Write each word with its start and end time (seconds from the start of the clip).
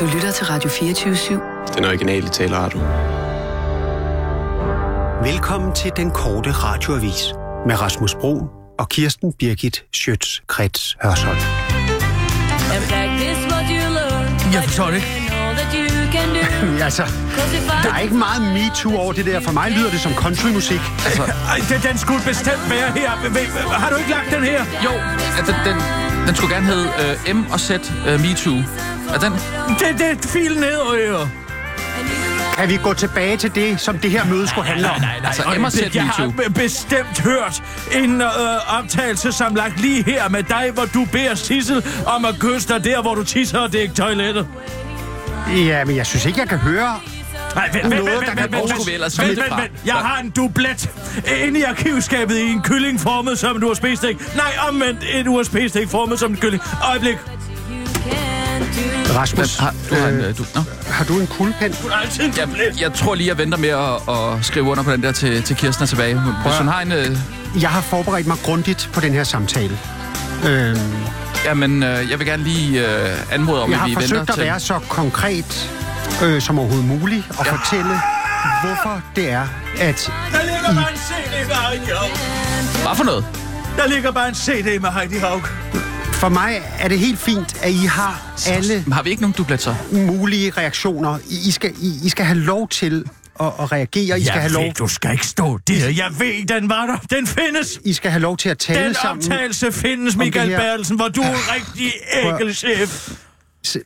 Du 0.00 0.06
lytter 0.14 0.30
til 0.30 0.46
Radio 0.46 0.70
24-7. 0.70 1.74
Den 1.76 1.84
originale 1.84 2.28
taleradio. 2.28 2.78
Velkommen 5.30 5.74
til 5.74 5.92
den 5.96 6.10
korte 6.10 6.50
radioavis 6.50 7.34
med 7.66 7.80
Rasmus 7.80 8.14
Bro 8.14 8.42
og 8.78 8.88
Kirsten 8.88 9.32
Birgit 9.32 9.84
Schøtz-Krets 9.96 10.96
Hørsholm. 11.02 11.38
Jeg 14.52 14.64
forstår 14.64 14.86
det 14.86 14.94
ikke. 14.96 15.08
altså, 16.88 17.02
der 17.82 17.92
er 17.94 17.98
ikke 17.98 18.14
meget 18.14 18.42
MeToo 18.42 18.96
over 18.96 19.12
det 19.12 19.26
der. 19.26 19.40
For 19.40 19.52
mig 19.52 19.70
lyder 19.70 19.90
det 19.90 20.00
som 20.00 20.12
countrymusik. 20.14 20.80
Altså, 21.06 21.22
Ej, 21.22 21.58
den, 21.68 21.80
den 21.90 21.98
skulle 21.98 22.22
bestemt 22.26 22.70
være 22.70 22.90
her. 22.92 23.10
Har 23.72 23.90
du 23.90 23.96
ikke 23.96 24.10
lagt 24.10 24.30
den 24.30 24.44
her? 24.44 24.64
Jo, 24.84 24.90
altså, 25.38 25.54
den, 25.64 25.76
den 26.26 26.34
skulle 26.36 26.54
gerne 26.54 26.66
hedde 26.66 26.88
uh, 27.30 27.36
M 27.36 27.46
og 27.52 27.60
Z 27.60 27.70
uh, 27.70 28.20
MeToo. 28.20 28.62
Er 29.14 29.18
den? 29.18 29.32
Det, 29.32 29.98
det 29.98 30.10
er 30.24 30.28
filen 30.28 30.60
ned, 30.60 30.76
og 30.76 31.28
Kan 32.56 32.68
vi 32.68 32.76
gå 32.82 32.92
tilbage 32.94 33.36
til 33.36 33.54
det, 33.54 33.80
som 33.80 33.98
det 33.98 34.10
her 34.10 34.24
møde 34.24 34.48
skulle 34.48 34.66
handle 34.68 34.90
om? 34.90 35.00
Nej, 35.00 35.10
nej, 35.10 35.18
nej. 35.20 35.26
Altså, 35.28 35.42
Emma 35.56 35.68
det- 35.68 35.94
Jeg 35.94 36.04
har 36.04 36.32
bestemt 36.54 37.20
hørt 37.20 37.62
en 37.92 38.20
øh, 38.22 38.28
optagelse, 38.78 39.32
som 39.32 39.54
lagt 39.54 39.80
lige 39.80 40.02
her 40.04 40.28
med 40.28 40.42
dig, 40.42 40.70
hvor 40.74 40.84
du 40.94 41.04
beder 41.12 41.34
Sissel 41.34 41.84
om 42.06 42.24
at 42.24 42.34
kysse 42.40 42.68
dig 42.68 42.84
der, 42.84 43.02
hvor 43.02 43.14
du 43.14 43.24
tisser 43.24 43.58
og 43.58 43.72
dækker 43.72 43.94
toilettet. 43.94 44.46
Ja, 45.56 45.84
men 45.84 45.96
jeg 45.96 46.06
synes 46.06 46.26
ikke, 46.26 46.40
jeg 46.40 46.48
kan 46.48 46.58
høre... 46.58 47.00
Nej, 47.54 47.68
vent, 47.72 47.84
vent, 47.84 47.88
Noget, 47.88 48.04
vent, 48.04 48.20
der 48.20 48.26
vent, 48.26 48.26
kan- 48.26 48.52
vent, 48.52 49.18
vent, 49.18 49.38
vent, 49.38 49.48
fra? 49.48 49.60
vent. 49.60 49.72
Jeg 49.86 49.94
har 49.94 50.20
en 50.20 50.30
dublet 50.30 50.90
inde 51.42 51.60
i 51.60 51.62
arkivskabet 51.62 52.36
i 52.36 52.42
en 52.50 52.62
kylling 52.62 53.00
formet 53.00 53.38
som 53.38 53.56
en 53.56 53.64
USB-stik. 53.64 54.36
Nej, 54.36 54.52
omvendt 54.68 55.00
en 55.14 55.28
USB-stik 55.28 55.88
formet 55.88 56.18
som 56.18 56.30
en 56.30 56.36
kylling. 56.36 56.62
Øjeblik. 56.88 57.16
Rasmus, 59.16 59.56
Har, 59.56 59.74
du 59.90 59.94
har, 59.94 60.08
en, 60.08 60.14
øh, 60.14 60.28
øh, 60.28 60.38
du, 60.38 60.44
no? 60.54 60.60
har 60.90 61.04
du 61.04 61.20
en 61.20 61.26
kuglepen? 61.26 61.72
Du 61.82 61.88
har 61.88 62.00
altid 62.02 62.24
en 62.24 62.34
jeg, 62.36 62.48
jeg 62.80 62.92
tror 62.92 63.14
lige, 63.14 63.28
jeg 63.28 63.38
venter 63.38 63.58
med 63.58 63.68
at, 63.68 64.14
at 64.14 64.44
skrive 64.44 64.64
under 64.64 64.84
på 64.84 64.92
den 64.92 65.02
der 65.02 65.12
til, 65.12 65.42
til 65.42 65.56
Kirsten 65.56 65.82
er 65.82 65.86
tilbage. 65.86 66.14
Hvis 66.46 66.58
hun 66.58 66.68
har 66.68 66.80
en... 66.80 66.92
Øh, 66.92 67.16
Jeg 67.60 67.70
har 67.70 67.80
forberedt 67.80 68.26
mig 68.26 68.36
grundigt 68.44 68.90
på 68.92 69.00
den 69.00 69.12
her 69.12 69.24
samtale. 69.24 69.78
Øhm, 70.48 70.78
jamen, 71.44 71.82
øh, 71.82 72.10
jeg 72.10 72.18
vil 72.18 72.26
gerne 72.26 72.42
lige 72.42 72.86
øh, 72.86 73.32
anmode 73.32 73.62
om, 73.62 73.70
jeg 73.70 73.74
at 73.74 73.80
har 73.80 73.88
vi 73.88 73.94
forsøgt 73.94 74.12
venter 74.12 74.32
at 74.32 74.38
til... 74.38 74.44
være 74.46 74.60
så 74.60 74.78
konkret 74.88 75.70
øh, 76.22 76.42
som 76.42 76.58
overhovedet 76.58 76.88
muligt 76.88 77.24
og 77.38 77.46
ja. 77.46 77.52
fortælle, 77.52 78.00
hvorfor 78.64 79.02
det 79.16 79.30
er, 79.30 79.46
at 79.80 80.12
Der 80.32 80.42
ligger 80.42 80.72
bare 80.82 80.92
en 80.92 80.98
CD 80.98 81.46
med 81.48 81.56
Heidi 81.56 81.90
Haug. 81.90 82.10
Hvad 82.86 82.96
for 82.96 83.04
noget? 83.04 83.24
Der 83.76 83.86
ligger 83.88 84.10
bare 84.12 84.28
en 84.28 84.34
CD 84.34 84.80
med 84.80 84.90
Heidi 84.90 85.16
Haug. 85.16 85.42
For 86.18 86.28
mig 86.28 86.62
er 86.78 86.88
det 86.88 86.98
helt 86.98 87.18
fint, 87.18 87.56
at 87.62 87.70
I 87.70 87.84
har 87.86 88.36
alle 88.48 88.84
Har 88.92 89.02
vi 89.02 89.10
ikke 89.10 89.22
nogen 89.22 89.34
dubletter? 89.38 89.74
mulige 89.92 90.50
reaktioner. 90.50 91.18
I 91.30 91.48
I 91.48 91.50
skal, 91.50 91.70
I, 91.82 91.92
I 92.04 92.08
skal 92.08 92.24
have 92.24 92.38
lov 92.38 92.68
til 92.68 93.04
at, 93.40 93.46
at 93.60 93.72
reagere. 93.72 94.20
I 94.20 94.24
skal, 94.24 94.32
have 94.32 94.42
Jeg 94.42 94.50
lov, 94.50 94.64
ved, 94.64 94.72
du 94.72 94.88
skal 94.88 95.12
ikke 95.12 95.26
stå 95.26 95.58
der. 95.58 95.88
Jeg 95.88 96.10
ved, 96.18 96.46
den 96.46 96.68
var 96.68 96.86
der. 96.86 97.16
Den 97.16 97.26
findes. 97.26 97.80
I 97.84 97.92
skal 97.92 98.10
have 98.10 98.20
lov 98.20 98.36
til 98.36 98.48
at 98.48 98.58
tale 98.58 98.84
Den 98.84 98.94
sammen. 98.94 99.24
optagelse 99.24 99.72
findes, 99.72 100.16
Michael 100.16 100.48
her. 100.48 100.58
Bertelsen, 100.60 100.96
hvor 100.96 101.08
du 101.08 101.20
er 101.20 101.54
rigtig 101.54 101.92
ægel 102.24 102.54
chef. 102.54 103.10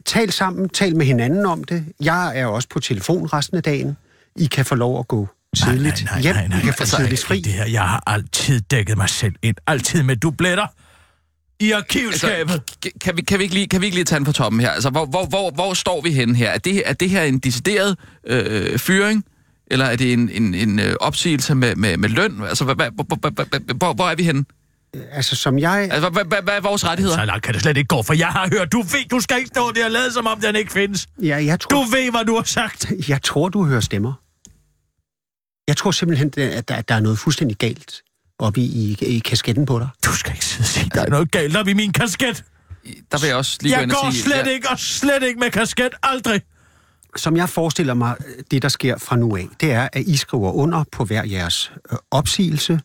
Tal 0.07 0.33
sammen, 0.33 0.69
tal 0.69 0.97
med 0.97 1.07
hinanden 1.07 1.47
om 1.47 1.65
det. 1.65 1.85
Jeg 2.01 2.39
er 2.39 2.47
også 2.47 2.69
på 2.69 2.81
telefon 2.81 3.27
resten 3.27 3.57
af 3.57 3.63
dagen. 3.63 3.97
I 4.37 4.47
kan 4.47 4.65
få 4.65 4.75
lov 4.75 4.99
at 4.99 5.09
gå 5.09 5.29
tidligt 5.57 6.05
hjem. 6.21 6.37
I 6.37 6.61
kan 6.65 6.75
få 6.75 6.81
Altså, 6.81 6.97
tidligt 6.97 7.25
fri. 7.25 7.41
Det 7.41 7.53
her, 7.53 7.67
jeg 7.67 7.83
har 7.83 8.03
altid 8.07 8.61
dækket 8.61 8.97
mig 8.97 9.09
selv 9.09 9.35
ind. 9.43 9.57
Altid 9.67 10.03
med 10.03 10.17
dubletter. 10.17 10.67
I 11.61 11.71
arkivskabet. 11.73 12.53
Altså, 12.53 12.61
k- 12.87 12.99
kan, 13.01 13.17
vi, 13.17 13.23
kan, 13.23 13.39
vi 13.39 13.43
ikke 13.45 13.55
lige, 13.55 13.69
kan 13.69 13.81
vi 13.81 13.87
ikke 13.87 13.97
lige 13.97 14.05
tage 14.05 14.19
den 14.19 14.25
på 14.27 14.33
toppen 14.33 14.61
her? 14.61 14.71
Altså, 14.71 14.91
hvor, 14.91 15.07
hvor, 15.07 15.27
hvor, 15.27 15.51
hvor 15.51 15.75
står 15.75 16.01
vi 16.01 16.11
henne 16.13 16.37
her? 16.37 16.51
Er 16.51 16.59
det, 16.59 16.83
er 16.87 16.93
det 16.93 17.11
her 17.11 17.23
en 17.23 17.39
decideret 17.39 17.97
øh, 18.27 18.79
fyring? 18.79 19.25
Eller 19.67 19.85
er 19.87 19.97
det 19.97 20.13
en, 20.13 20.31
en, 20.31 20.55
en 20.55 20.79
øh, 20.81 20.95
opsigelse 21.01 21.55
med, 21.55 21.77
med, 21.77 21.97
med 21.97 22.09
løn? 22.09 22.43
Altså, 22.49 22.65
hvor, 22.65 22.75
hvor, 22.75 23.75
hvor, 23.75 23.93
hvor, 23.95 24.09
er 24.09 24.15
vi 24.15 24.23
henne? 24.23 24.45
Altså, 25.13 25.37
som 25.37 25.59
jeg... 25.59 25.89
Altså, 25.93 26.09
hvad, 26.11 26.25
hvad, 26.25 26.43
hvad 26.43 26.55
er 26.55 26.61
vores 26.61 26.85
rettigheder? 26.87 27.17
Så 27.17 27.25
langt 27.25 27.45
kan 27.45 27.55
det 27.55 27.63
slet 27.63 27.77
ikke 27.77 27.89
gå, 27.89 28.03
for 28.03 28.15
jeg 28.15 28.29
har 28.29 28.49
hørt, 28.53 28.73
du 28.73 28.79
ved, 28.83 29.09
du 29.11 29.21
skal 29.21 29.37
ikke 29.39 29.49
stå 29.49 29.73
der 29.73 29.85
og 29.85 29.91
lade 29.91 30.13
som 30.13 30.27
om 30.27 30.41
den 30.41 30.57
ikke 30.57 30.73
findes. 30.73 31.07
Ja, 31.23 31.45
jeg, 31.45 31.63
Du 31.63 31.69
tror, 31.69 31.85
ved, 31.97 32.11
hvad 32.11 32.25
du 32.25 32.35
har 32.37 32.43
sagt. 32.43 32.93
jeg 33.09 33.23
tror, 33.23 33.49
du 33.49 33.65
hører 33.65 33.81
stemmer. 33.81 34.13
Jeg 35.69 35.77
tror 35.77 35.91
simpelthen, 35.91 36.33
at 36.39 36.69
der, 36.69 36.75
at 36.77 36.89
der 36.89 36.95
er 36.95 37.01
noget 37.01 37.19
fuldstændig 37.19 37.57
galt 37.57 38.03
oppe 38.43 38.61
i, 38.61 38.97
i, 39.01 39.05
i 39.07 39.19
kasketten 39.19 39.67
på 39.67 39.79
dig. 39.79 39.89
Du 40.05 40.13
skal 40.13 40.33
ikke 40.33 40.45
sidde 40.45 40.63
og 40.63 40.67
sige, 40.67 40.91
der 40.95 41.03
er 41.03 41.09
noget 41.09 41.31
galt 41.31 41.57
op 41.57 41.69
i 41.69 41.73
min 41.73 41.93
kasket. 41.93 42.45
Der 43.13 43.21
vil 43.21 43.27
jeg 43.27 43.37
også 43.37 43.59
lige 43.61 43.75
gå 43.75 43.81
Jeg 43.81 43.91
og 43.91 44.03
går 44.03 44.11
sige... 44.11 44.23
slet 44.23 44.47
ja, 44.47 44.51
ikke, 44.51 44.69
og 44.71 44.79
slet 44.79 45.23
ikke 45.23 45.41
med 45.41 45.51
kasket. 45.51 45.91
Aldrig. 46.03 46.43
Som 47.17 47.37
jeg 47.37 47.49
forestiller 47.49 47.95
mig, 47.95 48.17
det 48.51 48.63
der 48.63 48.69
sker 48.69 48.99
fra 48.99 49.17
nu 49.17 49.37
af, 49.37 49.49
det 49.61 49.73
er, 49.73 49.89
at 49.93 50.03
I 50.07 50.17
skriver 50.17 50.53
under 50.53 50.85
på 50.93 51.05
hver 51.05 51.25
jeres 51.25 51.73
øh, 51.93 51.99
opsigelse. 52.11 52.81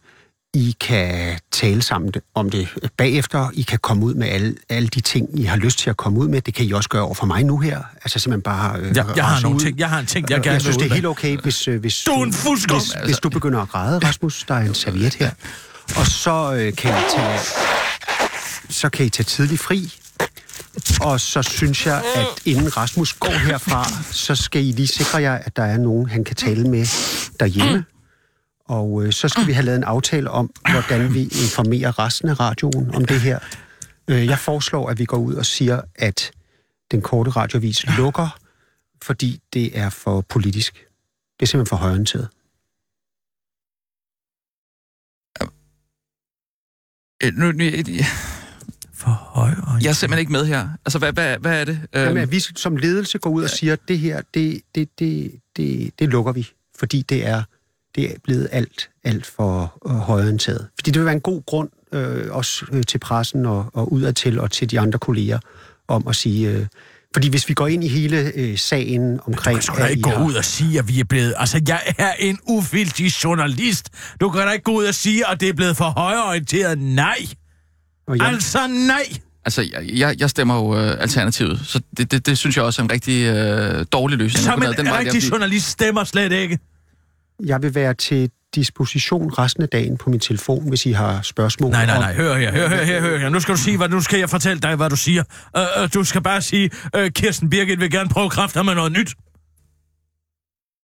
I 0.54 0.76
kan 0.80 1.40
tale 1.52 1.82
sammen 1.82 2.14
om 2.36 2.50
det 2.50 2.68
bagefter. 2.98 3.50
I 3.54 3.62
kan 3.62 3.80
komme 3.80 4.06
ud 4.06 4.14
med 4.14 4.28
alle, 4.28 4.56
alle 4.70 4.88
de 4.88 5.02
ting, 5.02 5.40
I 5.40 5.44
har 5.44 5.58
lyst 5.58 5.80
til 5.80 5.90
at 5.90 5.98
komme 5.98 6.20
ud 6.20 6.28
med. 6.28 6.42
Det 6.42 6.54
kan 6.54 6.66
I 6.66 6.72
også 6.72 6.90
gøre 6.90 7.02
over 7.04 7.14
for 7.14 7.26
mig 7.26 7.44
nu 7.44 7.58
her. 7.58 7.82
Altså 8.04 8.20
simpelthen 8.20 8.42
bare... 8.42 8.80
Øh, 8.80 8.96
Jeg, 8.96 9.06
jeg, 9.16 9.26
har 9.26 9.42
nogle 9.42 9.56
ud. 9.56 9.62
ting, 9.62 9.80
jeg 9.80 9.90
har 9.90 10.00
en 10.00 10.06
ting, 10.06 10.30
jeg 10.30 10.42
gerne 10.42 10.52
jeg 10.54 10.62
synes, 10.62 10.78
det 10.78 10.90
er 10.90 10.94
helt 10.94 11.06
okay, 11.06 11.38
hvis, 11.38 11.68
øh, 11.68 11.80
hvis, 11.80 12.04
Du 12.04 12.12
er 12.12 12.24
en 12.24 12.34
fusker. 12.34 12.76
hvis, 12.76 12.94
hvis 13.06 13.18
du 13.18 13.30
begynder 13.30 13.60
at 13.62 13.70
græde, 13.70 14.00
Rasmus. 14.00 14.44
Der 14.48 14.54
er 14.56 14.60
en 14.66 14.74
serviet 14.74 15.14
her. 15.14 15.32
Og 15.96 16.08
så 16.08 16.54
øh, 16.54 16.76
kan 16.76 16.92
I 16.92 17.02
tage, 17.16 17.40
så 18.70 18.90
kan 18.90 19.06
I 19.06 19.10
tage 19.10 19.24
tidlig 19.26 19.60
fri. 19.60 19.94
Og 21.02 21.20
så 21.20 21.42
synes 21.42 21.86
jeg, 21.86 22.02
at 22.16 22.26
inden 22.46 22.78
Rasmus 22.78 23.14
går 23.14 23.32
herfra, 23.48 23.88
så 24.12 24.36
skal 24.36 24.66
I 24.66 24.72
lige 24.72 24.88
sikre 24.88 25.22
jer, 25.22 25.34
at 25.34 25.56
der 25.56 25.64
er 25.64 25.78
nogen, 25.78 26.10
han 26.10 26.24
kan 26.24 26.36
tale 26.36 26.64
med 26.70 26.86
derhjemme. 27.40 27.84
Og 28.68 29.04
øh, 29.06 29.14
så 29.14 29.28
skal 29.30 29.48
vi 29.48 29.52
have 29.52 29.66
lavet 29.66 29.78
en 29.78 29.84
aftale 29.84 30.32
om, 30.32 30.52
hvordan 30.72 31.14
vi 31.14 31.24
informerer 31.24 32.00
resten 32.00 32.30
af 32.30 32.40
radioen 32.40 32.96
om 32.96 33.06
det 33.06 33.22
her. 33.22 33.40
Øh, 34.08 34.26
jeg 34.26 34.40
foreslår, 34.40 34.90
at 34.90 35.00
vi 35.00 35.06
går 35.06 35.18
ud 35.18 35.34
og 35.36 35.46
siger, 35.46 35.82
at 35.96 36.32
den 36.92 37.02
korte 37.02 37.30
radiovis 37.30 37.98
lukker, 37.98 38.40
fordi 39.04 39.42
det 39.54 39.78
er 39.78 39.90
for 39.90 40.22
politisk. 40.22 40.74
Det 41.40 41.46
er 41.46 41.48
simpelthen 41.48 41.70
for 41.70 41.76
højorienteret. 41.76 42.28
øh, 47.24 47.34
Nu, 47.34 47.52
nu, 47.52 47.64
jeg 47.64 48.06
For 48.94 49.10
højre. 49.12 49.80
jeg 49.82 49.90
er 49.90 49.94
simpelthen 49.94 50.20
ikke 50.20 50.32
med 50.32 50.46
her. 50.46 50.70
Altså, 50.86 51.00
hvad, 51.00 51.14
hvad, 51.14 51.38
hvad 51.38 51.62
er 51.62 51.66
det? 51.66 51.88
Jamen, 51.94 52.08
Øhm, 52.10 52.18
at 52.18 52.32
vi 52.32 52.40
som 52.40 52.78
ledelse 52.78 53.18
går 53.20 53.30
ud 53.30 53.44
og 53.44 53.50
siger, 53.50 53.74
at 53.74 53.80
det 53.88 54.00
her, 54.00 54.22
det, 54.34 54.62
det, 54.76 55.00
det, 55.00 55.32
det, 55.58 55.92
det 56.00 56.10
lukker 56.10 56.32
vi, 56.32 56.48
fordi 56.80 57.02
det 57.02 57.26
er, 57.26 57.44
det 57.98 58.06
er 58.12 58.16
blevet 58.24 58.48
alt, 58.52 58.90
alt 59.04 59.26
for 59.26 59.78
øh, 59.90 59.96
højorienteret. 59.96 60.68
Fordi 60.80 60.92
det 60.92 61.00
vil 61.00 61.06
være 61.06 61.16
en 61.16 61.22
god 61.22 61.42
grund, 61.46 61.70
øh, 61.94 62.26
også 62.32 62.66
øh, 62.72 62.84
til 62.84 62.98
pressen 63.00 63.46
og, 63.46 63.66
og 63.74 63.94
udadtil 63.94 64.40
og 64.40 64.52
til 64.52 64.72
de 64.72 64.80
andre 64.80 65.00
kolleger, 65.00 65.40
om 65.88 66.08
at 66.08 66.16
sige... 66.16 66.50
Øh, 66.50 66.66
fordi 67.14 67.30
hvis 67.30 67.50
vi 67.50 67.54
går 67.54 67.68
ind 67.68 67.84
i 67.84 67.88
hele 67.88 68.32
øh, 68.36 68.58
sagen 68.58 69.18
Du 69.18 69.24
omkring... 69.28 69.56
kan 69.58 69.64
sgu 69.64 69.78
da 69.78 69.86
ikke 69.86 70.02
gå 70.02 70.24
ud 70.24 70.34
og 70.34 70.46
sige, 70.46 70.80
at 70.80 70.88
vi 70.88 71.00
er 71.00 71.04
blevet... 71.04 71.34
Altså, 71.38 71.62
jeg 71.68 71.82
er 71.98 72.14
en 72.20 72.40
uvildig 72.48 73.06
journalist. 73.24 73.90
Du 74.22 74.30
kan 74.30 74.42
da 74.42 74.52
ikke 74.52 74.64
gå 74.64 74.72
ud 74.72 74.86
og 74.86 74.96
sige, 74.96 75.30
at 75.32 75.40
det 75.42 75.50
er 75.50 75.54
blevet 75.54 75.78
for 75.78 75.86
højreorienteret. 75.86 76.78
Nej. 76.80 77.18
Og 78.08 78.18
jeg, 78.18 78.26
Altså, 78.28 78.68
nej. 78.68 79.04
altså, 79.46 79.66
jeg, 79.94 80.16
jeg, 80.22 80.30
stemmer 80.30 80.56
jo 80.56 80.78
øh, 80.80 81.02
Alternativet, 81.02 81.60
så 81.64 81.82
det, 81.98 82.12
det, 82.12 82.26
det 82.26 82.38
synes 82.38 82.56
jeg 82.58 82.64
også 82.66 82.82
er 82.82 82.84
en 82.84 82.92
rigtig 82.92 83.24
øh, 83.26 83.86
dårlig 83.92 84.18
løsning. 84.18 84.44
Som 84.46 84.60
Den 84.62 84.70
en 84.80 84.86
vej, 84.86 84.92
der- 84.92 85.00
rigtig 85.00 85.32
journalist 85.32 85.68
stemmer 85.68 86.04
slet 86.04 86.32
ikke. 86.32 86.60
Jeg 87.46 87.62
vil 87.62 87.76
være 87.76 87.94
til 87.94 88.32
disposition 88.56 89.32
resten 89.32 89.64
af 89.64 89.70
dagen 89.70 89.98
på 89.98 90.10
min 90.10 90.20
telefon, 90.20 90.70
hvis 90.70 90.86
I 90.86 90.92
har 90.92 91.22
spørgsmål. 91.22 91.72
Nej, 91.72 91.86
nej, 91.86 92.00
nej. 92.00 92.14
Hør 92.14 92.38
her, 92.38 92.52
hør 92.52 92.68
her, 92.68 92.86
hør, 92.86 93.02
hør 93.02 93.18
her. 93.18 93.30
Nu 93.30 93.40
skal 93.40 93.56
du 93.56 93.60
sige, 93.60 93.78
hvad, 93.78 93.90
nu 93.90 94.02
skal 94.02 94.20
jeg 94.20 94.30
fortælle 94.30 94.62
dig, 94.62 94.76
hvad 94.76 94.90
du 94.90 94.96
siger. 94.96 95.24
Uh, 95.58 95.84
uh, 95.84 95.90
du 95.94 96.04
skal 96.04 96.22
bare 96.22 96.42
sige, 96.42 96.70
uh, 96.98 97.08
Kirsten 97.08 97.50
Birgit 97.50 97.80
vil 97.80 97.92
gerne 97.92 98.10
prøve 98.10 98.30
kræfter 98.30 98.64
med 98.64 98.76
noget 98.76 98.92
nyt. 98.92 99.16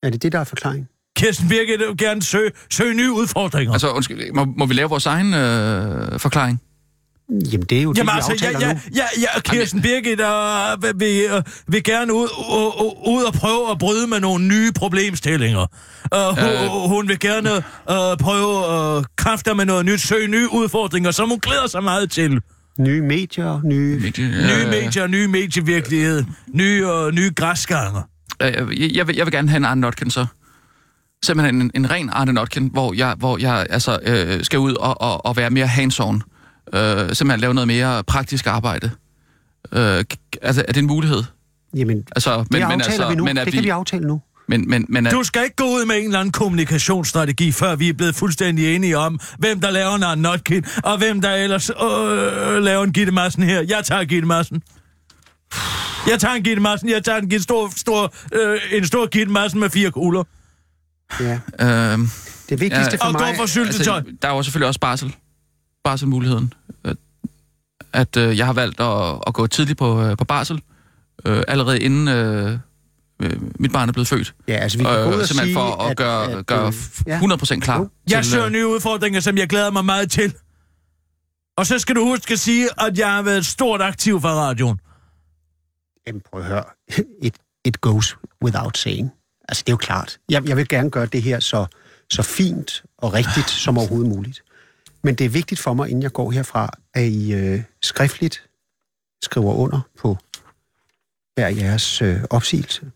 Er 0.04 0.10
det 0.10 0.24
det, 0.24 0.32
der 0.32 0.40
er 0.40 0.44
forklaring? 0.44 0.88
Kirsten 1.16 1.50
Birgit 1.50 1.80
vil 1.80 1.98
gerne 1.98 2.22
søge, 2.22 2.52
søge 2.70 2.94
nye 2.94 3.12
udfordringer. 3.12 3.74
Altså, 3.74 3.90
undskyld, 3.90 4.32
må, 4.32 4.46
må 4.46 4.66
vi 4.66 4.74
lave 4.74 4.90
vores 4.90 5.06
egen 5.06 5.34
øh, 5.34 6.20
forklaring? 6.20 6.62
Jamen, 7.32 7.66
det 7.66 7.78
er 7.78 7.82
jo 7.82 7.94
det, 7.94 7.98
Jamen 7.98 8.08
vi 8.08 8.16
altså, 8.16 8.32
aftaler 8.32 8.60
ja, 8.60 8.68
ja, 8.68 8.74
nu. 8.74 8.80
ja, 8.96 9.04
ja, 9.22 9.40
Kirsten 9.42 9.82
Birgit 9.82 10.22
uh, 10.22 10.84
vil, 10.84 11.00
vil, 11.00 11.44
vil 11.68 11.84
gerne 11.84 12.14
ud, 12.14 12.28
uh, 12.50 13.14
ud 13.16 13.24
og 13.24 13.34
prøve 13.34 13.72
at 13.72 13.78
bryde 13.80 14.08
med 14.08 14.20
nogle 14.20 14.48
nye 14.48 14.72
problemstillinger. 14.72 15.66
Uh, 16.16 16.40
hun, 16.40 16.50
Øh. 16.50 16.70
hun 16.70 17.08
vil 17.08 17.20
gerne 17.20 17.52
uh, 17.54 18.18
prøve 18.20 18.98
uh, 18.98 19.04
kræfter 19.16 19.54
med 19.54 19.66
noget 19.66 19.86
nyt, 19.86 20.02
søge 20.02 20.28
nye 20.28 20.48
udfordringer, 20.54 21.12
som 21.12 21.30
hun 21.30 21.40
glæder 21.40 21.68
sig 21.68 21.84
meget 21.84 22.12
til. 22.12 22.42
Nye 22.80 23.02
medier, 23.02 23.62
nye... 23.64 24.00
Medie, 24.00 24.28
Nye 24.28 24.66
medier, 24.70 25.08
nye 25.08 25.28
medievirkelighed, 25.28 26.24
nye, 26.54 26.88
uh, 26.88 27.14
nye 27.14 27.32
græsgange. 27.36 28.02
Øh, 28.42 28.82
jeg, 28.82 28.92
jeg, 28.96 29.08
vil, 29.08 29.16
jeg 29.16 29.26
vil 29.26 29.32
gerne 29.34 29.50
have 29.50 29.58
en 29.58 29.66
Arne 29.66 29.82
Notkin 29.82 30.10
så. 30.10 30.26
Simpelthen 31.26 31.62
en, 31.62 31.72
en 31.76 31.92
ren 31.92 32.10
Arne 32.10 32.34
Notkin, 32.34 32.70
hvor 32.74 32.94
jeg, 32.94 33.16
hvor 33.18 33.38
jeg 33.38 33.66
altså, 33.70 34.00
øh, 34.04 34.44
skal 34.44 34.60
ud 34.60 34.74
og, 34.74 35.02
og, 35.02 35.26
og 35.26 35.38
være 35.38 35.50
mere 35.50 35.68
hands-on. 35.68 36.22
Øh, 36.74 37.16
simpelthen 37.16 37.40
lave 37.40 37.54
noget 37.54 37.68
mere 37.68 38.04
praktisk 38.04 38.48
arbejde. 38.48 38.92
Øh, 39.72 40.04
altså, 40.42 40.64
er 40.68 40.74
det 40.74 40.78
en 40.78 40.88
mulighed? 40.88 41.24
Jamen, 41.76 42.04
Altså, 42.16 42.38
det 42.40 42.52
men, 42.52 42.62
aftaler 42.62 42.70
men, 42.78 42.82
altså, 42.82 43.10
vi 43.10 43.16
nu. 43.16 43.24
men 43.26 43.36
det 43.36 43.42
at 43.42 43.54
kan 43.54 43.64
vi 43.64 43.70
aftale 43.70 44.08
nu. 44.08 44.22
Men, 44.48 44.70
men, 44.70 44.86
men 44.90 45.08
at, 45.08 45.14
Du 45.14 45.24
skal 45.24 45.44
ikke 45.44 45.56
gå 45.56 45.64
ud 45.64 45.86
med 45.86 45.96
en 45.98 46.04
eller 46.04 46.20
anden 46.20 46.32
kommunikationsstrategi, 46.32 47.52
før 47.52 47.76
vi 47.76 47.90
er 47.90 47.94
blevet 47.94 48.16
fuldstændig 48.16 48.76
enige 48.76 48.98
om, 48.98 49.20
hvem 49.40 49.62
der 49.62 49.72
laver 49.72 50.14
en 50.14 50.20
notkin, 50.20 50.66
og 50.84 50.98
hvem 50.98 51.22
der 51.22 51.32
ellers 51.34 51.70
øh, 51.70 52.64
laver 52.64 52.84
en 52.84 52.94
Gitte 52.94 53.12
Madsen 53.12 53.44
her. 53.44 53.62
Jeg 53.68 53.82
tager 53.86 54.04
Gitte 54.04 54.28
Madsen. 54.28 54.62
Jeg 56.08 56.20
tager 56.20 56.34
en 56.36 56.44
Gitte 56.44 56.62
Madsen. 56.62 56.90
Jeg 56.90 57.04
tager 57.04 57.18
en, 57.18 57.30
Gitte 57.30 57.44
stor, 57.44 57.72
stor, 57.76 58.14
øh, 58.34 58.60
en 58.72 58.86
stor 58.86 59.06
Gitte 59.08 59.32
Madsen 59.32 59.60
med 59.60 59.70
fire 59.70 59.92
kugler. 59.92 60.24
Ja. 61.20 61.34
øh, 61.60 62.00
Det 62.50 62.60
vigtigste 62.60 62.98
for 62.98 63.06
Og 63.08 63.14
gå 63.14 63.20
mig... 63.26 63.36
for 63.36 63.46
syltetøj. 63.46 63.98
altså, 63.98 64.14
der 64.22 64.28
er 64.28 64.36
jo 64.36 64.44
selvfølgelig 64.44 64.68
også 64.68 64.80
barsel. 64.80 65.16
Barselmuligheden. 65.84 66.54
At, 66.84 66.98
at 67.94 68.18
øh, 68.18 68.38
jeg 68.38 68.46
har 68.46 68.54
valgt 68.54 68.80
at, 68.80 69.20
at 69.28 69.34
gå 69.34 69.48
tidligt 69.48 69.78
på, 69.80 70.02
øh, 70.04 70.18
på 70.18 70.26
barsel, 70.26 70.62
øh, 71.26 71.44
allerede 71.48 71.80
inden 71.82 72.08
øh, 72.08 72.58
øh, 73.22 73.42
mit 73.60 73.72
barn 73.72 73.90
er 73.90 73.94
blevet 73.94 74.08
født. 74.08 74.34
Ja, 74.48 74.54
altså 74.54 74.78
vi 74.78 74.84
kan 74.84 74.94
gå 74.94 75.10
ud 75.10 75.14
Øh, 75.14 75.20
og 75.20 75.28
simpelthen 75.28 75.46
sige, 75.48 75.54
for 75.54 75.84
at, 75.84 75.98
gøre, 75.98 76.32
at, 76.32 76.46
gøre 76.46 76.68
øh, 76.68 76.74
f- 76.74 77.04
ja. 77.08 77.20
100% 77.20 77.60
klar. 77.60 77.78
Jo. 77.80 77.90
Jeg 78.10 78.24
til, 78.24 78.32
søger 78.32 78.50
nye 78.50 78.68
udfordringer, 78.68 79.20
som 79.20 79.38
jeg 79.38 79.50
glæder 79.50 79.72
mig 79.72 79.86
meget 79.86 80.12
til. 80.12 80.34
Og 81.58 81.66
så 81.68 81.80
skal 81.80 81.96
du 81.96 82.06
huske 82.06 82.34
at 82.34 82.40
sige, 82.40 82.70
at 82.82 82.98
jeg 82.98 83.12
har 83.14 83.22
været 83.22 83.46
stort 83.46 83.82
aktiv 83.82 84.22
for 84.22 84.30
radioen. 84.30 84.80
Jamen, 86.08 86.22
prøv 86.32 86.42
at 86.42 86.48
høre. 86.48 86.64
It, 87.28 87.36
it 87.66 87.82
goes 87.82 88.18
without 88.44 88.78
saying. 88.78 89.12
Altså, 89.50 89.64
det 89.66 89.70
er 89.70 89.74
jo 89.74 89.78
klart. 89.78 90.18
Jeg, 90.30 90.48
jeg 90.50 90.58
vil 90.58 90.68
gerne 90.68 90.90
gøre 90.90 91.06
det 91.06 91.22
her 91.22 91.40
så, 91.40 91.66
så 92.10 92.22
fint 92.24 92.84
og 92.98 93.14
rigtigt 93.14 93.50
som 93.50 93.78
overhovedet 93.78 94.10
muligt. 94.10 94.42
Men 95.04 95.16
det 95.16 95.26
er 95.26 95.30
vigtigt 95.30 95.62
for 95.62 95.74
mig, 95.74 95.90
inden 95.90 96.04
jeg 96.04 96.14
går 96.14 96.32
herfra, 96.32 96.70
at 96.94 97.04
I 97.04 97.34
øh, 97.34 97.64
skriftligt 97.82 98.50
skriver 99.24 99.54
under 99.54 99.82
på 100.00 100.18
hver 101.36 101.48
jeres 101.48 102.02
øh, 102.02 102.20
opsigelse. 102.30 102.92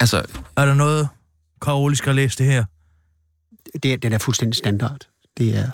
Altså, 0.00 0.18
Er 0.56 0.64
der 0.66 0.74
noget, 0.74 1.08
Karoli 1.62 1.96
skal 1.96 2.14
læse 2.14 2.38
det 2.38 2.46
her? 2.46 2.64
Det, 3.82 3.92
er- 3.92 3.96
det 3.96 4.12
er 4.12 4.18
fuldstændig 4.18 4.56
standard. 4.56 5.08
Det 5.36 5.56
er... 5.56 5.70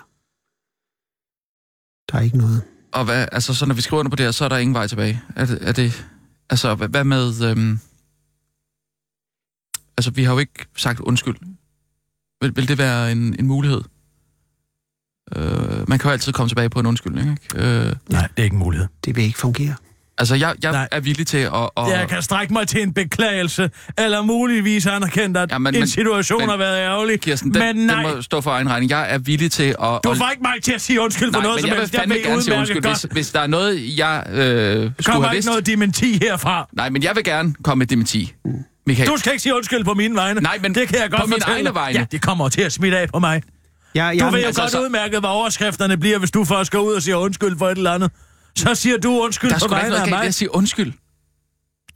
Der 2.13 2.19
er 2.19 2.21
ikke 2.23 2.39
noget... 2.39 2.63
og 2.93 3.05
hvad, 3.05 3.29
altså, 3.33 3.55
så 3.55 3.67
når 3.67 3.75
vi 3.75 3.81
skriver 3.81 3.99
under 4.01 4.11
på 4.11 4.17
det 4.17 4.25
her, 4.27 4.31
så 4.31 4.45
er 4.45 4.49
der 4.49 4.57
ingen 4.59 4.75
vej 4.75 4.87
tilbage. 4.87 5.23
Er 5.37 5.45
det, 5.47 5.69
er 5.69 5.73
det 5.73 6.07
altså, 6.51 6.75
hvad, 6.75 6.89
hvad 6.89 7.05
med... 7.05 7.43
Øhm, 7.51 7.79
altså, 9.97 10.11
vi 10.11 10.25
har 10.25 10.33
jo 10.33 10.39
ikke 10.39 10.67
sagt 10.77 11.01
undskyld. 11.01 11.37
Vil, 12.43 12.53
vil 12.57 12.69
det 12.69 12.79
være 12.79 13.13
en, 13.13 13.37
en 13.39 13.47
mulighed? 13.47 13.81
Øh, 15.37 15.89
man 15.89 15.99
kan 15.99 16.09
jo 16.09 16.13
altid 16.13 16.33
komme 16.33 16.49
tilbage 16.49 16.71
på 16.71 16.81
en 16.81 16.87
undskyldning, 16.87 17.31
ikke? 17.55 17.67
Øh, 17.67 17.93
Nej, 18.09 18.21
det 18.21 18.29
er 18.37 18.43
ikke 18.43 18.55
en 18.55 18.59
mulighed. 18.59 18.87
Det 19.05 19.17
vil 19.17 19.25
ikke 19.25 19.39
fungere. 19.39 19.75
altså, 20.19 20.35
jeg, 20.35 20.55
jeg 20.63 20.73
Nej. 20.73 20.89
er 20.93 21.01
villig 21.01 21.27
til 21.27 21.39
at... 21.39 21.55
at 21.77 21.87
Jeg 21.89 22.07
kan 22.09 22.23
strække 22.23 22.53
mig 22.53 22.69
til 22.69 22.83
en 22.83 22.93
beklagelse, 22.95 23.71
eller 23.99 24.23
muligvis 24.23 24.87
anerkende, 24.87 25.41
at 25.41 25.51
Ja, 25.53 25.59
men- 25.59 25.75
en 25.75 25.81
men- 25.81 25.89
situation 25.89 26.41
men- 26.41 26.49
har 26.49 26.57
været 26.57 26.79
ærgerlig. 26.81 27.21
Kirsten, 27.21 27.55
den, 27.55 27.77
men 27.77 27.87
nej, 27.87 28.03
den 28.07 28.15
må 28.17 28.23
stå 28.23 28.41
for 28.41 28.51
egen 28.51 28.69
regning. 28.71 28.91
Jeg 28.91 29.15
er 29.15 29.19
villig 29.19 29.53
til 29.53 29.63
at... 29.83 30.01
du 30.05 30.11
at- 30.11 30.17
får 30.17 30.31
ikke 30.31 30.43
mig 30.43 30.63
til 30.63 30.73
at 30.73 30.81
sige 30.81 31.01
undskyld 31.01 31.33
for 31.33 31.41
Nej, 31.41 31.43
noget 31.47 31.57
men 31.57 31.61
som 31.63 31.69
jeg 31.71 31.81
vil 31.81 31.89
fandme 31.89 32.15
ved 32.15 32.23
gerne 32.25 32.43
sige 32.43 32.57
undskyld, 32.59 32.83
hvis, 32.83 33.01
godt. 33.03 33.13
hvis 33.13 33.31
der 33.33 33.41
er 33.41 33.47
noget, 33.47 33.99
jeg 33.99 34.25
øh, 34.29 34.37
Der 34.37 34.43
skulle 34.43 35.05
kommer 35.05 35.29
have 35.29 35.37
ikke 35.37 35.37
vidst. 35.37 35.47
noget 35.49 35.67
dementi 35.67 36.19
herfra. 36.23 36.69
Nej, 36.73 36.89
men 36.91 37.03
jeg 37.03 37.13
vil 37.17 37.25
gerne 37.25 37.55
komme 37.63 37.79
med 37.79 37.87
dementi. 37.87 38.33
Michael. 38.91 39.09
Du 39.11 39.17
skal 39.17 39.33
ikke 39.33 39.43
sige 39.43 39.55
undskyld 39.57 39.85
på 39.85 39.95
mine 39.95 40.15
vegne. 40.15 40.41
Nej, 40.41 40.59
men 40.63 40.75
det 40.75 40.89
kan 40.89 40.99
jeg 41.01 41.11
godt 41.11 41.21
på 41.21 41.27
mine 41.27 41.41
fortælle. 41.41 41.57
egne 41.69 41.75
vegne. 41.75 41.99
Ja, 41.99 42.05
det 42.13 42.23
kommer 42.23 42.49
til 42.49 42.61
at 42.63 42.73
smitte 42.73 42.99
af 42.99 43.09
på 43.09 43.19
mig. 43.19 43.43
Jeg, 43.95 44.13
Du 44.21 44.25
jeg, 44.25 44.33
ved 44.33 44.41
jo 44.41 44.47
altså, 44.47 44.63
godt 44.63 44.73
så- 44.73 44.83
udmærket, 44.83 45.21
hvad 45.21 45.31
overskrifterne 45.31 45.97
bliver, 45.97 46.19
hvis 46.19 46.31
du 46.31 46.45
først 46.45 46.71
går 46.73 46.79
ud 46.81 46.93
og 46.95 47.03
siger 47.03 47.17
undskyld 47.17 47.59
for 47.59 47.69
et 47.69 47.77
eller 47.77 47.93
andet. 47.93 48.11
Så 48.59 48.75
siger 48.75 48.97
du 48.99 49.21
undskyld 49.21 49.51
der 49.51 49.59
på 49.59 49.65
ikke 49.65 49.75
vegne 49.77 49.97
af 50.01 50.09
mig. 50.09 50.21
ved 50.21 50.27
at 50.27 50.35
sige 50.35 50.55
undskyld. 50.55 50.93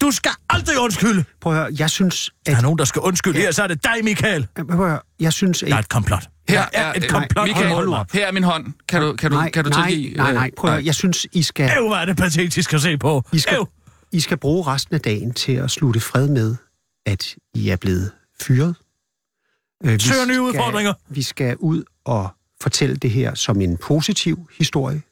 Du 0.00 0.10
skal 0.10 0.30
aldrig 0.50 0.78
undskylde. 0.80 1.24
prøv 1.40 1.52
at 1.52 1.58
høre, 1.58 1.68
jeg 1.78 1.90
synes, 1.90 2.30
Der 2.46 2.52
at... 2.52 2.58
er 2.58 2.62
nogen, 2.62 2.78
der 2.78 2.84
skal 2.84 3.00
undskylde 3.00 3.38
her, 3.38 3.50
så 3.52 3.62
er 3.62 3.66
det 3.66 3.84
dig, 3.84 3.92
Michael. 4.04 4.46
Prøv 4.56 4.66
at 4.70 4.76
høre, 4.76 4.98
jeg 5.20 5.32
synes, 5.32 5.62
at... 5.62 5.68
Der 5.68 5.74
er 5.74 5.78
et 5.78 5.88
komplot. 5.88 6.28
Her 6.48 6.64
Der 6.72 6.78
er 6.80 6.92
et 6.94 7.04
øh, 7.04 7.10
komplot. 7.10 7.48
Michael, 7.48 7.68
Hold 7.68 7.88
op. 7.88 8.12
her 8.12 8.26
er 8.26 8.32
min 8.32 8.42
hånd. 8.42 8.66
Kan 8.88 9.02
du, 9.02 9.12
kan 9.12 9.30
du, 9.30 9.36
nej, 9.36 9.50
kan 9.50 9.64
du 9.64 9.70
nej, 9.70 9.88
tilgive? 9.90 10.16
nej, 10.16 10.28
øh, 10.28 10.34
nej, 10.34 10.50
prøv 10.56 10.70
at 10.70 10.76
høre, 10.76 10.84
jeg 10.86 10.94
synes, 10.94 11.26
I 11.32 11.42
skal, 11.42 11.70
Øv, 11.78 11.86
hvor 11.86 11.96
er 11.96 12.04
det 12.04 12.16
patetisk 12.16 12.72
at 12.74 12.80
se 12.82 12.98
på. 12.98 13.22
I 13.32 13.38
skal, 13.38 13.56
Øv. 13.56 13.68
I 14.12 14.20
skal 14.20 14.36
bruge 14.36 14.66
resten 14.66 14.94
af 14.94 15.00
dagen 15.00 15.34
til 15.34 15.52
at 15.52 15.70
slutte 15.70 16.00
fred 16.00 16.28
med, 16.28 16.56
at 17.06 17.36
I 17.54 17.68
er 17.68 17.76
blevet 17.76 18.12
fyret. 18.40 18.74
Øh, 19.84 19.92
vi 19.92 19.98
Søger 19.98 20.24
nye 20.26 20.34
skal- 20.34 20.40
udfordringer. 20.40 20.92
Vi 21.08 21.22
skal 21.22 21.56
ud 21.56 21.84
og 22.04 22.28
fortælle 22.60 22.96
det 22.96 23.10
her 23.10 23.34
som 23.34 23.60
en 23.60 23.76
positiv 23.76 24.48
historie, 24.58 25.02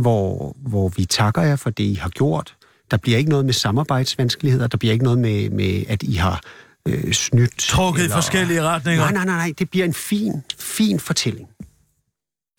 hvor, 0.00 0.56
hvor 0.58 0.88
vi 0.88 1.04
takker 1.04 1.42
jer 1.42 1.56
for 1.56 1.70
det, 1.70 1.84
I 1.84 1.94
har 1.94 2.08
gjort. 2.08 2.56
Der 2.90 2.96
bliver 2.96 3.18
ikke 3.18 3.30
noget 3.30 3.44
med 3.44 3.52
samarbejdsvanskeligheder, 3.54 4.66
der 4.66 4.76
bliver 4.78 4.92
ikke 4.92 5.04
noget 5.04 5.18
med, 5.18 5.50
med 5.50 5.84
at 5.88 6.02
I 6.02 6.12
har 6.14 6.40
øh, 6.88 7.12
snydt. 7.12 7.58
Trukket 7.58 8.04
i 8.04 8.08
forskellige 8.08 8.62
retninger. 8.62 9.02
Nej, 9.02 9.12
nej, 9.12 9.24
nej, 9.24 9.36
nej, 9.36 9.52
det 9.58 9.70
bliver 9.70 9.84
en 9.86 9.94
fin, 9.94 10.32
fin 10.58 11.00
fortælling. 11.00 11.48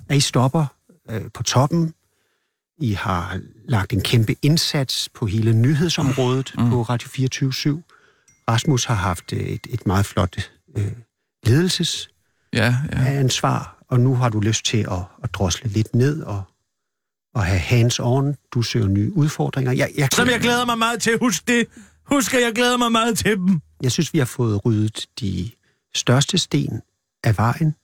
At 0.10 0.18
I 0.18 0.20
stopper 0.20 0.66
øh, 1.10 1.22
på 1.34 1.44
toppen. 1.44 1.94
I 2.80 2.94
har 2.94 3.40
lagt 3.66 3.94
en 3.94 4.02
kæmpe 4.02 4.36
indsats 4.42 5.10
på 5.10 5.26
hele 5.26 5.54
nyhedsområdet 5.54 6.54
mm. 6.58 6.70
på 6.70 6.82
Radio 6.82 7.10
24 7.10 7.52
/7. 7.52 7.87
Rasmus 8.50 8.86
har 8.86 8.96
haft 8.96 9.34
øh, 9.34 9.40
et, 9.40 9.68
et 9.70 9.86
meget 9.88 10.06
flot 10.06 10.52
øh, 10.78 10.92
ledelsesansvar, 11.46 12.14
Ja, 12.54 12.76
ja. 13.54 13.64
og 13.90 14.00
nu 14.00 14.16
har 14.16 14.30
du 14.30 14.40
lyst 14.40 14.66
til 14.66 14.78
at, 14.78 15.00
at 15.24 15.34
drosle 15.34 15.70
lidt 15.70 15.96
ned 15.96 16.22
og, 16.22 16.44
og 17.36 17.44
have 17.46 17.60
hands-on. 17.60 18.50
Du 18.54 18.62
søger 18.62 18.88
nye 18.88 19.12
udfordringer. 19.18 19.72
Jeg, 19.72 19.90
jeg, 19.98 20.10
Som 20.14 20.28
jeg 20.30 20.40
glæder 20.40 20.66
mig 20.66 20.78
meget 20.78 21.02
til. 21.02 21.18
Husk 21.20 21.48
det. 21.48 21.66
Husk, 22.06 22.34
at 22.34 22.42
jeg 22.44 22.52
glæder 22.56 22.78
mig 22.78 22.92
meget 22.92 23.18
til 23.18 23.36
dem. 23.38 23.62
Jeg 23.84 23.92
synes, 23.92 24.14
vi 24.14 24.18
har 24.20 24.26
fået 24.26 24.66
ryddet 24.66 25.06
de 25.20 25.50
største 25.96 26.38
sten 26.38 26.82
af 27.24 27.38
vejen. 27.38 27.76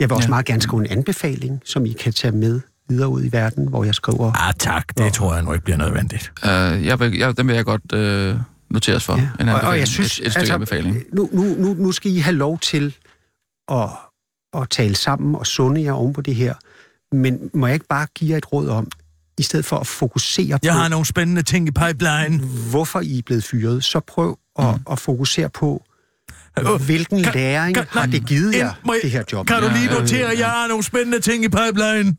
Jeg 0.00 0.08
vil 0.08 0.14
også 0.16 0.26
Ja. 0.26 0.30
meget 0.30 0.46
gerne 0.46 0.62
skrive 0.62 0.80
en 0.86 0.90
anbefaling, 0.98 1.62
som 1.64 1.86
I 1.86 1.92
kan 1.92 2.12
tage 2.12 2.32
med 2.32 2.60
videre 2.88 3.08
ud 3.08 3.24
i 3.24 3.32
verden, 3.32 3.68
hvor 3.68 3.84
jeg 3.84 3.94
skriver... 3.94 4.32
Ah, 4.48 4.54
tak. 4.58 4.98
Det 4.98 5.12
tror 5.12 5.34
jeg 5.34 5.42
nu 5.42 5.52
ikke 5.52 5.64
bliver 5.64 5.76
nødvendigt. 5.78 6.32
Uh, 6.42 6.86
jeg 6.86 7.00
vil, 7.00 7.16
jeg, 7.18 7.36
den 7.36 7.48
vil 7.48 7.54
jeg 7.56 7.64
godt 7.64 7.92
uh, 8.34 8.40
noteres 8.70 9.04
for. 9.04 9.16
Ja. 9.16 9.28
En 9.40 9.48
Og, 9.48 9.54
og 9.54 9.60
jeg 9.60 9.64
anbefaling. 9.64 9.88
synes, 9.88 10.20
et, 10.20 10.26
et 10.26 10.32
stykke 10.32 10.52
anbefaling. 10.52 11.02
nu, 11.12 11.28
nu, 11.32 11.42
nu, 11.42 11.74
nu 11.74 11.92
skal 11.92 12.10
I 12.12 12.18
have 12.18 12.36
lov 12.36 12.58
til 12.58 12.96
at, 13.72 13.88
at 14.56 14.70
tale 14.70 14.94
sammen 14.94 15.34
og 15.34 15.46
sunde 15.46 15.82
jer 15.82 15.92
oven 15.92 16.12
på 16.12 16.20
det 16.20 16.34
her. 16.34 16.54
Men 17.12 17.50
må 17.54 17.66
jeg 17.66 17.74
ikke 17.74 17.86
bare 17.88 18.06
give 18.14 18.30
jer 18.30 18.36
et 18.36 18.52
råd 18.52 18.68
om, 18.68 18.88
i 19.38 19.42
stedet 19.42 19.64
for 19.64 19.76
at 19.78 19.86
fokusere 19.86 20.46
Jeg 20.48 20.72
på, 20.72 20.78
har 20.78 20.88
nogle 20.88 21.06
spændende 21.06 21.42
ting 21.42 21.68
i 21.68 21.70
pipeline. 21.70 22.44
hvorfor 22.70 23.00
I 23.00 23.18
er 23.18 23.22
blevet 23.26 23.44
fyret, 23.44 23.84
så 23.84 24.00
prøv 24.00 24.38
at, 24.58 24.64
Mm. 24.74 24.80
at 24.92 24.98
fokusere 24.98 25.48
på, 25.50 25.84
hvilken 26.86 27.22
kan- 27.22 27.32
læring 27.34 27.74
kan- 27.74 27.84
har 27.90 28.06
det 28.06 28.26
givet 28.26 28.54
jer, 28.54 28.58
Ind- 28.84 28.92
jeg- 28.92 29.00
det 29.02 29.10
her 29.10 29.22
job. 29.32 29.46
Kan 29.46 29.62
du 29.62 29.68
lige 29.68 29.92
ja, 29.94 30.00
notere, 30.00 30.18
ja. 30.26 30.32
at 30.32 30.38
jeg 30.38 30.48
har 30.48 30.68
nogle 30.68 30.84
spændende 30.84 31.20
ting 31.20 31.44
i 31.44 31.48
pipeline? 31.48 32.16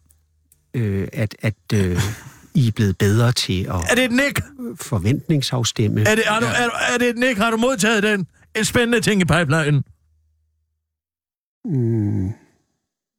øh, 0.74 1.08
at, 1.14 1.36
at 1.42 1.56
øh, 1.74 2.02
I 2.58 2.68
er 2.68 2.72
blevet 2.72 2.98
bedre 2.98 3.32
til 3.32 3.64
at 3.64 3.76
Er 3.76 3.96
det 3.96 4.04
et 4.04 4.12
nik? 4.12 4.40
forventningsafstemme. 4.76 6.02
Er 6.02 6.16
det, 6.16 6.24
er, 6.28 6.40
du, 6.40 6.46
er, 6.46 6.94
er 6.94 6.98
det 6.98 7.10
et 7.10 7.18
nik? 7.18 7.38
Har 7.38 7.52
du 7.52 7.58
modtaget 7.58 8.04
den? 8.04 8.28
En 8.56 8.66
spændende 8.66 9.02
ting 9.02 9.22
i 9.22 9.26
pipeline. 9.26 9.84
Mm, 11.66 12.32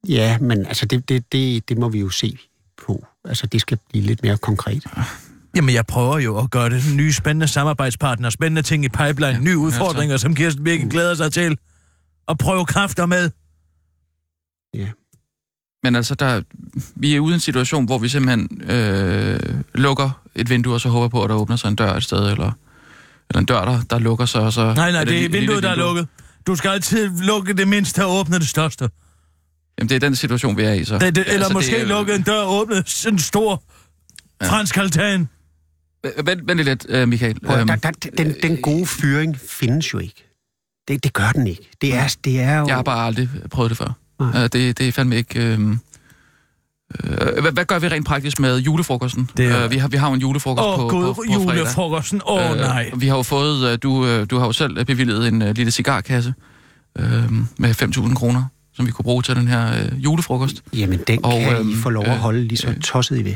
ja, 0.07 0.37
men 0.39 0.65
altså, 0.65 0.85
det, 0.85 1.09
det, 1.09 1.31
det, 1.31 1.69
det 1.69 1.77
må 1.77 1.89
vi 1.89 1.99
jo 1.99 2.09
se 2.09 2.37
på. 2.77 3.05
Altså, 3.25 3.47
det 3.47 3.61
skal 3.61 3.77
blive 3.89 4.05
lidt 4.05 4.23
mere 4.23 4.37
konkret. 4.37 4.83
Jamen, 5.55 5.75
jeg 5.75 5.85
prøver 5.85 6.19
jo 6.19 6.37
at 6.37 6.51
gøre 6.51 6.69
det. 6.69 6.83
Nye 6.95 7.13
spændende 7.13 7.47
samarbejdspartnere, 7.47 8.31
spændende 8.31 8.61
ting 8.61 8.85
i 8.85 8.89
pipeline, 8.89 9.27
ja, 9.27 9.39
nye 9.39 9.57
udfordringer, 9.57 10.17
som 10.17 10.35
Kirsten 10.35 10.65
virkelig 10.65 10.91
glæder 10.91 11.15
sig 11.15 11.33
til. 11.33 11.57
Og 12.27 12.37
prøve 12.37 12.65
kræfter 12.65 13.05
med. 13.05 13.31
Men 15.83 15.95
altså, 15.95 16.15
der, 16.15 16.41
vi 16.95 17.15
er 17.15 17.19
ude 17.19 17.31
i 17.31 17.33
en 17.33 17.39
situation, 17.39 17.85
hvor 17.85 17.97
vi 17.97 18.09
simpelthen 18.09 18.61
øh, 18.71 19.39
lukker 19.75 20.21
et 20.35 20.49
vindue, 20.49 20.73
og 20.73 20.81
så 20.81 20.89
håber 20.89 21.07
på, 21.07 21.23
at 21.23 21.29
der 21.29 21.35
åbner 21.35 21.55
sig 21.55 21.67
en 21.69 21.75
dør 21.75 21.93
et 21.95 22.03
sted, 22.03 22.17
eller, 22.31 22.51
eller 23.29 23.39
en 23.39 23.45
dør, 23.45 23.65
der, 23.65 23.81
der 23.89 23.99
lukker 23.99 24.25
sig, 24.25 24.41
og 24.41 24.53
så... 24.53 24.73
Nej, 24.73 24.91
nej, 24.91 25.03
det 25.03 25.13
er 25.13 25.17
et 25.17 25.21
lille 25.31 25.37
vinduet, 25.39 25.63
der 25.63 25.69
er 25.69 25.73
vindue. 25.75 25.87
lukket. 25.87 26.07
Du 26.47 26.55
skal 26.55 26.69
altid 26.69 27.09
lukke 27.21 27.53
det 27.53 27.67
mindste 27.67 28.05
og 28.05 28.15
åbne 28.19 28.39
det 28.39 28.47
største. 28.47 28.89
Jamen, 29.79 29.89
det 29.89 29.95
er 29.95 29.99
den 29.99 30.15
situation, 30.15 30.57
vi 30.57 30.63
er 30.63 30.73
i, 30.73 30.85
så... 30.85 30.97
Det, 30.97 31.15
det, 31.15 31.23
eller 31.27 31.33
Altså, 31.39 31.53
måske 31.53 31.71
det 31.71 31.81
er- 31.81 31.85
lukke 31.87 32.15
en 32.15 32.21
dør 32.21 32.41
og 32.41 32.53
åbne 32.61 32.83
sådan 32.85 33.15
en 33.15 33.19
stor 33.19 33.63
Ja. 34.41 34.47
fransk 34.49 34.77
altan. 34.77 35.27
Vent, 36.23 36.47
vent 36.47 36.59
lidt, 36.59 36.85
øh, 36.89 37.07
Michael. 37.07 37.39
Prøv, 37.45 37.57
Øhm, 37.59 37.67
der, 37.67 37.75
der, 37.75 37.91
den, 38.17 38.35
den 38.43 38.61
gode 38.61 38.85
fyring 38.85 39.39
findes 39.39 39.93
jo 39.93 39.99
ikke. 39.99 40.25
Det, 40.87 41.03
det 41.03 41.13
gør 41.13 41.29
den 41.35 41.47
ikke. 41.47 41.69
Det 41.81 41.95
er, 41.95 42.15
det 42.23 42.39
er 42.39 42.57
jo... 42.59 42.67
Jeg 42.67 42.75
har 42.75 42.83
bare 42.83 43.05
aldrig 43.05 43.29
prøvet 43.51 43.69
det 43.69 43.77
før. 43.77 43.91
Nej. 44.19 44.29
Uh, 44.35 44.41
det, 44.41 44.77
det 44.77 44.87
er 44.87 44.91
fandme 44.91 45.15
ikke... 45.15 45.39
Øh, 45.39 45.59
øh, 47.03 47.41
hvad, 47.41 47.51
hvad 47.51 47.65
gør 47.65 47.79
vi 47.79 47.87
rent 47.87 48.05
praktisk 48.07 48.39
med 48.39 48.57
julefrokosten? 48.59 49.29
Det 49.37 49.45
er- 49.45 49.65
Uh, 49.65 49.71
vi, 49.71 49.77
har, 49.77 49.87
vi 49.87 49.97
har 49.97 50.07
jo 50.07 50.13
en 50.13 50.19
julefrokost 50.21 50.63
på, 50.63 50.71
oh, 50.71 50.77
på, 50.79 50.87
gud, 50.97 51.05
på 51.05 51.13
fredag. 51.13 51.33
julefrokosten. 51.57 52.21
Åh, 52.27 52.45
oh, 52.45 52.51
Øh, 52.51 52.57
nej. 52.57 52.91
Vi 52.95 53.07
har 53.07 53.15
jo 53.17 53.23
fået... 53.23 53.71
øh, 53.71 53.77
Du, 53.83 54.05
øh, 54.05 54.25
du 54.29 54.37
har 54.37 54.45
jo 54.45 54.51
selv 54.51 54.85
bevillet 54.85 55.27
en 55.27 55.41
uh, 55.41 55.49
lille 55.49 55.71
cigarkasse 55.71 56.33
øh, 56.99 57.05
med 57.57 57.81
5.000 57.83 58.13
kroner, 58.15 58.43
som 58.73 58.85
vi 58.87 58.91
kunne 58.91 59.03
bruge 59.03 59.23
til 59.23 59.35
den 59.35 59.47
her 59.47 59.79
øh, 59.83 60.03
julefrokost. 60.03 60.63
Jamen, 60.73 60.99
den 61.07 61.25
Og, 61.25 61.31
kan 61.39 61.51
I 61.55 61.59
øhm, 61.59 61.75
få 61.75 61.89
lov 61.89 62.03
at 62.03 62.09
øh, 62.11 62.15
holde 62.17 62.43
lige 62.43 62.57
så 62.57 62.67
øh, 62.67 62.79
tosset 62.79 63.19
I 63.19 63.25
ved. 63.25 63.35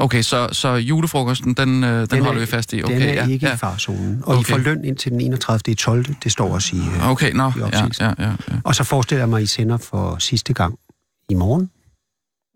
Okay, 0.00 0.22
så, 0.22 0.48
så 0.52 0.74
julefrokosten, 0.74 1.54
den, 1.54 1.84
øh, 1.84 1.90
den, 2.00 2.06
den 2.10 2.18
er- 2.18 2.22
holder 2.24 2.40
vi 2.40 2.46
fast 2.46 2.72
i. 2.72 2.82
Okay, 2.82 2.94
den 2.94 3.02
er 3.02 3.12
ja, 3.12 3.26
ikke 3.28 3.46
ja. 3.46 3.54
i 3.54 3.56
farzonen. 3.56 4.22
Og 4.26 4.34
I 4.34 4.38
Okay. 4.38 4.50
får 4.52 4.58
løn 4.58 4.84
indtil 4.84 5.12
den 5.12 5.20
31. 5.20 5.74
12. 5.74 6.04
Det 6.24 6.32
står 6.32 6.54
også 6.54 6.76
i... 6.76 6.78
øh, 6.78 7.08
Okay, 7.10 7.32
nå, 7.32 7.48
i 7.48 7.52
ja, 7.58 7.66
ja, 8.00 8.14
ja, 8.18 8.28
ja. 8.28 8.34
Og 8.64 8.74
så 8.74 8.84
forestiller 8.84 9.20
jeg 9.22 9.28
mig, 9.28 9.36
at 9.36 9.42
I 9.42 9.46
sender 9.46 9.76
for 9.76 10.18
sidste 10.18 10.52
gang 10.54 10.78
i 11.28 11.34
morgen. 11.34 11.70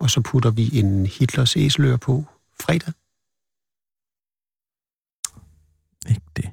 Og 0.00 0.10
så 0.10 0.20
putter 0.20 0.50
vi 0.50 0.70
en 0.78 1.06
Hitlers 1.06 1.56
æselør 1.56 1.96
på 1.96 2.24
fredag. 2.60 2.92
Ikke 6.08 6.20
det. 6.36 6.44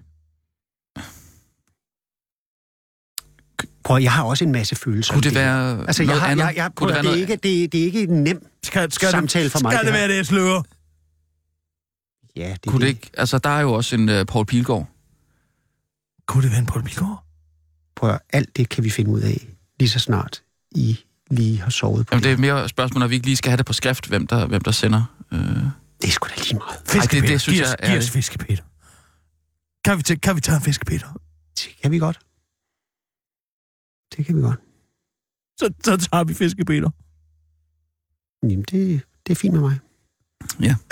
Prøv, 3.84 4.02
jeg 4.02 4.12
har 4.12 4.24
også 4.24 4.44
en 4.44 4.52
masse 4.52 4.76
følelser. 4.76 5.14
Kunne 5.14 5.24
det 5.24 5.32
her. 5.32 5.40
være 5.42 5.88
Altså, 5.88 6.04
jeg 6.04 6.08
noget 6.08 6.22
har, 6.22 6.28
andet? 6.30 6.44
jeg, 6.46 6.54
jeg, 6.56 6.70
Kunne 6.76 6.88
prøv, 6.88 6.88
det 6.88 6.96
være 7.06 7.14
det, 7.14 7.18
er 7.18 7.22
ikke, 7.22 7.34
det, 7.36 7.72
det 7.72 7.82
er 7.82 7.86
ikke 7.86 8.02
en 8.04 8.24
nem 8.24 8.46
Skal, 8.64 8.92
skal 8.92 9.10
samtale 9.10 9.44
det, 9.44 9.52
for 9.52 9.60
mig. 9.60 9.72
Skal 9.74 9.86
det 9.86 9.94
her. 9.94 10.08
være 10.08 10.18
det 10.18 10.28
sløre? 10.28 10.64
Ja, 12.36 12.50
det, 12.64 12.66
Kunne 12.72 12.82
det 12.82 12.88
ikke... 12.88 13.10
Altså, 13.14 13.38
der 13.38 13.50
er 13.50 13.62
jo 13.62 13.74
også 13.74 13.96
en 13.96 14.10
uh, 14.10 14.24
Paul 14.26 14.46
Pilgaard. 14.46 14.88
Kunne 16.28 16.44
det 16.44 16.52
være 16.52 16.60
en 16.60 16.66
Paul 16.66 16.84
Pilgaard? 16.84 17.26
Prøv, 17.96 18.10
at- 18.10 18.20
alt 18.34 18.58
det 18.58 18.70
kan 18.70 18.84
vi 18.84 18.90
finde 18.90 19.12
ud 19.12 19.20
af 19.22 19.48
lige 19.80 19.90
så 19.90 20.00
snart 20.00 20.44
I 20.72 21.00
lige 21.32 21.62
har 21.62 21.70
sovet 21.70 22.08
på 22.08 22.16
Jamen, 22.16 22.24
det 22.24 22.38
det. 22.38 22.48
er 22.50 22.54
mere 22.54 22.70
spørgsmål, 22.70 23.04
at 23.04 23.10
vi 23.10 23.16
ikke 23.16 23.28
lige 23.28 23.36
skal 23.36 23.50
have 23.50 23.58
det 23.58 23.66
på 23.66 23.74
skrift, 23.74 24.08
hvem 24.08 24.28
der, 24.28 24.46
hvem 24.48 24.62
der 24.62 24.72
sender. 24.72 25.18
Øh, 25.32 25.40
Det 25.40 26.08
er 26.08 26.08
sgu 26.12 26.28
da 26.28 26.34
lige 26.42 26.56
meget. 26.58 26.82
Fiskepeter. 26.88 27.28
det 27.28 27.42
synes 27.42 27.58
giv 27.60 27.66
jeg 27.66 27.76
er 27.80 27.90
Giv 27.90 27.98
os 27.98 28.04
det. 28.06 28.14
fiskepeter. 28.14 28.64
Kan 29.86 29.98
vi, 29.98 30.04
tage, 30.04 30.20
kan 30.20 30.36
vi 30.36 30.42
tage 30.42 30.56
en 30.56 30.62
fiskepeter? 30.62 31.08
Det 31.58 31.70
kan 31.82 31.92
vi 31.92 32.00
godt. 32.00 32.20
Det 34.18 34.26
kan 34.26 34.36
vi 34.38 34.42
godt. 34.42 34.60
Så, 35.60 35.74
så 35.84 35.98
tager 35.98 36.24
vi 36.24 36.34
fiskepeter. 36.34 36.90
Jamen, 38.44 38.62
det, 38.64 39.02
det 39.28 39.32
er 39.32 39.36
fint 39.36 39.54
med 39.54 39.62
mig. 39.62 39.80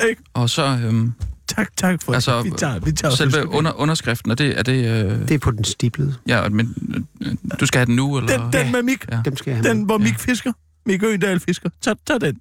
Ikke? 0.10 0.22
og 0.34 0.50
så 0.50 0.79
øhm, 0.84 1.13
Tak, 1.48 1.77
tak 1.77 2.03
for 2.03 2.13
Altså, 2.13 2.38
det. 2.38 2.46
Vi 2.46 2.51
tager, 2.58 2.79
vi 2.79 2.91
tager 2.91 3.15
selve 3.15 3.48
under, 3.48 3.74
underskriften, 3.79 4.32
er 4.32 4.36
det... 4.36 4.60
Er 4.60 4.63
det 4.63 4.86
øh, 4.86 5.20
Det 5.20 5.32
er 5.32 5.39
på 5.39 5.51
den 5.51 5.63
stiplede. 5.63 6.15
ja, 6.27 6.50
men 6.50 6.75
øh, 7.22 7.36
du 7.60 7.65
skal 7.65 7.79
have 7.79 7.86
den 7.86 7.96
nu, 7.96 8.18
eller... 8.18 8.50
Den, 8.51 8.53
den 8.53 8.72
med 8.72 8.84
Mik. 8.84 9.06
Ja. 9.12 9.22
Dem 9.25 9.38
skal 9.38 9.51
jeg 9.51 9.58
have 9.58 9.70
Den, 9.70 9.77
med. 9.77 9.86
hvor 9.86 10.00
Ja. 10.00 10.03
Mik 10.03 10.20
fisker. 10.20 10.53
Mik 10.86 11.03
Øgendal 11.03 11.39
fisker. 11.39 11.70
Tag, 11.82 11.96
tag 12.08 12.22
den. 12.22 12.39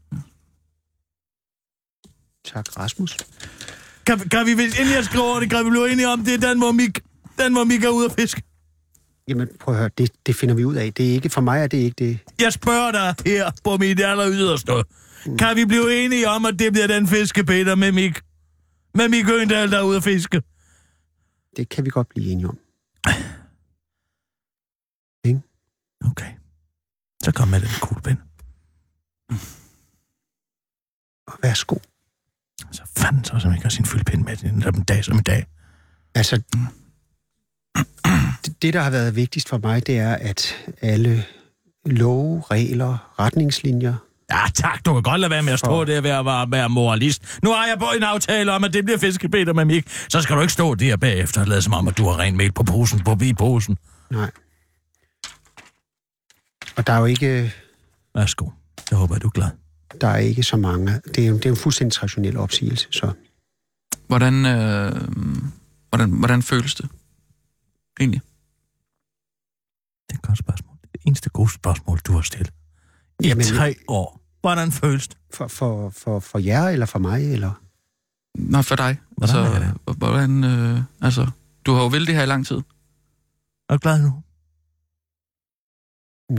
Tak, 2.45 2.79
Rasmus. 2.79 3.17
Kan, 4.07 4.19
kan 4.19 4.47
vi, 4.47 4.53
hvis 4.53 4.79
inden 4.79 4.95
jeg 4.95 5.05
skriver 5.05 5.25
over 5.25 5.41
det, 5.41 5.50
kan 5.50 5.65
vi 5.65 5.71
blive 5.71 5.93
enige 5.93 6.09
om, 6.09 6.25
det 6.25 6.45
er 6.45 6.49
den, 6.49 6.59
hvor 6.59 6.73
Mik, 6.73 7.00
den, 7.38 7.53
hvor 7.53 7.65
Mik 7.65 7.85
er 7.85 7.88
ude 7.88 8.05
at 8.07 8.12
fiske. 8.19 8.43
Jamen, 9.29 9.49
prøv 9.61 9.75
at 9.75 9.81
høre. 9.81 9.91
Det, 9.99 10.11
det 10.27 10.37
finder 10.37 10.55
vi 10.55 10.65
ud 10.65 10.75
af. 10.75 10.93
Det 10.93 11.09
er 11.09 11.12
ikke, 11.12 11.29
for 11.31 11.41
mig 11.41 11.62
er 11.62 11.67
det 11.67 11.79
ikke 11.79 11.95
det. 11.99 12.19
Jeg 12.41 12.53
spørger 12.53 12.93
dig 12.93 13.15
her 13.27 13.50
på 13.65 13.77
mit 13.77 14.00
aller 14.00 14.29
yderste. 14.31 14.73
Kan 15.37 15.56
vi 15.56 15.64
blive 15.64 16.04
enige 16.04 16.28
om, 16.28 16.44
at 16.44 16.58
det 16.58 16.73
bliver 16.73 16.87
den 16.87 17.06
fiskepeter 17.06 17.75
med 17.75 17.92
Mik? 17.92 18.20
Med 18.94 19.08
Mik 19.08 19.28
Øgendal, 19.28 19.70
der 19.70 19.78
er 19.78 19.82
ude 19.82 19.97
at 19.97 20.04
fiske. 20.04 20.42
Det 21.56 21.68
kan 21.68 21.85
vi 21.85 21.90
godt 21.90 22.08
blive 22.08 22.30
enige 22.32 22.49
om. 22.49 22.58
Okay. 26.11 26.32
Så 27.25 27.32
kom 27.32 27.49
med 27.49 27.61
den 27.61 27.68
kuglepen. 27.80 28.18
Og 31.26 31.38
værsgo. 31.42 31.76
Så 32.70 32.82
fanden 32.97 33.25
så, 33.25 33.38
som 33.38 33.52
ikke 33.52 33.62
har 33.62 33.70
sin 33.70 33.85
fyldpind 33.85 34.25
med 34.25 34.37
den 34.37 34.62
en 34.76 34.85
dag 34.85 35.04
som 35.04 35.18
i 35.18 35.23
dag. 35.23 35.47
Altså, 36.14 36.42
det, 38.44 38.62
det, 38.62 38.75
der 38.75 38.80
har 38.80 38.90
været 38.90 39.16
vigtigst 39.16 39.49
for 39.49 39.58
mig, 39.58 39.87
det 39.87 39.99
er, 39.99 40.14
at 40.14 40.70
alle 40.80 41.25
love, 41.87 42.42
regler, 42.50 43.14
retningslinjer, 43.18 44.08
Ja, 44.30 44.40
tak. 44.54 44.85
Du 44.87 44.92
kan 44.92 45.02
godt 45.02 45.20
lade 45.20 45.30
være 45.30 45.42
med 45.42 45.52
at 45.52 45.58
stå 45.58 45.85
der 45.85 46.00
ved 46.00 46.11
at 46.11 46.25
være, 46.25 46.50
være 46.50 46.68
moralist. 46.68 47.38
Nu 47.42 47.50
har 47.52 47.66
jeg 47.66 47.76
på 47.78 47.87
en 47.97 48.02
aftale 48.02 48.52
om, 48.52 48.64
at 48.64 48.73
det 48.73 48.85
bliver 48.85 48.99
fiskepeter 48.99 49.52
med 49.52 49.64
Mik. 49.64 49.88
Så 50.08 50.20
skal 50.20 50.37
du 50.37 50.40
ikke 50.40 50.52
stå 50.52 50.75
der 50.75 50.97
bagefter 50.97 51.40
og 51.40 51.47
lade 51.47 51.62
som 51.62 51.73
om, 51.73 51.88
at 51.88 51.99
du 51.99 52.04
har 52.08 52.18
ren 52.18 52.37
mel 52.37 52.52
på 52.52 52.62
posen, 52.62 53.04
på 53.04 53.16
posen. 53.38 53.78
nej. 54.11 54.30
Og 56.76 56.87
der 56.87 56.92
er 56.92 56.99
jo 56.99 57.04
ikke, 57.04 57.52
Værsgo. 58.14 58.50
Jeg 58.90 58.99
håber, 58.99 59.14
at 59.14 59.23
du 59.23 59.26
er 59.26 59.30
glad. 59.30 59.49
der 60.00 60.08
er 60.08 60.16
ikke 60.16 60.42
så 60.42 60.56
mange. 60.56 61.00
Det 61.14 61.25
er 61.25 61.28
jo, 61.28 61.35
det 61.37 61.47
er 61.47 61.50
en 61.50 61.56
fuldstændig 61.56 61.92
traditionel 61.92 62.37
opsigelse, 62.37 62.88
så 62.90 63.12
Hvordan, 64.08 64.47
øh, 64.47 64.92
hvordan, 65.88 66.11
hvordan 66.11 66.42
føles 66.42 66.75
det? 66.75 66.88
Egentlig. 68.00 68.20
Det 70.08 70.14
er 70.14 70.18
et 70.18 70.23
godt 70.23 70.38
spørgsmål. 70.38 70.76
Det 70.82 70.88
er 70.88 70.92
det 70.92 71.00
eneste 71.06 71.30
gode 71.30 71.50
spørgsmål, 71.52 71.99
du 71.99 72.12
har 72.12 72.23
stillet. 72.23 72.52
I 73.23 73.29
Jamen, 73.29 73.45
tre 73.45 73.75
år. 73.89 74.21
Hvordan 74.41 74.73
føles 74.73 75.09
det? 75.09 75.17
for, 75.35 75.49
for, 75.49 75.91
for, 75.91 76.21
for 76.21 76.39
jer 76.39 76.69
eller 76.69 76.87
for 76.87 76.99
mig, 76.99 77.33
eller... 77.33 77.63
Nå, 78.35 78.63
for 78.63 78.77
dig. 78.77 78.97
Hvordan 79.11 79.37
er 79.37 79.45
altså, 79.45 79.73
det? 79.87 79.97
hvordan, 79.97 80.45
øh, 80.45 80.81
altså, 81.03 81.31
du 81.67 81.75
har 81.75 81.83
jo 81.83 81.89
vildt 81.89 82.07
det 82.07 82.15
her 82.17 82.23
i 82.23 82.27
lang 82.27 82.47
tid. 82.47 82.57
Er 83.69 83.77
du 83.77 83.79
glad 83.79 84.03
nu? 84.03 84.23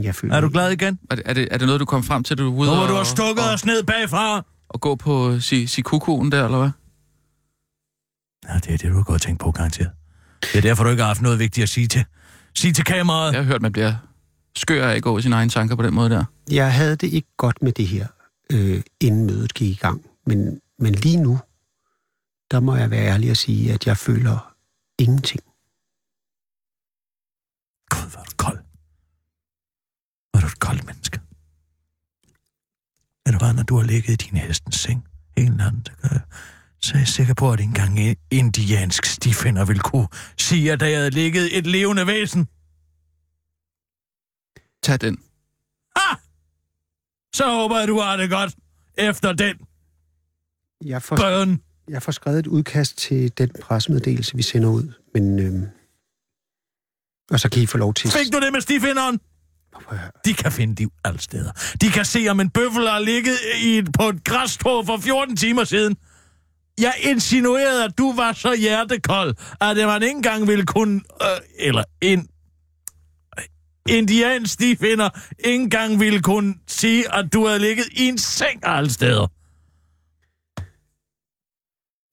Jeg 0.02 0.14
føler, 0.14 0.34
Er 0.34 0.40
du 0.40 0.48
glad 0.48 0.70
igen? 0.70 0.98
Er 1.10 1.14
det, 1.14 1.22
er 1.26 1.34
det, 1.34 1.48
er 1.50 1.58
det 1.58 1.66
noget, 1.66 1.80
du 1.80 1.84
kom 1.84 2.02
frem 2.02 2.22
til, 2.22 2.38
da 2.38 2.42
du 2.42 2.50
var 2.50 2.60
ude 2.60 2.82
og, 2.82 2.88
du 2.88 2.94
har 2.94 3.04
stukket 3.04 3.44
og, 3.44 3.52
os 3.52 3.64
ned 3.64 3.82
bagfra. 3.82 4.44
og 4.68 4.80
gå 4.80 4.94
på 4.94 5.40
si, 5.40 5.66
si 5.66 5.80
kukuen 5.80 6.32
der, 6.32 6.44
eller 6.44 6.58
hvad? 6.58 6.70
Ja, 8.48 8.54
det 8.58 8.74
er 8.74 8.76
det, 8.78 8.90
du 8.90 8.96
har 8.96 9.02
gået 9.02 9.14
og 9.14 9.20
tænkt 9.20 9.40
på, 9.40 9.50
garanteret. 9.50 9.90
Det 10.42 10.56
er 10.58 10.62
derfor, 10.62 10.84
du 10.84 10.90
ikke 10.90 11.02
har 11.02 11.08
haft 11.08 11.22
noget 11.22 11.38
vigtigt 11.38 11.62
at 11.62 11.68
sige 11.68 11.86
til, 11.86 12.04
sige 12.54 12.72
til 12.72 12.84
kameraet. 12.84 13.32
Jeg 13.32 13.40
har 13.40 13.46
hørt, 13.46 13.62
man 13.62 13.72
bliver 13.72 13.94
skør 14.56 14.88
af 14.88 14.96
at 14.96 15.02
gå 15.02 15.18
i 15.18 15.22
sine 15.22 15.34
egne 15.34 15.50
tanker 15.50 15.76
på 15.76 15.82
den 15.82 15.94
måde 15.94 16.10
der. 16.10 16.24
Jeg 16.50 16.74
havde 16.74 16.96
det 16.96 17.12
ikke 17.12 17.28
godt 17.36 17.62
med 17.62 17.72
det 17.72 17.86
her, 17.86 18.06
øh, 18.52 18.82
inden 19.00 19.26
mødet 19.26 19.54
gik 19.54 19.70
i 19.70 19.80
gang. 19.80 20.04
Men, 20.26 20.60
men 20.78 20.94
lige 20.94 21.16
nu, 21.16 21.38
der 22.50 22.60
må 22.60 22.76
jeg 22.76 22.90
være 22.90 23.06
ærlig 23.06 23.30
og 23.30 23.36
sige, 23.36 23.72
at 23.72 23.86
jeg 23.86 23.96
føler 23.96 24.54
ingenting. 24.98 25.40
Gud, 27.90 28.10
hvor 28.10 28.20
er 28.20 28.24
du 28.24 28.36
kold. 28.36 28.58
Hvor 30.30 30.38
er 30.38 30.40
du 30.40 30.46
et 30.46 30.60
koldt 30.60 30.86
menneske. 30.86 31.20
Er 33.26 33.30
det 33.30 33.40
bare, 33.40 33.54
når 33.54 33.62
du 33.62 33.76
har 33.76 33.84
ligget 33.84 34.12
i 34.12 34.16
din 34.26 34.36
hestens 34.36 34.76
seng 34.76 35.04
hele 35.36 35.56
natten, 35.56 35.86
så, 35.86 35.92
kan 35.92 36.10
jeg, 36.12 36.20
så 36.80 36.94
er 36.94 36.98
jeg 36.98 37.08
sikker 37.08 37.34
på, 37.34 37.52
at 37.52 37.60
ikke 37.60 37.68
engang 37.68 38.00
en 38.00 38.16
indiansk 38.30 39.04
stifinder 39.04 39.64
vil 39.64 39.80
kunne 39.80 40.08
sige, 40.38 40.72
at 40.72 40.80
der 40.80 40.96
havde 40.96 41.10
ligget 41.10 41.58
et 41.58 41.66
levende 41.66 42.06
væsen. 42.06 42.48
Tag 44.82 45.00
den. 45.00 45.18
Så 47.34 47.44
håber 47.50 47.78
jeg, 47.78 47.88
du 47.88 48.00
har 48.00 48.16
det 48.16 48.30
godt 48.30 48.54
efter 48.98 49.32
den 49.32 49.56
Jeg 50.84 51.02
får, 51.02 51.16
bøn. 51.16 51.60
jeg 51.88 52.02
får 52.02 52.12
skrevet 52.12 52.38
et 52.38 52.46
udkast 52.46 52.98
til 52.98 53.38
den 53.38 53.50
pressemeddelelse, 53.62 54.36
vi 54.36 54.42
sender 54.42 54.68
ud. 54.68 54.92
Men, 55.14 55.38
øh, 55.38 55.68
og 57.30 57.40
så 57.40 57.50
kan 57.50 57.62
I 57.62 57.66
få 57.66 57.78
lov 57.78 57.94
til... 57.94 58.10
Fik 58.10 58.32
du 58.32 58.40
det 58.40 58.52
med 58.52 58.60
stifinderen? 58.60 59.20
De 60.24 60.34
kan 60.34 60.52
finde 60.52 60.74
liv 60.74 60.92
alle 61.04 61.20
steder. 61.20 61.52
De 61.80 61.88
kan 61.90 62.04
se, 62.04 62.26
om 62.28 62.40
en 62.40 62.50
bøffel 62.50 62.88
har 62.88 62.98
ligget 62.98 63.38
i 63.62 63.78
et, 63.78 63.88
på 63.98 64.08
et 64.08 64.24
græsstrå 64.24 64.84
for 64.84 64.96
14 64.96 65.36
timer 65.36 65.64
siden. 65.64 65.96
Jeg 66.80 66.94
insinuerede, 67.02 67.84
at 67.84 67.98
du 67.98 68.12
var 68.12 68.32
så 68.32 68.54
hjertekold, 68.56 69.34
at 69.60 69.76
man 69.76 70.02
ikke 70.02 70.16
engang 70.16 70.48
ville 70.48 70.66
kunne... 70.66 71.00
Øh, 71.22 71.28
eller 71.58 71.84
en 72.00 72.28
indian 73.88 74.46
stifinder 74.46 75.10
ikke 75.38 75.62
engang 75.62 76.00
ville 76.00 76.22
kunne 76.22 76.54
sige, 76.66 77.14
at 77.14 77.32
du 77.32 77.46
havde 77.46 77.58
ligget 77.58 77.86
i 77.92 78.08
en 78.08 78.18
seng 78.18 78.60
alle 78.62 78.92
steder. 78.92 79.26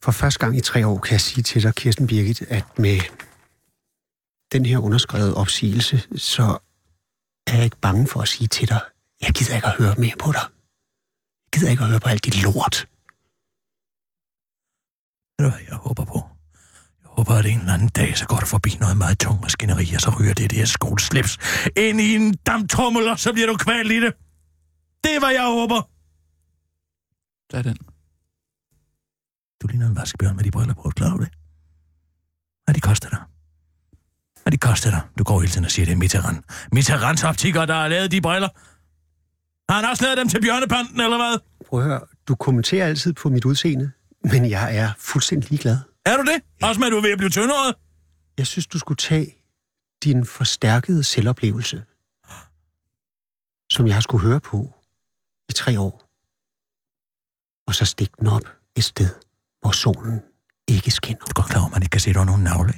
For 0.04 0.12
første 0.12 0.40
gang 0.40 0.58
i 0.58 0.62
tre 0.62 0.88
år 0.88 1.00
kan 1.00 1.12
jeg 1.12 1.22
sige 1.22 1.44
til 1.44 1.64
dig, 1.64 1.76
Kirsten 1.76 2.08
Birgit, 2.08 2.42
at 2.42 2.80
med 2.80 3.00
den 4.52 4.66
her 4.66 4.78
underskrevet 4.78 5.36
opsigelse, 5.36 5.98
så 6.16 6.58
er 7.48 7.56
jeg 7.56 7.64
ikke 7.64 7.78
bange 7.82 8.08
for 8.08 8.22
at 8.22 8.28
sige 8.28 8.48
til 8.48 8.68
dig, 8.68 8.82
jeg 9.22 9.34
gider 9.34 9.56
ikke 9.56 9.68
at 9.68 9.78
høre 9.78 9.96
mere 9.98 10.16
på 10.20 10.32
dig. 10.32 10.46
Jeg 11.44 11.52
gider 11.54 11.72
ikke 11.72 11.84
at 11.84 11.90
høre 11.90 12.00
på 12.00 12.10
alt 12.10 12.26
dit 12.26 12.44
lort. 12.44 12.88
Du 15.40 15.50
hvad 15.50 15.60
jeg 15.70 15.78
håber 15.78 16.06
på? 16.06 16.37
Håber, 17.18 17.34
at 17.34 17.46
en 17.46 17.60
eller 17.60 17.74
anden 17.74 17.88
dag, 17.88 18.18
så 18.18 18.26
går 18.26 18.38
der 18.38 18.46
forbi 18.46 18.78
noget 18.80 18.98
meget 18.98 19.20
tung 19.20 19.42
maskineri, 19.42 19.94
og 19.94 20.02
så 20.02 20.16
ryger 20.20 20.34
det 20.34 20.52
der 20.52 20.66
skoleslips 20.66 21.38
ind 21.78 22.02
i 22.02 22.16
en 22.16 22.34
damptrummel, 22.34 23.08
og 23.08 23.20
så 23.20 23.34
bliver 23.34 23.48
du 23.48 23.58
kvalt 23.58 23.92
i 23.92 24.00
det. 24.02 24.14
Det 25.04 25.16
er, 25.16 25.20
hvad 25.20 25.30
jeg 25.30 25.44
håber. 25.44 25.90
Tag 27.52 27.64
den. 27.64 27.78
Du 29.62 29.68
ligner 29.68 29.88
en 29.88 29.96
vaskebjørn 29.96 30.36
med 30.36 30.44
de 30.44 30.52
briller 30.52 30.74
på, 30.74 30.92
klar 30.96 31.10
over 31.10 31.20
det? 31.20 31.30
Hvad 32.66 32.76
de 32.76 32.80
koster 32.80 33.10
dig? 33.10 33.20
Hvad 34.44 34.52
de 34.52 34.58
koster 34.58 34.90
dig? 34.90 35.02
Du 35.18 35.24
går 35.24 35.40
hele 35.40 35.52
tiden 35.52 35.66
og 35.66 35.72
siger, 35.72 35.86
det 35.86 35.94
er 35.94 35.98
Mitterrand. 35.98 36.44
Mitterrands 36.72 37.24
optiker, 37.24 37.66
der 37.66 37.74
har 37.74 37.88
lavet 37.88 38.12
de 38.12 38.22
briller. 38.22 38.50
Har 39.72 39.82
han 39.82 39.90
også 39.90 40.04
lavet 40.04 40.18
dem 40.18 40.28
til 40.30 40.42
bjørnepanten, 40.42 41.02
eller 41.02 41.18
hvad? 41.18 41.40
Prøv 41.68 41.80
at 41.80 41.86
høre, 41.86 42.02
du 42.28 42.36
kommenterer 42.36 42.88
altid 42.88 43.14
på 43.14 43.30
mit 43.30 43.46
udseende, 43.46 43.92
men 44.24 44.50
jeg 44.50 44.78
er 44.78 44.92
fuldstændig 45.00 45.50
ligeglad. 45.50 45.78
Er 46.10 46.18
du 46.18 46.24
det? 46.32 46.42
Også 46.64 46.80
med, 46.80 46.88
at 46.88 46.92
du 46.92 46.98
er 46.98 47.02
ved 47.02 47.12
at 47.12 47.18
blive 47.18 47.30
tyndere? 47.30 47.74
Jeg 48.38 48.48
synes, 48.48 48.68
du 48.68 48.80
skulle 48.80 48.98
tage 48.98 49.36
din 50.04 50.26
forstærkede 50.26 51.04
selvoplevelse, 51.04 51.84
som 53.72 53.88
jeg 53.88 53.96
har 53.96 54.02
skulle 54.02 54.24
høre 54.28 54.40
på 54.40 54.74
i 55.50 55.54
tre 55.54 55.80
år, 55.80 55.96
og 57.68 57.76
så 57.76 57.86
stikke 57.86 58.14
den 58.20 58.28
op 58.28 58.48
et 58.76 58.84
sted, 58.84 59.10
hvor 59.62 59.72
solen 59.72 60.22
ikke 60.68 60.92
skinner. 60.92 61.20
Du 61.20 61.30
er 61.30 61.34
godt 61.34 61.50
klar 61.50 61.60
over, 61.60 61.68
at 61.68 61.74
man 61.74 61.82
ikke 61.82 61.92
kan 61.92 62.02
se, 62.02 62.14
har 62.14 62.26
nogen 62.26 62.44
navle. 62.44 62.74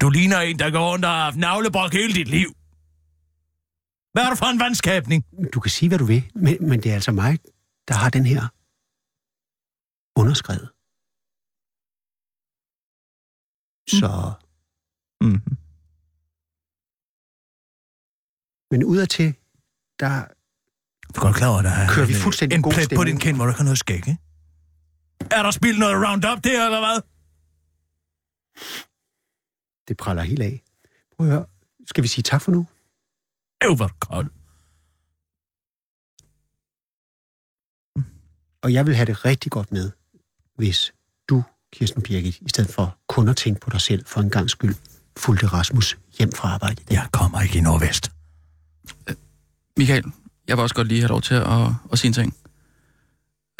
Du 0.00 0.10
ligner 0.10 0.38
en, 0.40 0.58
der 0.58 0.70
går 0.70 0.90
rundt 0.92 1.04
og 1.04 1.10
har 1.10 1.24
haft 1.24 1.36
navlebrok 1.36 1.92
hele 1.92 2.14
dit 2.14 2.28
liv. 2.28 2.48
Hvad 4.12 4.22
er 4.22 4.30
du 4.30 4.36
for 4.36 4.46
en 4.46 4.60
vandskabning? 4.60 5.24
Du 5.54 5.60
kan 5.60 5.70
sige, 5.70 5.88
hvad 5.88 5.98
du 5.98 6.04
vil, 6.04 6.30
men, 6.34 6.68
men 6.68 6.82
det 6.82 6.90
er 6.90 6.94
altså 6.94 7.12
mig, 7.12 7.38
der 7.88 7.94
har 7.94 8.10
den 8.10 8.26
her 8.26 8.42
underskrevet. 10.16 10.71
Så, 14.00 14.32
Mm-hmm. 15.20 15.56
men 18.70 18.84
udadtil, 18.84 19.34
der 20.00 20.24
Du 21.14 21.20
er 21.20 21.24
godt 21.26 21.36
klar 21.36 21.48
over, 21.48 21.62
der 21.62 21.70
er 21.70 21.88
Kører 21.88 22.06
vi 22.06 22.12
en, 22.12 22.18
fuldstændig 22.18 22.56
en 22.56 22.62
god 22.62 22.72
plet 22.72 22.92
på 22.96 23.04
din 23.04 23.18
kind, 23.18 23.36
hvor 23.36 23.46
ikke 23.46 23.52
har 23.52 23.64
noget 23.64 23.78
skæg, 23.78 23.96
ikke? 23.96 24.18
Er 25.30 25.42
der 25.42 25.50
spildt 25.50 25.78
noget 25.78 25.94
Roundup 26.08 26.44
der, 26.44 26.64
eller 26.66 26.80
hvad? 26.86 26.98
det 29.88 29.96
praller 29.96 30.22
helt 30.22 30.42
af. 30.42 30.62
Prøv 31.16 31.26
at 31.26 31.32
høre. 31.32 31.46
Skal 31.86 32.02
vi 32.02 32.08
sige 32.08 32.22
tak 32.22 32.42
for 32.42 32.52
nu? 32.52 32.66
Er 33.60 33.66
du 33.66 33.74
kold. 34.00 34.30
Og 38.62 38.72
jeg 38.72 38.86
vil 38.86 38.94
have 38.96 39.06
det 39.06 39.24
rigtig 39.24 39.52
godt 39.52 39.72
med, 39.72 39.90
hvis 40.54 40.94
Kirsten 41.72 42.02
Birgit, 42.02 42.38
i 42.40 42.48
stedet 42.48 42.74
for 42.74 42.98
kun 43.08 43.28
at 43.28 43.36
tænke 43.36 43.60
på 43.60 43.70
dig 43.70 43.80
selv 43.80 44.06
for 44.06 44.20
en 44.20 44.30
gang 44.30 44.50
skyld, 44.50 44.74
fulgte 45.16 45.46
Rasmus 45.46 45.98
hjem 46.18 46.32
fra 46.32 46.48
arbejde. 46.48 46.82
Jeg 46.90 47.08
kommer 47.12 47.40
ikke 47.40 47.58
i 47.58 47.60
Nordvest. 47.60 48.12
Michael, 49.76 50.04
jeg 50.48 50.56
vil 50.56 50.62
også 50.62 50.74
godt 50.74 50.88
lige 50.88 51.00
have 51.00 51.08
lov 51.08 51.22
til 51.22 51.34
at, 51.34 51.68
at 51.92 51.98
sige 51.98 52.08
en 52.08 52.14
ting. 52.14 52.36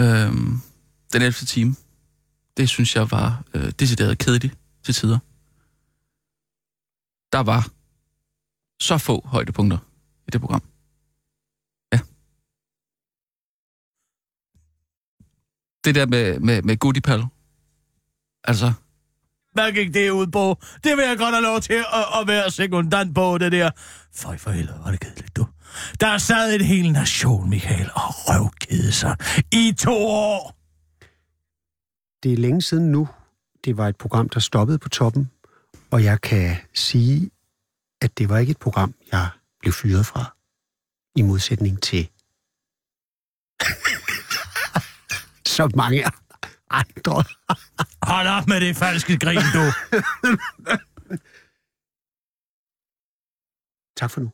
Øhm, 0.00 0.60
den 1.12 1.22
11. 1.22 1.32
time, 1.32 1.76
det 2.56 2.68
synes 2.68 2.96
jeg 2.96 3.10
var 3.10 3.44
øh, 3.54 3.70
decideret 3.70 4.18
kedeligt 4.18 4.58
til 4.82 4.94
tider. 4.94 5.18
Der 7.32 7.40
var 7.40 7.70
så 8.80 8.98
få 8.98 9.26
højdepunkter 9.26 9.78
i 10.28 10.30
det 10.30 10.40
program. 10.40 10.62
Ja. 11.92 11.98
Det 15.84 15.94
der 15.94 16.06
med, 16.06 16.40
med, 16.40 16.62
med 16.62 16.76
Goodipal. 16.76 17.24
Altså, 18.44 18.72
Hvad 19.52 19.72
gik 19.72 19.94
det 19.94 20.10
ud 20.10 20.26
på? 20.26 20.58
Det 20.84 20.96
vil 20.96 21.04
jeg 21.08 21.18
godt 21.18 21.34
have 21.34 21.42
lov 21.42 21.60
til 21.60 21.72
at, 21.72 22.20
at 22.20 22.26
være 22.26 22.50
sekundant 22.50 23.14
på, 23.14 23.38
det 23.38 23.52
der. 23.52 23.70
Føj 24.14 24.38
for 24.38 24.50
helvede, 24.50 24.80
var 24.84 24.90
det 24.90 25.00
kedeligt, 25.00 25.36
du. 25.36 25.46
Der 26.00 26.18
sad 26.18 26.54
en 26.54 26.60
hel 26.60 26.92
nation, 26.92 27.50
Michael, 27.50 27.90
og 27.94 28.02
røvkede 28.02 28.92
sig 28.92 29.16
i 29.52 29.74
to 29.78 29.96
år. 30.06 30.56
Det 32.22 32.32
er 32.32 32.36
længe 32.36 32.62
siden 32.62 32.92
nu. 32.92 33.08
Det 33.64 33.76
var 33.76 33.88
et 33.88 33.96
program, 33.96 34.28
der 34.28 34.40
stoppede 34.40 34.78
på 34.78 34.88
toppen, 34.88 35.30
og 35.90 36.04
jeg 36.04 36.20
kan 36.20 36.56
sige, 36.74 37.30
at 38.00 38.18
det 38.18 38.28
var 38.28 38.38
ikke 38.38 38.50
et 38.50 38.58
program, 38.58 38.94
jeg 39.12 39.28
blev 39.60 39.72
fyret 39.72 40.06
fra, 40.06 40.36
i 41.16 41.22
modsætning 41.22 41.82
til 41.82 42.08
så 45.56 45.70
mange 45.74 46.04
andre. 46.72 47.24
Hold 48.12 48.28
op 48.28 48.48
med 48.48 48.60
det 48.60 48.76
falske 48.76 49.18
grin, 49.18 49.38
du. 49.56 49.64
Tak 53.96 54.10
for 54.10 54.20
nu. 54.20 54.30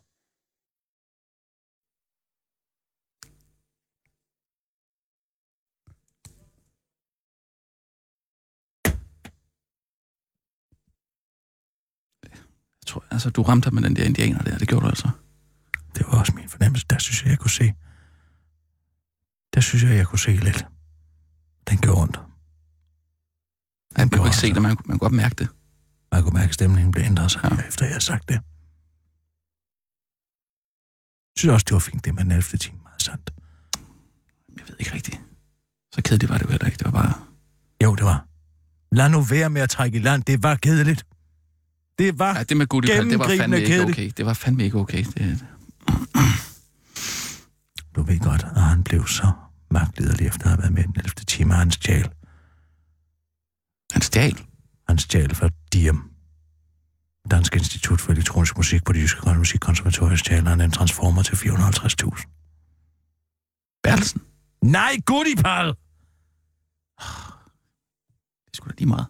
jeg 12.88 12.92
tror, 12.92 13.05
altså, 13.11 13.31
du 13.31 13.42
ramte 13.42 13.66
ham 13.66 13.74
med 13.74 13.83
den 13.83 13.96
der 13.96 14.05
indianer 14.05 14.42
der. 14.42 14.59
Det 14.59 14.68
gjorde 14.68 14.85
du 14.85 14.88
altså. 14.88 15.11
Det 15.94 16.07
var 16.07 16.18
også 16.18 16.33
min 16.35 16.48
fornemmelse. 16.48 16.87
Der 16.90 16.98
synes 16.98 17.22
jeg, 17.22 17.31
jeg 17.31 17.38
kunne 17.38 17.51
se. 17.51 17.72
Der 19.55 19.61
synes 19.61 19.85
jeg, 19.85 19.96
jeg 19.96 20.07
kunne 20.07 20.18
se 20.18 20.31
lidt. 20.31 20.66
Den 21.68 21.79
gjorde 21.79 22.01
ondt. 22.03 22.27
Kunne 23.96 24.09
gjorde 24.09 24.29
ikke 24.29 24.37
se 24.37 24.46
altså. 24.46 24.55
det, 24.55 24.62
man, 24.62 24.77
kunne- 24.77 24.85
man 24.88 24.98
kunne 24.98 25.09
godt 25.09 25.12
mærke 25.16 25.35
det. 25.35 25.48
Man 26.12 26.22
kunne 26.22 26.33
mærke, 26.35 26.48
at 26.48 26.55
stemningen 26.55 26.92
blev 26.92 27.05
ændret 27.05 27.31
sig, 27.31 27.40
Ja. 27.44 27.68
efter 27.68 27.85
jeg 27.85 27.92
havde 27.92 28.05
sagt 28.05 28.29
det. 28.29 28.35
Jeg 28.35 28.42
synes 31.40 31.53
også, 31.53 31.64
det 31.68 31.72
var 31.74 31.79
fint, 31.79 32.05
det 32.05 32.14
med 32.14 32.22
den 32.24 32.33
11. 32.33 32.59
time. 32.59 32.79
Meget 32.83 33.03
sandt. 33.03 33.31
Jeg 34.57 34.64
ved 34.68 34.77
ikke 34.79 34.94
rigtigt. 34.94 35.20
Så 35.94 36.03
kedeligt 36.03 36.31
var 36.31 36.38
det 36.38 36.51
heller 36.51 36.66
ikke. 36.66 36.79
Det 36.79 36.85
var 36.85 36.90
bare... 36.90 37.12
Jo, 37.85 37.94
det 37.94 38.05
var. 38.05 38.27
Lad 38.92 39.09
nu 39.11 39.20
være 39.22 39.51
med 39.51 39.62
at 39.62 39.70
trække 39.70 39.98
i 39.98 40.01
land. 40.01 40.22
Det 40.22 40.42
var 40.42 40.55
kedeligt. 40.55 41.07
Det 41.98 42.18
var... 42.18 42.37
Ja, 42.37 42.42
det 42.42 42.57
med 42.57 42.66
Goodipal, 42.66 43.11
det 43.11 43.18
var 43.18 43.29
fandme 43.29 43.57
ikke 43.57 43.68
kedeligt. 43.68 43.98
okay. 43.98 44.11
Det 44.16 44.27
var 44.27 44.33
fandme 44.35 44.64
ikke 44.64 44.79
okay. 44.79 45.05
Det, 45.05 45.44
Du 47.96 48.03
ved 48.03 48.18
godt, 48.20 48.46
at 48.57 48.62
han 48.62 48.85
blev 48.85 49.07
så 49.07 49.33
magtliderlig 49.70 50.27
efter 50.27 50.44
at 50.44 50.51
have 50.51 50.59
været 50.59 50.72
med 50.72 50.83
den 50.83 50.94
11. 50.96 51.11
time, 51.27 51.55
og 51.55 51.59
han 51.59 51.70
stjal. 51.70 52.11
Han 53.98 54.02
stjal. 54.02 54.38
Han 54.88 54.98
stjal 54.98 55.34
fra 55.34 55.48
Diem. 55.72 56.11
Dansk 57.30 57.56
Institut 57.56 58.00
for 58.00 58.12
Elektronisk 58.12 58.56
Musik 58.56 58.84
på 58.84 58.92
det 58.92 59.00
Jyske 59.00 59.34
Musikkonservatorium 59.34 60.16
stjal 60.16 60.46
han 60.46 60.61
en 60.61 60.70
transformer 60.70 61.22
til 61.22 61.34
450.000. 61.37 62.22
Bertelsen. 63.82 64.20
Nej, 64.62 64.96
Goodipal! 65.06 65.66
Det 68.46 68.56
skulle 68.56 68.72
da 68.72 68.78
lige 68.78 68.88
meget. 68.88 69.06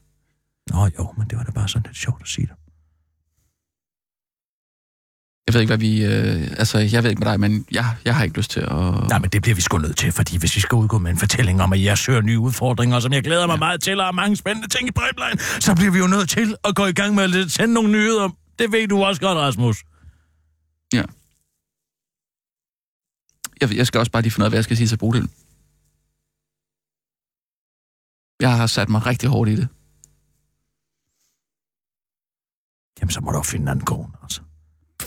Nå 0.71 0.91
jo, 0.99 1.15
men 1.19 1.29
det 1.31 1.39
var 1.39 1.45
da 1.45 1.51
bare 1.51 1.69
sådan 1.69 1.87
lidt 1.87 1.97
sjovt 1.97 2.23
at 2.23 2.29
sige 2.29 2.47
det. 2.47 2.57
Jeg 5.49 5.55
ved 5.55 5.61
ikke, 5.61 5.71
hvad 5.71 5.79
vi... 5.79 6.05
Øh, 6.05 6.51
altså, 6.59 6.79
jeg 6.79 7.03
ved 7.03 7.11
ikke 7.11 7.21
med 7.21 7.31
dig, 7.31 7.41
men 7.41 7.67
jeg, 7.71 7.97
jeg 8.05 8.17
har 8.17 8.25
ikke 8.25 8.37
lyst 8.37 8.51
til 8.51 8.61
at... 8.61 8.69
Nej, 9.09 9.19
men 9.19 9.31
det 9.31 9.43
bliver 9.43 9.55
vi 9.55 9.61
sgu 9.61 9.79
nødt 9.79 9.97
til, 9.97 10.13
fordi 10.13 10.39
hvis 10.39 10.57
vi 10.57 10.61
skal 10.61 10.77
udgå 10.77 10.99
med 10.99 11.11
en 11.11 11.19
fortælling 11.19 11.63
om, 11.63 11.73
at 11.73 11.83
jeg 11.83 11.99
søger 11.99 12.21
nye 12.21 12.39
udfordringer, 12.39 13.01
som 13.01 13.13
jeg 13.13 13.23
glæder 13.23 13.47
mig 13.47 13.55
ja. 13.55 13.59
meget 13.59 13.83
til, 13.83 14.01
og 14.01 14.07
har 14.07 14.13
mange 14.13 14.37
spændende 14.37 14.69
ting 14.69 14.89
i 14.89 14.93
pipeline, 14.93 15.39
så 15.61 15.75
bliver 15.75 15.93
vi 15.93 15.99
jo 15.99 16.07
nødt 16.07 16.29
til 16.31 16.57
at 16.65 16.75
gå 16.75 16.87
i 16.87 16.93
gang 16.93 17.15
med 17.15 17.25
at 17.25 17.51
sende 17.51 17.75
nogle 17.75 17.93
nyheder. 17.93 18.29
Det 18.59 18.73
ved 18.73 18.89
du 18.89 19.05
også 19.05 19.21
godt, 19.21 19.39
Rasmus. 19.39 19.85
Ja. 20.95 21.03
Jeg, 23.61 23.77
jeg 23.77 23.87
skal 23.87 23.99
også 23.99 24.13
bare 24.13 24.23
lige 24.23 24.33
finde 24.33 24.45
ud 24.45 24.47
af, 24.47 24.51
hvad 24.51 24.59
jeg 24.59 24.65
skal 24.65 24.77
sige 24.77 24.89
til 24.89 24.97
Bodil. 24.97 25.29
Jeg 28.41 28.57
har 28.57 28.67
sat 28.67 28.89
mig 28.89 29.07
rigtig 29.07 29.29
hårdt 29.29 29.51
i 29.51 29.57
det. 29.57 29.69
Jamen, 33.01 33.11
så 33.11 33.21
må 33.21 33.31
du 33.31 33.43
finde 33.43 33.63
en 33.63 33.69
anden 33.69 33.85
kone. 33.85 34.18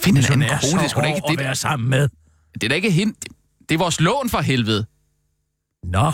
Find 0.03 0.17
en 0.17 0.23
anden 0.23 0.49
kone, 0.49 0.77
det 0.79 0.85
er 0.85 0.87
sgu 0.87 1.01
da 1.01 1.05
ikke... 1.07 1.21
Det, 1.27 1.39
at 1.39 1.43
være 1.45 1.55
sammen 1.55 1.89
med. 1.89 2.09
det 2.53 2.63
er 2.63 2.67
da 2.69 2.75
ikke 2.75 2.91
hende. 2.91 3.13
Det, 3.69 3.75
er 3.75 3.77
vores 3.79 3.99
lån 4.01 4.29
for 4.29 4.39
helvede. 4.41 4.85
Nå. 5.83 6.11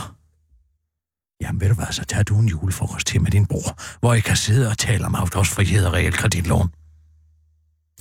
Jamen, 1.41 1.61
ved 1.61 1.69
du 1.69 1.75
hvad, 1.75 1.85
så 1.91 2.03
tager 2.05 2.23
du 2.23 2.39
en 2.39 2.47
julefrokost 2.47 3.07
til 3.07 3.21
med 3.21 3.31
din 3.31 3.45
bror, 3.45 3.99
hvor 3.99 4.13
I 4.13 4.19
kan 4.19 4.35
sidde 4.37 4.67
og 4.69 4.77
tale 4.77 5.05
om 5.05 5.15
afdragsfrihed 5.15 5.85
og 5.85 5.93
realkreditlån. 5.93 6.69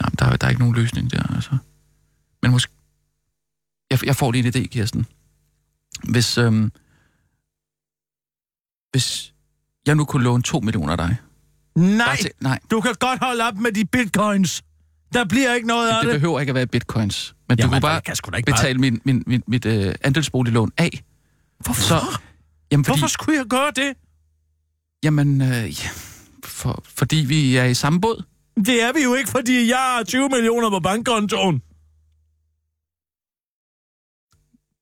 Nej, 0.00 0.08
men 0.10 0.16
der, 0.18 0.26
er- 0.26 0.36
der 0.36 0.46
er 0.46 0.50
ikke 0.50 0.60
nogen 0.60 0.74
løsning 0.74 1.10
der, 1.10 1.34
altså. 1.34 1.56
Men 2.42 2.50
måske... 2.50 2.72
Jeg, 3.90 4.06
jeg 4.06 4.16
får 4.16 4.32
lige 4.32 4.46
en 4.46 4.54
idé, 4.64 4.66
Kirsten. 4.68 5.06
Hvis, 6.08 6.38
øhm, 6.38 6.72
hvis 8.90 9.34
jeg 9.86 9.94
nu 9.94 10.04
kunne 10.04 10.24
låne 10.24 10.42
2 10.42 10.60
millioner 10.60 10.92
af 10.92 10.98
dig. 10.98 11.16
Nej, 11.74 12.16
til, 12.16 12.30
nej, 12.40 12.58
du 12.70 12.80
kan 12.80 12.94
godt 13.00 13.18
holde 13.18 13.44
op 13.44 13.54
med 13.56 13.72
de 13.72 13.84
bitcoins. 13.84 14.62
Der 15.14 15.24
bliver 15.24 15.54
ikke 15.54 15.66
noget 15.66 15.88
af 15.88 15.94
det 16.02 16.12
det. 16.12 16.20
behøver 16.20 16.40
ikke 16.40 16.50
at 16.50 16.54
være 16.54 16.66
bitcoins. 16.66 17.34
Men 17.48 17.58
du 17.58 17.62
Jamen, 17.62 17.72
kunne 17.72 17.80
bare 17.80 18.00
kan 18.00 18.16
da 18.30 18.36
ikke 18.36 18.50
bare- 18.50 18.56
betale 18.56 18.78
min, 18.78 19.00
min, 19.04 19.22
min, 19.26 19.42
mit 19.48 19.66
øh, 19.66 19.94
andelsboliglån 20.04 20.72
af. 20.78 21.02
Hvorfor? 21.58 21.82
Så, 21.82 22.18
jamen, 22.72 22.84
fordi, 22.84 22.98
Hvorfor 23.00 23.08
skulle 23.10 23.38
jeg 23.38 23.46
gøre 23.46 23.70
det? 23.76 23.92
Jamen, 25.04 25.40
øh, 25.42 25.48
ja, 25.48 25.88
for, 26.44 26.82
fordi 26.84 27.16
vi 27.16 27.56
er 27.56 27.64
i 27.64 27.74
samme 27.74 28.00
båd. 28.00 28.22
Det 28.56 28.82
er 28.82 28.92
vi 28.92 29.02
jo 29.02 29.14
ikke, 29.14 29.30
fordi 29.30 29.68
jeg 29.68 29.76
har 29.78 30.02
20 30.04 30.28
millioner 30.28 30.70
på 30.70 30.80
bankkontoen. 30.80 31.62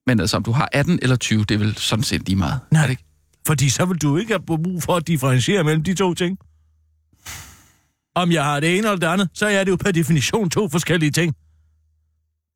Men 0.06 0.20
altså, 0.20 0.36
om 0.36 0.42
du 0.42 0.52
har 0.52 0.68
18 0.72 0.98
eller 1.02 1.16
20, 1.16 1.44
det 1.44 1.50
er 1.54 1.58
vel 1.58 1.76
sådan 1.76 2.02
set 2.02 2.22
lige 2.26 2.36
meget. 2.36 2.60
Nej. 2.70 2.82
Er 2.82 2.86
det 2.86 2.90
ikke? 2.90 3.04
Fordi 3.46 3.68
så 3.68 3.84
vil 3.84 3.96
du 4.02 4.16
ikke 4.16 4.32
have 4.32 4.42
brug 4.46 4.82
for 4.82 4.96
at 4.96 5.06
differentiere 5.06 5.64
mellem 5.64 5.82
de 5.84 5.94
to 5.94 6.14
ting. 6.14 6.38
Om 8.14 8.32
jeg 8.32 8.44
har 8.44 8.60
det 8.60 8.68
ene 8.78 8.78
eller 8.78 8.96
det 8.96 9.06
andet, 9.06 9.28
så 9.34 9.46
er 9.46 9.64
det 9.64 9.70
jo 9.70 9.76
per 9.76 9.90
definition 9.92 10.50
to 10.50 10.68
forskellige 10.68 11.10
ting. 11.10 11.34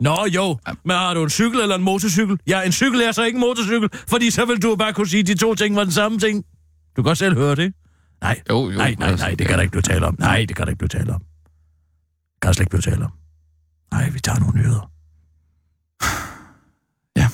Nå 0.00 0.16
jo, 0.34 0.58
men 0.84 0.96
har 0.96 1.14
du 1.14 1.22
en 1.24 1.30
cykel 1.30 1.60
eller 1.60 1.76
en 1.76 1.82
motorcykel? 1.82 2.38
Ja, 2.46 2.62
en 2.66 2.72
cykel 2.72 3.00
er 3.00 3.12
så 3.12 3.24
ikke 3.24 3.36
en 3.36 3.40
motorcykel, 3.40 3.88
fordi 4.08 4.30
så 4.30 4.44
vil 4.44 4.62
du 4.62 4.76
bare 4.76 4.92
kunne 4.92 5.08
sige, 5.08 5.20
at 5.20 5.26
de 5.26 5.34
to 5.34 5.54
ting 5.54 5.76
var 5.76 5.82
den 5.84 5.92
samme 5.92 6.18
ting. 6.18 6.44
Du 6.96 7.02
kan 7.02 7.04
godt 7.04 7.18
selv 7.18 7.34
høre 7.36 7.54
det. 7.54 7.72
Nej, 8.20 8.40
Jo, 8.50 8.70
jo. 8.70 8.76
nej, 8.78 8.94
nej, 8.98 9.08
altså, 9.08 9.26
nej, 9.26 9.34
det 9.34 9.46
kan 9.46 9.56
der 9.56 9.62
ikke 9.62 9.70
blive 9.72 9.82
tale 9.82 10.06
om. 10.06 10.16
Nej, 10.18 10.44
det 10.48 10.56
kan 10.56 10.66
der 10.66 10.70
ikke 10.70 10.78
blive 10.78 10.88
tale 10.88 11.14
om. 11.14 11.20
Det 11.20 12.40
kan 12.42 12.46
der 12.48 12.52
slet 12.52 12.62
ikke 12.62 12.70
blive 12.70 12.82
tale 12.82 13.04
om. 13.04 13.12
Nej, 13.92 14.10
vi 14.10 14.20
tager 14.20 14.38
nogle 14.38 14.58
nyheder. 14.60 14.90
Ja. 17.16 17.28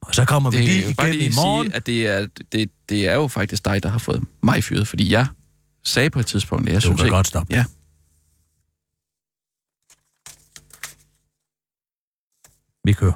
Og 0.00 0.14
Så 0.14 0.24
kommer 0.24 0.50
vi 0.50 0.56
Det 0.56 0.64
lige 0.64 0.88
jo 0.88 0.94
bare 0.96 1.08
igen 1.08 1.18
lige 1.18 1.30
i 1.30 1.32
morgen. 1.36 1.66
sige, 1.66 1.76
at 1.76 1.86
det 1.86 2.06
er, 2.06 2.26
det, 2.52 2.70
det 2.88 3.08
er 3.08 3.14
jo 3.14 3.28
faktisk 3.28 3.64
dig, 3.64 3.82
der 3.82 3.88
har 3.88 3.98
fået 3.98 4.24
mig 4.42 4.64
fyret, 4.64 4.88
fordi 4.88 5.12
jeg 5.12 5.26
sagde 5.88 6.10
på 6.10 6.20
et 6.20 6.26
tidspunkt, 6.26 6.66
jeg 6.68 6.74
Du 6.74 6.80
synes 6.80 6.96
kan 7.00 7.06
ikke... 7.06 7.16
godt 7.16 7.26
stoppe. 7.26 7.54
Ja. 7.54 7.64
Vi 12.84 12.92
kører. 12.92 13.12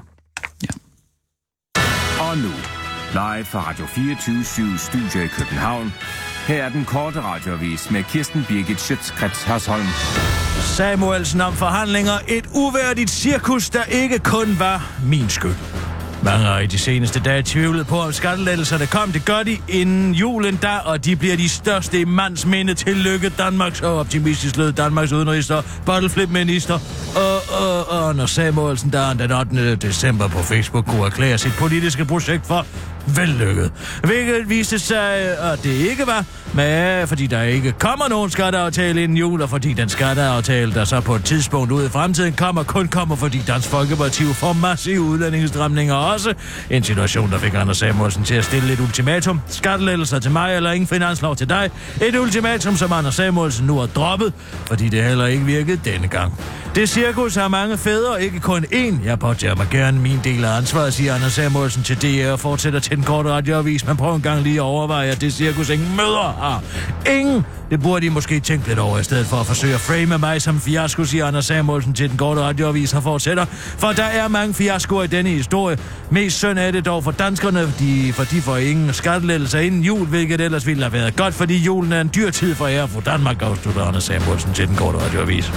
Og 2.20 2.38
nu, 2.38 2.52
live 3.12 3.44
fra 3.44 3.68
Radio 3.68 3.86
24 3.86 4.78
Studio 4.78 5.20
i 5.24 5.26
København. 5.26 5.92
Her 6.46 6.64
er 6.64 6.68
den 6.68 6.84
korte 6.84 7.20
radiovis 7.22 7.90
med 7.90 8.04
Kirsten 8.04 8.44
Birgit 8.48 8.80
Schøtzgrads 8.80 9.42
Hasholm. 9.42 9.86
Samuelsen 10.76 11.40
om 11.40 11.52
forhandlinger. 11.54 12.18
Et 12.28 12.46
uværdigt 12.54 13.10
cirkus, 13.10 13.70
der 13.70 13.84
ikke 13.84 14.18
kun 14.18 14.58
var 14.58 15.00
min 15.04 15.28
skyld. 15.28 15.54
Mange 16.24 16.46
har 16.46 16.58
i 16.58 16.66
de 16.66 16.78
seneste 16.78 17.20
dage 17.20 17.42
tvivlet 17.44 17.86
på, 17.86 18.00
om 18.00 18.12
skattelettelserne 18.12 18.86
kom. 18.86 19.12
Det 19.12 19.24
gør 19.24 19.42
de 19.42 19.58
inden 19.68 20.14
julen 20.14 20.56
da, 20.56 20.76
og 20.84 21.04
de 21.04 21.16
bliver 21.16 21.36
de 21.36 21.48
største 21.48 22.00
i 22.00 22.04
mands 22.04 22.46
minde. 22.46 22.74
Tillykke 22.74 23.28
Danmarks 23.28 23.80
og 23.80 23.98
optimistisk 23.98 24.56
lød 24.56 24.72
Danmarks 24.72 25.12
udenrigsminister, 25.12 25.62
bottleflip-minister 25.86 26.78
og, 27.16 27.60
og, 27.60 27.88
og 27.88 28.16
når 28.16 28.26
Samuelsen 28.26 28.92
der 28.92 29.12
den 29.12 29.32
8. 29.32 29.76
december 29.76 30.28
på 30.28 30.38
Facebook 30.38 30.86
kunne 30.86 31.06
erklære 31.06 31.38
sit 31.38 31.52
politiske 31.58 32.04
projekt 32.04 32.46
for 32.46 32.66
vellykket. 33.06 33.72
Hvilket 34.04 34.48
viste 34.48 34.78
sig, 34.78 35.14
at 35.52 35.62
det 35.62 35.72
ikke 35.72 36.06
var, 36.06 36.24
men 36.54 37.08
fordi 37.08 37.26
der 37.26 37.42
ikke 37.42 37.72
kommer 37.72 38.08
nogen 38.08 38.30
skatteaftale 38.30 39.02
inden 39.02 39.16
jul, 39.16 39.42
og 39.42 39.50
fordi 39.50 39.72
den 39.72 39.88
skatteaftale, 39.88 40.74
der 40.74 40.84
så 40.84 41.00
på 41.00 41.14
et 41.14 41.24
tidspunkt 41.24 41.72
ude 41.72 41.86
i 41.86 41.88
fremtiden 41.88 42.32
kommer, 42.32 42.62
kun 42.62 42.88
kommer, 42.88 43.16
fordi 43.16 43.42
Dansk 43.46 43.68
Folkeparti 43.68 44.24
får 44.24 44.52
massive 44.52 45.00
udlændingsstramninger 45.00 45.94
også. 45.94 46.34
En 46.70 46.82
situation, 46.84 47.30
der 47.30 47.38
fik 47.38 47.54
Anders 47.54 47.76
Samuelsen 47.76 48.24
til 48.24 48.34
at 48.34 48.44
stille 48.44 48.72
et 48.72 48.80
ultimatum. 48.80 49.40
Skattelettelser 49.48 50.18
til 50.18 50.30
mig, 50.30 50.56
eller 50.56 50.72
ingen 50.72 50.88
finanslov 50.88 51.36
til 51.36 51.48
dig. 51.48 51.70
Et 52.00 52.18
ultimatum, 52.18 52.76
som 52.76 52.92
Anders 52.92 53.14
Samuelsen 53.14 53.66
nu 53.66 53.78
har 53.78 53.86
droppet, 53.86 54.32
fordi 54.66 54.88
det 54.88 55.04
heller 55.04 55.26
ikke 55.26 55.44
virkede 55.44 55.80
denne 55.84 56.08
gang. 56.08 56.32
Det 56.74 56.88
cirkus 56.88 57.34
har 57.34 57.48
mange 57.48 57.78
fædre, 57.78 58.24
ikke 58.24 58.40
kun 58.40 58.64
én. 58.64 59.04
Jeg 59.04 59.18
påtager 59.18 59.54
mig 59.54 59.66
gerne 59.70 60.00
min 60.00 60.20
del 60.24 60.44
af 60.44 60.56
ansvaret, 60.56 60.94
siger 60.94 61.14
Anders 61.14 61.32
Samuelsen 61.32 61.82
til 61.82 61.96
DR 62.02 62.32
og 62.32 62.40
fortsætter 62.40 62.80
til 62.92 62.96
den 62.96 63.04
korte 63.04 63.30
radioavis. 63.30 63.86
Men 63.86 63.96
prøv 63.96 64.14
en 64.14 64.22
gang 64.22 64.42
lige 64.42 64.56
at 64.56 64.60
overveje, 64.60 65.10
at 65.10 65.20
det 65.20 65.32
cirkus 65.32 65.68
ingen 65.68 65.96
møder 65.96 66.34
har. 66.38 66.62
Ingen! 67.12 67.46
Det 67.70 67.82
burde 67.82 68.06
de 68.06 68.10
måske 68.10 68.40
tænke 68.40 68.68
lidt 68.68 68.78
over, 68.78 68.98
i 68.98 69.04
stedet 69.04 69.26
for 69.26 69.36
at 69.36 69.46
forsøge 69.46 69.74
at 69.74 69.80
frame 69.80 70.18
mig 70.18 70.42
som 70.42 70.60
fiasko, 70.60 71.04
siger 71.04 71.26
Anders 71.26 71.44
Samuelsen 71.44 71.92
til 71.94 72.10
den 72.10 72.18
korte 72.18 72.40
radioavis 72.40 72.94
og 72.94 73.02
fortsætter. 73.02 73.44
For 73.78 73.92
der 73.92 74.04
er 74.04 74.28
mange 74.28 74.54
fiaskoer 74.54 75.02
i 75.02 75.06
denne 75.06 75.30
historie. 75.30 75.78
Mest 76.10 76.38
synd 76.38 76.58
er 76.58 76.70
det 76.70 76.84
dog 76.86 77.04
for 77.04 77.10
danskerne, 77.10 77.72
de, 77.78 78.12
for 78.12 78.24
de 78.24 78.42
får 78.42 78.56
ingen 78.56 78.94
skattelettelser 78.94 79.58
inden 79.58 79.82
jul, 79.82 80.06
hvilket 80.06 80.40
ellers 80.40 80.66
ville 80.66 80.82
have 80.82 80.92
været 80.92 81.16
godt, 81.16 81.34
fordi 81.34 81.56
julen 81.56 81.92
er 81.92 82.00
en 82.00 82.10
dyr 82.14 82.30
tid 82.30 82.54
for 82.54 82.66
jer, 82.66 82.86
for 82.86 83.00
Danmark 83.00 83.42
afslutter 83.42 83.84
Anders 83.84 84.04
Samuelsen 84.04 84.54
til 84.54 84.68
den 84.68 84.76
korte 84.76 84.98
radioavis. 84.98 85.52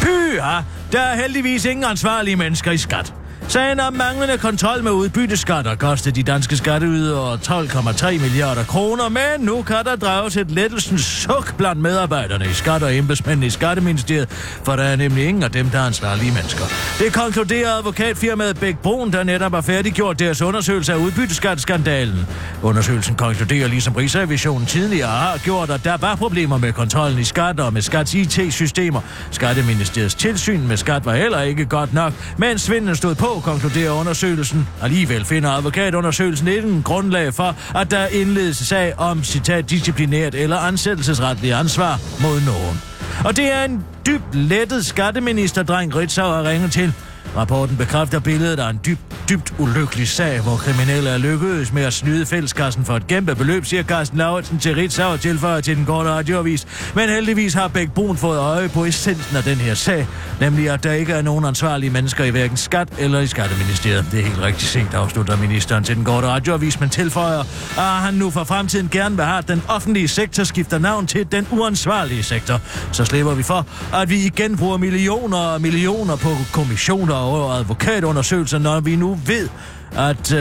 Pyha! 0.00 0.60
Der 0.92 1.00
er 1.00 1.16
heldigvis 1.16 1.64
ingen 1.64 1.84
ansvarlige 1.84 2.36
mennesker 2.36 2.70
i 2.70 2.78
skat. 2.78 3.14
Sagen 3.52 3.80
om 3.80 3.94
manglende 3.94 4.38
kontrol 4.38 4.82
med 4.82 4.90
udbytteskatter 4.90 5.74
kostede 5.74 6.14
de 6.14 6.22
danske 6.22 6.56
skatteydere 6.56 7.34
12,3 7.34 8.10
milliarder 8.10 8.64
kroner, 8.64 9.08
men 9.08 9.22
nu 9.38 9.62
kan 9.62 9.76
der 9.84 9.96
drages 9.96 10.36
et 10.36 10.50
lettelsens 10.50 11.04
suk 11.04 11.56
blandt 11.56 11.82
medarbejderne 11.82 12.44
i 12.44 12.52
skat 12.52 12.82
og 12.82 12.96
embedsmændene 12.96 13.46
i 13.46 13.50
Skatteministeriet, 13.50 14.28
for 14.64 14.76
der 14.76 14.82
er 14.82 14.96
nemlig 14.96 15.26
ingen 15.26 15.42
af 15.42 15.50
dem, 15.50 15.68
der 15.68 15.78
er 15.78 15.86
ansvarlige 15.86 16.32
mennesker. 16.32 16.64
Det 16.98 17.12
konkluderer 17.12 17.70
advokatfirmaet 17.78 18.60
Bæk 18.60 18.78
Brun, 18.78 19.12
der 19.12 19.22
netop 19.22 19.52
har 19.52 19.60
færdiggjort 19.60 20.18
deres 20.18 20.42
undersøgelse 20.42 20.92
af 20.92 20.96
udbytteskatskandalen. 20.96 22.26
Undersøgelsen 22.62 23.14
konkluderer, 23.14 23.68
ligesom 23.68 23.94
Rigsrevisionen 23.94 24.66
tidligere 24.66 25.08
har 25.08 25.38
gjort, 25.38 25.70
at 25.70 25.84
der 25.84 25.96
var 25.96 26.14
problemer 26.14 26.58
med 26.58 26.72
kontrollen 26.72 27.18
i 27.18 27.24
skat 27.24 27.60
og 27.60 27.72
med 27.72 27.82
skats 27.82 28.14
IT-systemer. 28.14 29.00
Skatteministeriets 29.30 30.14
tilsyn 30.14 30.60
med 30.68 30.76
skat 30.76 31.06
var 31.06 31.14
heller 31.14 31.40
ikke 31.40 31.64
godt 31.64 31.94
nok, 31.94 32.12
men 32.36 32.58
svindlen 32.58 32.96
stod 32.96 33.14
på, 33.14 33.41
konkluderer 33.42 33.90
undersøgelsen. 33.90 34.68
Alligevel 34.82 35.24
finder 35.24 35.50
advokatundersøgelsen 35.50 36.48
ikke 36.48 36.68
en 36.68 36.82
grundlag 36.82 37.34
for, 37.34 37.56
at 37.74 37.90
der 37.90 38.06
indledes 38.06 38.56
sag 38.56 38.98
om, 38.98 39.24
citat, 39.24 39.70
disciplinært 39.70 40.34
eller 40.34 40.56
ansættelsesretligt 40.56 41.54
ansvar 41.54 42.00
mod 42.22 42.40
nogen. 42.40 42.80
Og 43.24 43.36
det 43.36 43.52
er 43.52 43.64
en 43.64 43.84
dybt 44.06 44.34
lettet 44.34 44.86
skatteministerdreng, 44.86 45.96
Ritzau 45.96 46.30
har 46.30 46.44
ringet 46.44 46.72
til. 46.72 46.92
Rapporten 47.36 47.76
bekræfter 47.76 48.20
billedet 48.20 48.58
af 48.58 48.70
en 48.70 48.80
dybt, 48.86 49.00
dybt 49.28 49.54
ulykkelig 49.58 50.08
sag, 50.08 50.40
hvor 50.40 50.56
kriminelle 50.56 51.10
er 51.10 51.18
lykkedes 51.18 51.72
med 51.72 51.82
at 51.82 51.92
snyde 51.92 52.26
fælleskassen 52.26 52.84
for 52.84 52.96
et 52.96 53.06
kæmpe 53.06 53.34
beløb, 53.34 53.64
siger 53.64 53.82
Carsten 53.82 54.18
Lauritsen 54.18 54.58
til 54.58 54.74
Ritzau 54.74 55.12
og 55.12 55.20
tilføjer 55.20 55.60
til 55.60 55.76
den 55.76 55.84
korte 55.84 56.10
radioavis. 56.10 56.66
Men 56.94 57.08
heldigvis 57.08 57.54
har 57.54 57.68
Bæk 57.68 57.90
Brun 57.90 58.16
fået 58.16 58.38
øje 58.38 58.68
på 58.68 58.84
essensen 58.84 59.36
af 59.36 59.42
den 59.42 59.56
her 59.56 59.74
sag, 59.74 60.06
nemlig 60.40 60.70
at 60.70 60.84
der 60.84 60.92
ikke 60.92 61.12
er 61.12 61.22
nogen 61.22 61.44
ansvarlige 61.44 61.90
mennesker 61.90 62.24
i 62.24 62.30
hverken 62.30 62.56
skat 62.56 62.88
eller 62.98 63.20
i 63.20 63.26
skatteministeriet. 63.26 64.06
Det 64.12 64.20
er 64.20 64.24
helt 64.24 64.40
rigtigt 64.40 64.70
sent, 64.70 64.94
afslutter 64.94 65.36
ministeren 65.36 65.84
til 65.84 65.96
den 65.96 66.04
korte 66.04 66.26
radioavis, 66.26 66.80
men 66.80 66.88
tilføjer, 66.90 67.40
at 67.78 68.02
han 68.02 68.14
nu 68.14 68.30
for 68.30 68.44
fremtiden 68.44 68.88
gerne 68.88 69.16
vil 69.16 69.24
have, 69.24 69.38
at 69.38 69.48
den 69.48 69.62
offentlige 69.68 70.08
sektor 70.08 70.44
skifter 70.44 70.78
navn 70.78 71.06
til 71.06 71.32
den 71.32 71.46
uansvarlige 71.50 72.22
sektor. 72.22 72.60
Så 72.92 73.04
slipper 73.04 73.34
vi 73.34 73.42
for, 73.42 73.66
at 73.94 74.10
vi 74.10 74.26
igen 74.26 74.56
bruger 74.56 74.76
millioner 74.76 75.38
og 75.38 75.60
millioner 75.60 76.16
på 76.16 76.36
kommissioner 76.52 77.14
og 77.14 77.58
advokatundersøgelser, 77.58 78.58
når 78.58 78.80
vi 78.80 78.96
nu 78.96 79.18
ved, 79.26 79.48
at 79.96 80.32
øh, 80.32 80.40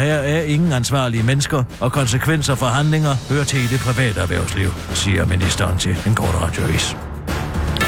her 0.00 0.14
er 0.14 0.42
ingen 0.42 0.72
ansvarlige 0.72 1.22
mennesker, 1.22 1.64
og 1.80 1.92
konsekvenser 1.92 2.54
for 2.54 2.66
handlinger 2.66 3.16
hører 3.30 3.44
til 3.44 3.64
i 3.64 3.66
det 3.66 3.80
private 3.80 4.20
erhvervsliv, 4.20 4.74
siger 4.94 5.26
ministeren 5.26 5.78
til 5.78 5.96
en 6.06 6.14
kort 6.14 6.34
radioavis. 6.42 6.96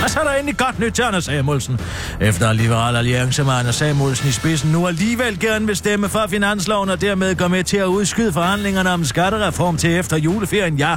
Og 0.04 0.11
så 0.11 0.20
er 0.20 0.24
der 0.24 0.33
endelig 0.33 0.56
godt 0.56 0.78
nyt 0.78 0.92
til 0.92 1.02
Anders 1.02 1.24
Samuelsen. 1.24 1.80
Efter 2.20 2.52
Liberal 2.52 2.96
Alliance 2.96 3.44
med 3.44 3.52
Anders 3.52 3.74
Samuelsen 3.74 4.28
i 4.28 4.33
spidsen 4.33 4.72
nu 4.72 4.87
alligevel 4.87 5.40
gerne 5.40 5.66
vil 5.66 5.76
stemme 5.76 6.09
for 6.09 6.26
finansloven 6.28 6.90
og 6.90 7.00
dermed 7.00 7.35
gå 7.35 7.48
med 7.48 7.64
til 7.64 7.76
at 7.76 7.85
udskyde 7.85 8.33
forhandlingerne 8.33 8.90
om 8.90 9.04
skattereform 9.04 9.76
til 9.76 9.96
efter 9.96 10.16
juleferien, 10.16 10.76
ja, 10.76 10.96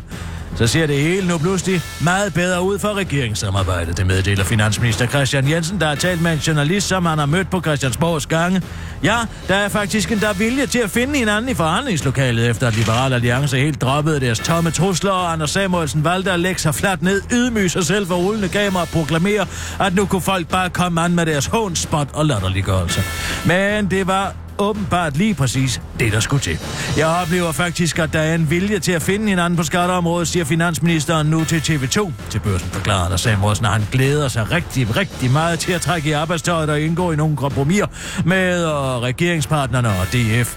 så 0.56 0.68
ser 0.68 0.88
det 0.88 0.96
hele 1.02 1.28
nu 1.28 1.38
pludselig 1.38 1.82
meget 2.02 2.34
bedre 2.34 2.62
ud 2.62 2.80
for 2.80 2.94
regeringssamarbejdet. 2.94 3.98
Det 3.98 4.08
meddeler 4.08 4.44
finansminister 4.44 5.08
Christian 5.08 5.50
Jensen, 5.50 5.80
der 5.80 5.88
har 5.88 5.96
talt 5.96 6.22
med 6.22 6.34
en 6.34 6.40
journalist, 6.40 6.88
som 6.88 7.06
han 7.06 7.18
har 7.18 7.26
mødt 7.26 7.50
på 7.50 7.62
Christiansborgs 7.62 8.26
gange. 8.26 8.62
Ja, 9.04 9.18
der 9.48 9.56
er 9.56 9.70
faktisk 9.70 10.12
en 10.12 10.20
der 10.20 10.34
vilje 10.34 10.66
til 10.66 10.80
at 10.80 10.90
finde 10.90 11.18
hinanden 11.18 11.52
i 11.52 11.54
forhandlingslokalet, 11.54 12.50
efter 12.50 12.68
at 12.68 12.76
Liberal 12.76 13.14
Alliance 13.14 13.58
helt 13.58 13.82
droppede 13.82 14.20
deres 14.20 14.40
tomme 14.40 14.72
trusler, 14.72 15.12
og 15.12 15.32
Anders 15.32 15.50
Samuelsen 15.50 16.04
valgte 16.04 16.32
at 16.32 16.40
lægge 16.40 16.62
sig 16.62 16.76
fladt 16.76 17.02
ned, 17.02 17.22
ydmyge 17.32 17.70
sig 17.70 17.86
selv 17.86 18.08
for 18.08 18.16
rullende 18.16 18.50
kamera 18.50 18.82
og 18.82 18.88
proklamere, 18.88 19.46
at 19.80 19.96
nu 19.96 20.06
kunne 20.06 20.22
folk 20.22 20.48
bare 20.48 20.70
komme 20.70 21.02
an 21.02 21.16
med 21.16 21.26
deres 21.26 21.46
hånspot 21.46 22.08
og 22.14 22.26
latterliggørelse. 22.26 23.02
Men 23.46 23.92
det 23.92 24.08
var 24.08 24.43
åbenbart 24.58 25.18
lige 25.18 25.34
præcis 25.34 25.82
det, 26.00 26.12
der 26.12 26.20
skulle 26.20 26.42
til. 26.42 26.60
Jeg 26.98 27.08
oplever 27.08 27.52
faktisk, 27.52 28.00
at 28.00 28.14
der 28.14 28.20
er 28.20 28.36
en 28.36 28.50
vilje 28.50 28.80
til 28.80 28.92
at 28.92 29.02
finde 29.02 29.30
hinanden 29.30 29.58
på 29.58 29.64
skatteområdet, 29.64 30.28
siger 30.28 30.46
finansministeren 30.46 31.28
nu 31.28 31.44
til 31.44 31.58
TV2. 31.58 32.12
Til 32.30 32.40
børsen 32.40 32.70
forklarer 32.70 33.10
der 33.10 33.18
Samuelsen, 33.18 33.66
at 33.66 33.72
han 33.72 33.84
glæder 33.92 34.28
sig 34.28 34.52
rigtig, 34.52 34.98
rigtig 34.98 35.32
meget 35.32 35.60
til 35.60 35.72
at 35.72 35.82
trække 35.82 36.10
i 36.10 36.12
arbejdstøjet 36.12 36.70
og 36.70 36.82
indgå 36.82 37.12
i 37.12 37.16
nogle 37.16 37.38
kompromiser 37.38 37.88
med 38.26 38.66
og 38.66 39.02
regeringspartnerne 39.02 39.90
og 39.90 40.08
DF. 40.14 40.56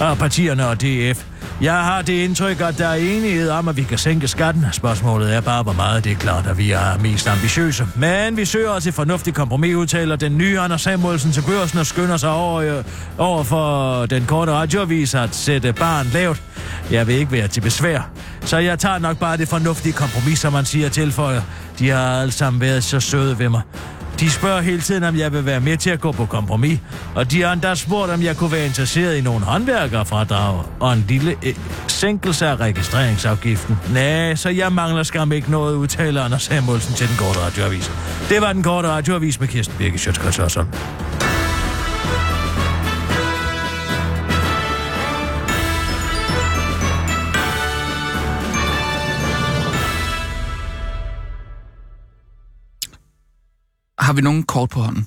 Og 0.00 0.18
partierne 0.18 0.66
og 0.66 0.80
DF. 0.80 1.29
Jeg 1.62 1.74
har 1.74 2.02
det 2.02 2.12
indtryk, 2.12 2.60
at 2.60 2.78
der 2.78 2.86
er 2.86 2.94
enighed 2.94 3.50
om, 3.50 3.68
at 3.68 3.76
vi 3.76 3.82
kan 3.82 3.98
sænke 3.98 4.28
skatten. 4.28 4.64
Spørgsmålet 4.72 5.34
er 5.34 5.40
bare, 5.40 5.62
hvor 5.62 5.72
meget 5.72 6.04
det 6.04 6.12
er 6.12 6.16
klart, 6.16 6.46
at 6.46 6.58
vi 6.58 6.70
er 6.70 6.98
mest 7.02 7.28
ambitiøse. 7.28 7.86
Men 7.96 8.36
vi 8.36 8.44
søger 8.44 8.70
os 8.70 8.86
et 8.86 8.94
fornuftigt 8.94 9.36
kompromis, 9.36 9.74
udtaler 9.74 10.16
den 10.16 10.38
nye 10.38 10.60
Anders 10.60 10.80
Samuelsen 10.80 11.32
til 11.32 11.42
børsen 11.42 11.78
og 11.78 11.86
skynder 11.86 12.16
sig 12.16 12.30
over, 12.30 12.60
øh, 12.60 12.84
over 13.18 13.44
for 13.44 14.06
den 14.06 14.24
korte 14.26 14.52
radioavis 14.52 15.14
at 15.14 15.34
sætte 15.34 15.72
barn 15.72 16.06
lavt. 16.06 16.42
Jeg 16.90 17.06
vil 17.06 17.14
ikke 17.14 17.32
være 17.32 17.48
til 17.48 17.60
besvær. 17.60 18.10
Så 18.44 18.58
jeg 18.58 18.78
tager 18.78 18.98
nok 18.98 19.18
bare 19.18 19.36
det 19.36 19.48
fornuftige 19.48 19.92
kompromis, 19.92 20.38
som 20.38 20.52
man 20.52 20.64
siger 20.64 20.88
tilføjer. 20.88 21.42
De 21.78 21.88
har 21.88 22.20
alle 22.20 22.32
sammen 22.32 22.60
været 22.60 22.84
så 22.84 23.00
søde 23.00 23.38
ved 23.38 23.48
mig. 23.48 23.62
De 24.20 24.30
spørger 24.30 24.60
hele 24.60 24.80
tiden, 24.80 25.04
om 25.04 25.16
jeg 25.16 25.32
vil 25.32 25.46
være 25.46 25.60
med 25.60 25.76
til 25.76 25.90
at 25.90 26.00
gå 26.00 26.12
på 26.12 26.26
kompromis, 26.26 26.78
og 27.14 27.30
de 27.30 27.42
har 27.42 27.52
endda 27.52 27.74
spurgt, 27.74 28.12
om 28.12 28.22
jeg 28.22 28.36
kunne 28.36 28.52
være 28.52 28.66
interesseret 28.66 29.16
i 29.16 29.20
nogle 29.20 29.40
håndværkerfradrag 29.40 30.64
og 30.80 30.92
en 30.92 31.04
lille 31.08 31.36
øh, 31.46 31.54
sænkelse 31.86 32.46
af 32.46 32.56
registreringsafgiften. 32.56 33.78
Nej, 33.92 34.34
så 34.34 34.48
jeg 34.48 34.72
mangler 34.72 35.02
skam 35.02 35.32
ikke 35.32 35.50
noget, 35.50 35.76
udtaler 35.76 36.22
Anders 36.22 36.42
Samuelsen 36.42 36.94
til 36.94 37.08
den 37.08 37.16
korte 37.16 37.38
radioavis. 37.38 37.92
Det 38.28 38.40
var 38.40 38.52
den 38.52 38.62
korte 38.62 38.88
radioavis 38.88 39.40
med 39.40 39.48
Kirsten 39.48 39.76
Birke 39.78 39.98
Sjøtskrets 39.98 40.38
Har 54.10 54.14
vi 54.14 54.22
nogen 54.22 54.42
kort 54.42 54.70
på 54.70 54.80
hånden? 54.80 55.06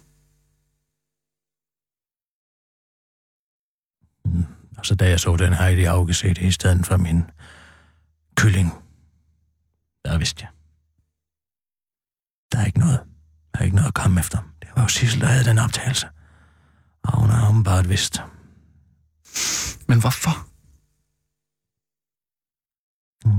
Og 4.78 4.86
så 4.86 4.96
da 4.96 5.10
jeg 5.10 5.20
så 5.20 5.36
den 5.36 5.54
Heidi 5.54 5.84
Auge 5.84 6.13
se 6.13 6.28
det 6.28 6.42
i 6.42 6.52
stedet 6.52 6.86
for 6.86 6.98
min 6.98 7.24
kylling, 8.36 8.70
der 10.06 10.18
vidste 10.18 10.42
jeg. 10.44 10.50
Der 12.52 12.60
er 12.60 12.66
ikke 12.66 12.80
noget. 12.80 13.00
Der 13.54 13.60
er 13.60 13.63
ikke 13.63 13.76
noget 13.76 13.88
at 13.88 13.94
komme 13.94 14.20
efter. 14.20 14.38
Det 14.62 14.70
var 14.76 14.82
jo 14.82 14.88
Sissel, 14.88 15.22
der 15.22 15.28
havde 15.28 15.46
den 15.46 15.60
optagelse. 15.60 16.08
Og 17.04 17.20
hun 17.20 17.30
har 17.30 17.50
åbenbart 17.50 17.89
vidst. 17.89 18.22
Men 19.88 20.00
hvorfor? 20.00 20.36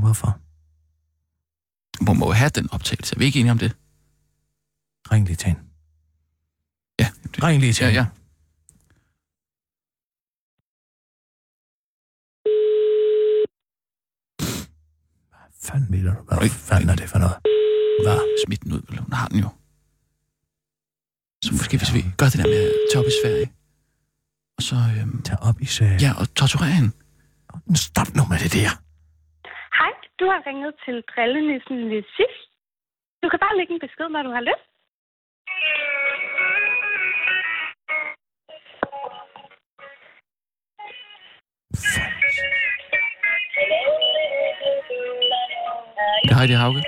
Hvorfor? 0.01 0.41
Hun 2.07 2.19
må 2.19 2.27
jo 2.27 2.33
have 2.33 2.51
den 2.51 2.71
optagelse. 2.73 3.15
Er 3.15 3.19
vi 3.19 3.25
ikke 3.25 3.41
enige 3.41 3.53
om 3.53 3.59
det? 3.59 3.77
Ring 5.13 5.27
lige 5.27 5.37
til 5.37 5.49
hende. 5.49 5.63
Ja. 7.01 7.07
Det, 7.23 7.45
Ring 7.45 7.61
lige 7.61 7.73
til 7.73 7.85
ja, 7.85 7.91
hende. 7.91 8.01
ja. 8.01 8.07
Fanden 15.67 15.89
mener 15.95 16.11
du? 16.17 16.21
Hvad 16.29 16.51
fanden 16.71 16.89
er 16.93 16.97
det 17.03 17.09
for 17.13 17.19
noget? 17.25 17.37
Hvad? 18.05 18.21
Smid 18.45 18.59
den 18.65 18.71
ud, 18.77 18.83
vel? 18.89 18.99
Hun 19.07 19.13
har 19.21 19.29
den 19.33 19.39
jo. 19.45 19.49
Så 21.45 21.51
måske 21.59 21.75
hvis 21.81 21.93
vi 21.97 22.01
gør 22.21 22.29
det 22.33 22.39
der 22.43 22.49
med 22.55 22.63
at 22.71 22.77
tage 22.91 23.01
op 23.03 23.09
i 23.13 23.17
Sverige. 23.23 23.49
Og 24.57 24.63
så, 24.69 24.77
øhm, 24.97 25.17
Tag 25.29 25.39
op 25.49 25.59
i 25.67 25.69
sagen. 25.77 25.99
ja, 26.05 26.11
og 26.21 26.25
torturere 26.41 26.73
hende. 26.79 26.93
Stop 27.89 28.11
nu 28.19 28.23
med 28.33 28.39
det 28.45 28.53
der. 28.59 28.71
Hej, 29.79 29.93
du 30.21 30.25
har 30.33 30.41
ringet 30.49 30.73
til 30.85 30.97
drillenissen 31.13 31.77
Lissis. 31.93 32.35
Du 33.23 33.27
kan 33.33 33.41
bare 33.45 33.55
lægge 33.59 33.73
en 33.77 33.83
besked, 33.87 34.07
når 34.15 34.23
du 34.29 34.33
har 34.37 34.45
lyst. 34.51 34.67
Det 46.25 46.31
er 46.31 46.39
Heidi 46.39 46.53
Hauge. 46.53 46.83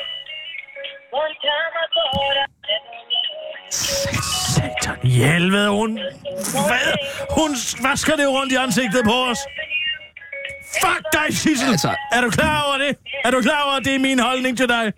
Satan 4.54 4.96
i 5.04 5.10
helvede, 5.10 5.70
hun... 5.70 5.90
Hvad? 6.68 6.88
Hun 7.38 7.50
vasker 7.90 8.16
det 8.16 8.28
rundt 8.28 8.52
i 8.52 8.56
ansigtet 8.56 9.02
på 9.04 9.16
os. 9.30 9.38
Fuck 10.82 11.02
dig, 11.12 11.26
Sissel! 11.36 11.70
Altså- 11.70 11.94
Er 12.12 12.20
du 12.20 12.30
klar 12.30 12.62
over 12.66 12.78
det? 12.78 12.96
Er 13.24 13.30
du 13.30 13.40
klar 13.42 13.62
over, 13.66 13.74
at 13.76 13.84
det 13.84 13.94
er 13.94 13.98
min 13.98 14.18
holdning 14.18 14.56
til 14.56 14.68
dig? 14.68 14.92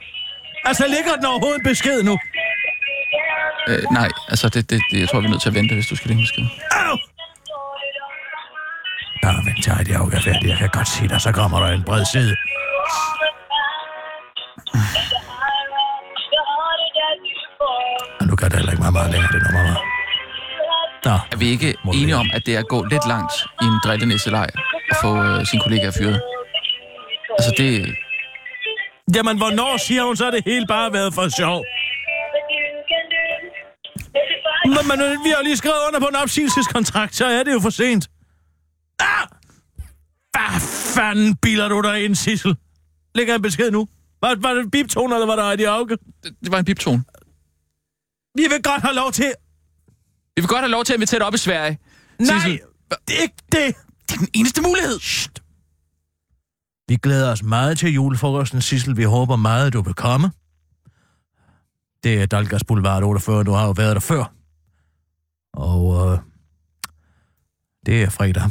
Altså, 0.65 0.87
ligger 0.87 1.15
den 1.17 1.25
overhovedet 1.25 1.63
besked 1.65 2.03
nu? 2.03 2.19
Øh, 3.69 3.83
nej, 3.93 4.09
altså, 4.29 4.49
det, 4.49 4.71
det, 4.71 4.81
det, 4.91 5.01
jeg 5.01 5.09
tror, 5.09 5.21
vi 5.21 5.27
er 5.27 5.31
nødt 5.31 5.43
til 5.43 5.49
at 5.49 5.55
vente, 5.55 5.75
hvis 5.75 5.87
du 5.87 5.97
skal 5.97 6.09
lægge 6.09 6.23
besked. 6.23 6.45
Au! 6.71 6.97
Nå, 9.23 9.29
vent 9.45 9.63
til 9.65 9.73
Heidi 9.73 9.93
Auge 9.93 10.15
er 10.17 10.21
færdig. 10.21 10.49
Jeg 10.49 10.59
kan 10.59 10.69
godt 10.69 10.89
sige 10.89 11.09
dig, 11.09 11.21
så 11.21 11.33
kommer 11.33 11.59
der 11.61 11.69
en 11.73 11.83
bred 11.85 12.05
side. 12.13 12.37
Og 18.39 18.43
kan 18.43 18.51
det 18.51 18.59
heller 18.59 18.73
ikke 18.73 18.83
være 18.83 18.93
meget 18.93 19.11
længere, 19.13 19.33
det 19.33 19.43
nummer, 19.47 19.63
var. 19.69 19.79
Nå, 21.05 21.15
Er 21.33 21.37
vi 21.37 21.47
ikke 21.49 21.75
enige 21.95 22.17
om, 22.17 22.31
at 22.33 22.47
det 22.47 22.55
er 22.55 22.59
at 22.59 22.69
gå 22.69 22.85
lidt 22.85 23.07
langt 23.09 23.33
i 23.63 23.65
en 23.65 23.79
drillenæsselej 23.85 24.49
at 24.91 24.97
få 25.03 25.11
øh, 25.25 25.47
sine 25.47 25.63
kollegaer 25.63 25.91
fyret? 25.99 26.21
Altså, 27.39 27.53
det... 27.59 27.71
Jamen, 29.15 29.37
hvornår 29.37 29.77
siger 29.77 30.03
hun 30.05 30.17
så, 30.17 30.27
at 30.27 30.33
det 30.33 30.43
hele 30.45 30.67
bare 30.67 30.83
har 30.83 30.91
været 30.91 31.15
for 31.15 31.29
sjov? 31.41 31.65
Men, 34.75 34.83
men 34.91 34.99
øh, 35.07 35.13
vi 35.25 35.31
har 35.37 35.43
lige 35.43 35.57
skrevet 35.57 35.81
under 35.89 36.01
på 36.01 36.07
en 36.07 36.17
opsigelseskontrakt, 36.17 37.15
så 37.15 37.27
er 37.27 37.43
det 37.43 37.53
jo 37.53 37.61
for 37.61 37.71
sent. 37.71 38.09
Ah! 39.01 39.27
Hvad 40.33 40.61
fanden 40.97 41.37
biler 41.37 41.69
du 41.69 41.81
dig 41.81 42.05
ind, 42.05 42.15
Sissel? 42.15 42.57
Lægger 43.15 43.35
en 43.35 43.43
besked 43.43 43.71
nu. 43.71 43.89
Var, 44.23 44.35
var 44.39 44.55
det 44.55 44.71
biptoner, 44.71 45.17
eller 45.17 45.27
var 45.27 45.37
der 45.37 45.47
Heidi 45.47 45.65
Auge? 45.65 45.89
Det, 45.89 45.99
det 46.45 46.53
var 46.53 46.59
en 46.59 46.65
piptone. 46.65 47.05
Vi 48.39 48.43
vil 48.43 48.63
godt 48.63 48.83
have 48.83 48.95
lov 48.95 49.13
til... 49.13 49.33
Vi 50.37 50.41
vil 50.43 50.49
godt 50.49 50.61
have 50.61 50.71
lov 50.71 50.85
til 50.85 50.93
at 50.93 50.97
invitere 50.97 51.19
dig 51.19 51.27
op 51.27 51.35
i 51.35 51.39
Sverige. 51.39 51.79
Nej, 52.19 52.39
Sissel, 52.39 52.61
det 53.09 53.19
er 53.19 53.23
ikke 53.23 53.43
det. 53.53 53.75
det 54.09 54.15
er 54.15 54.19
den 54.19 54.29
eneste 54.35 54.63
mulighed. 54.63 55.01
Shht. 55.01 55.43
Vi 56.89 56.97
glæder 56.97 57.33
os 57.33 57.43
meget 57.43 57.79
til 57.79 57.93
julefrokosten, 57.93 58.61
Sissel. 58.63 58.97
Vi 58.97 59.03
håber 59.03 59.37
meget, 59.37 59.73
du 59.73 59.83
vil 59.83 59.95
komme. 59.95 60.33
Det 62.05 62.23
er 62.23 62.27
Dalgas 62.27 62.65
Boulevard 62.65 63.03
48, 63.03 63.45
du 63.45 63.53
har 63.53 63.65
jo 63.67 63.71
været 63.71 63.95
der 63.95 64.01
før. 64.01 64.33
Og 65.53 66.13
øh, 66.13 66.19
det 67.87 68.03
er 68.03 68.11
fredag 68.11 68.51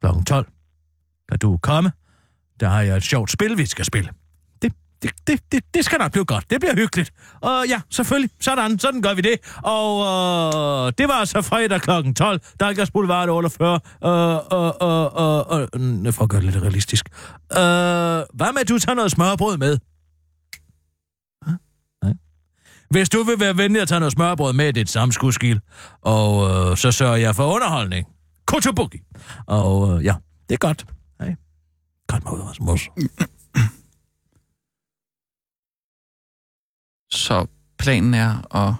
kl. 0.00 0.06
12. 0.26 0.48
Kan 1.28 1.38
du 1.38 1.58
komme? 1.62 1.92
Der 2.60 2.68
har 2.68 2.80
jeg 2.80 2.96
et 2.96 3.02
sjovt 3.02 3.30
spil, 3.30 3.58
vi 3.58 3.66
skal 3.66 3.84
spille. 3.84 4.10
Det, 5.02 5.10
det, 5.26 5.40
det, 5.52 5.64
det, 5.74 5.84
skal 5.84 5.98
nok 5.98 6.12
blive 6.12 6.24
godt. 6.24 6.50
Det 6.50 6.60
bliver 6.60 6.74
hyggeligt. 6.74 7.12
Og 7.40 7.64
ja, 7.68 7.80
selvfølgelig. 7.90 8.30
Sådan, 8.40 8.78
sådan 8.78 9.02
gør 9.02 9.14
vi 9.14 9.20
det. 9.20 9.36
Og 9.62 9.92
øh, 10.06 10.92
det 10.98 11.08
var 11.08 11.14
altså 11.14 11.42
fredag 11.42 11.80
kl. 11.80 12.12
12. 12.12 12.40
Dalgas 12.60 12.90
Boulevard 12.90 13.28
48. 13.28 13.80
Øh, 14.04 14.10
øh, 14.10 14.72
øh, 14.82 15.60
øh, 15.60 15.68
øh, 15.74 16.04
mm, 16.04 16.12
for 16.12 16.22
at 16.22 16.28
gøre 16.28 16.40
det 16.40 16.52
lidt 16.52 16.62
realistisk. 16.62 17.08
Øh, 17.52 17.58
hvad 18.34 18.52
med, 18.52 18.60
at 18.60 18.68
du 18.68 18.78
tager 18.78 18.94
noget 18.94 19.10
smørbrød 19.10 19.56
med? 19.56 19.78
Nej. 22.02 22.14
Hvis 22.90 23.08
du 23.08 23.22
vil 23.22 23.40
være 23.40 23.56
venlig 23.56 23.82
at 23.82 23.88
tage 23.88 24.00
noget 24.00 24.12
smørbrød 24.12 24.52
med, 24.52 24.66
det 24.66 24.76
er 24.76 24.84
et 24.84 24.88
samskudskil. 24.88 25.60
Og 26.02 26.50
øh, 26.50 26.76
så 26.76 26.92
sørger 26.92 27.16
jeg 27.16 27.36
for 27.36 27.54
underholdning. 27.54 28.06
Kutubuki. 28.46 28.98
Og 29.46 29.98
øh, 29.98 30.04
ja, 30.04 30.14
det 30.48 30.54
er 30.54 30.58
godt. 30.58 30.86
Hej. 31.20 31.34
Godt 32.08 32.24
mod 32.24 32.40
Rasmus. 32.40 32.90
Så 37.12 37.46
planen 37.78 38.14
er 38.14 38.56
at 38.56 38.74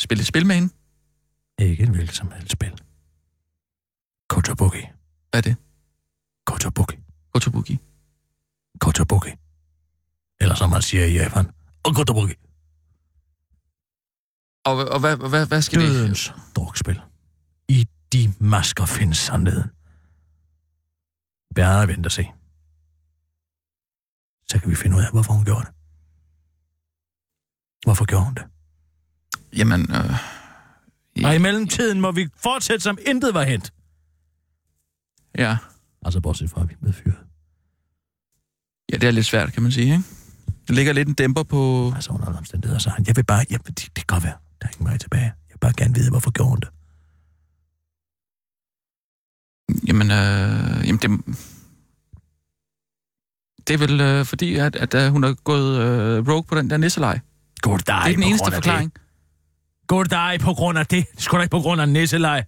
spille 0.00 0.20
et 0.20 0.26
spil 0.26 0.46
med 0.46 0.54
hende. 0.54 0.74
Ikke 1.58 1.82
en 1.82 1.94
hvilket 1.94 2.16
som 2.16 2.32
helst 2.32 2.52
spil. 2.52 2.82
Kotobuki. 4.28 4.80
Hvad 5.30 5.40
er 5.40 5.40
det? 5.40 5.56
Kotobuki. 6.46 6.96
Kotobuki. 7.32 7.78
Kotobuki. 8.80 9.30
Eller 10.40 10.54
som 10.54 10.70
man 10.70 10.82
siger 10.82 11.04
i 11.04 11.12
Japan. 11.12 11.50
Og 11.82 11.94
Kotobuki. 11.94 12.34
Og, 14.64 14.88
og 14.88 15.00
hvad, 15.00 15.16
hvad, 15.16 15.46
hvad 15.46 15.62
skal 15.62 15.80
det? 15.80 15.88
Dødens 15.88 16.32
drukspil. 16.56 17.00
I 17.68 17.88
de 18.12 18.34
masker 18.40 18.86
findes 18.86 19.18
sandheden. 19.18 19.70
Bare 21.54 21.88
vente 21.88 22.06
og 22.06 22.12
se. 22.12 22.26
Så 24.50 24.58
kan 24.60 24.70
vi 24.70 24.74
finde 24.74 24.96
ud 24.96 25.02
af, 25.02 25.10
hvorfor 25.10 25.32
hun 25.32 25.44
gjorde 25.44 25.64
det. 25.64 25.77
Hvorfor 27.88 28.04
gjorde 28.04 28.24
hun 28.24 28.34
det? 28.34 28.44
Jamen, 29.56 29.80
øh, 29.92 31.24
Og 31.24 31.34
i 31.34 31.38
mellemtiden 31.38 32.00
må 32.00 32.12
vi 32.12 32.28
fortsætte, 32.36 32.82
som 32.82 32.98
intet 33.06 33.34
var 33.34 33.42
hent. 33.42 33.72
ja. 35.38 35.56
Altså 36.04 36.20
bortset 36.20 36.50
fra, 36.50 36.62
at 36.62 36.68
vi 36.68 36.74
blevet 36.74 36.94
fyret. 36.96 37.16
Ja, 38.92 38.96
det 38.96 39.06
er 39.06 39.10
lidt 39.10 39.26
svært, 39.26 39.52
kan 39.52 39.62
man 39.62 39.72
sige, 39.72 39.92
ikke? 39.92 40.04
Det 40.66 40.74
ligger 40.76 40.92
lidt 40.92 41.08
en 41.08 41.14
dæmper 41.14 41.42
på... 41.42 41.92
Altså 41.94 42.10
under 42.12 42.26
alle 42.26 42.38
omstændigheder, 42.38 42.78
så 42.78 42.90
han, 42.90 43.04
jeg 43.06 43.16
vil 43.16 43.24
bare, 43.24 43.44
jeg, 43.50 43.66
det, 43.66 43.76
det 43.78 43.94
kan 43.94 44.04
godt 44.06 44.24
være, 44.24 44.36
der 44.60 44.66
er 44.66 44.72
ingen 44.72 44.86
vej 44.86 44.98
tilbage. 44.98 45.22
Jeg 45.24 45.54
vil 45.54 45.58
bare 45.58 45.72
gerne 45.76 45.94
vide, 45.94 46.10
hvorfor 46.10 46.30
gjorde 46.30 46.50
hun 46.50 46.60
det. 46.60 46.68
Jamen, 49.88 50.10
øh, 50.10 50.86
jamen 50.86 51.00
det... 51.02 51.36
Det 53.68 53.74
er 53.74 53.78
vel 53.78 54.00
øh, 54.00 54.24
fordi, 54.24 54.54
at, 54.56 54.76
at, 54.76 54.94
at 54.94 55.10
hun 55.10 55.24
er 55.24 55.34
gået 55.34 55.80
øh, 55.80 56.28
rogue 56.28 56.44
på 56.44 56.54
den 56.54 56.70
der 56.70 56.76
nisselej. 56.76 57.20
God 57.60 57.78
dig 57.78 58.02
Det 58.04 58.10
er 58.10 58.14
den 58.14 58.22
eneste 58.22 58.52
forklaring. 58.52 58.94
Det. 58.94 59.02
God 59.86 60.04
dig 60.04 60.40
på 60.40 60.54
grund 60.54 60.78
af 60.78 60.86
det. 60.86 61.06
Skulle 61.18 61.38
da 61.38 61.42
ikke 61.42 61.50
på 61.50 61.60
grund 61.60 61.80
af 61.80 61.88
nisselej. 61.88 62.44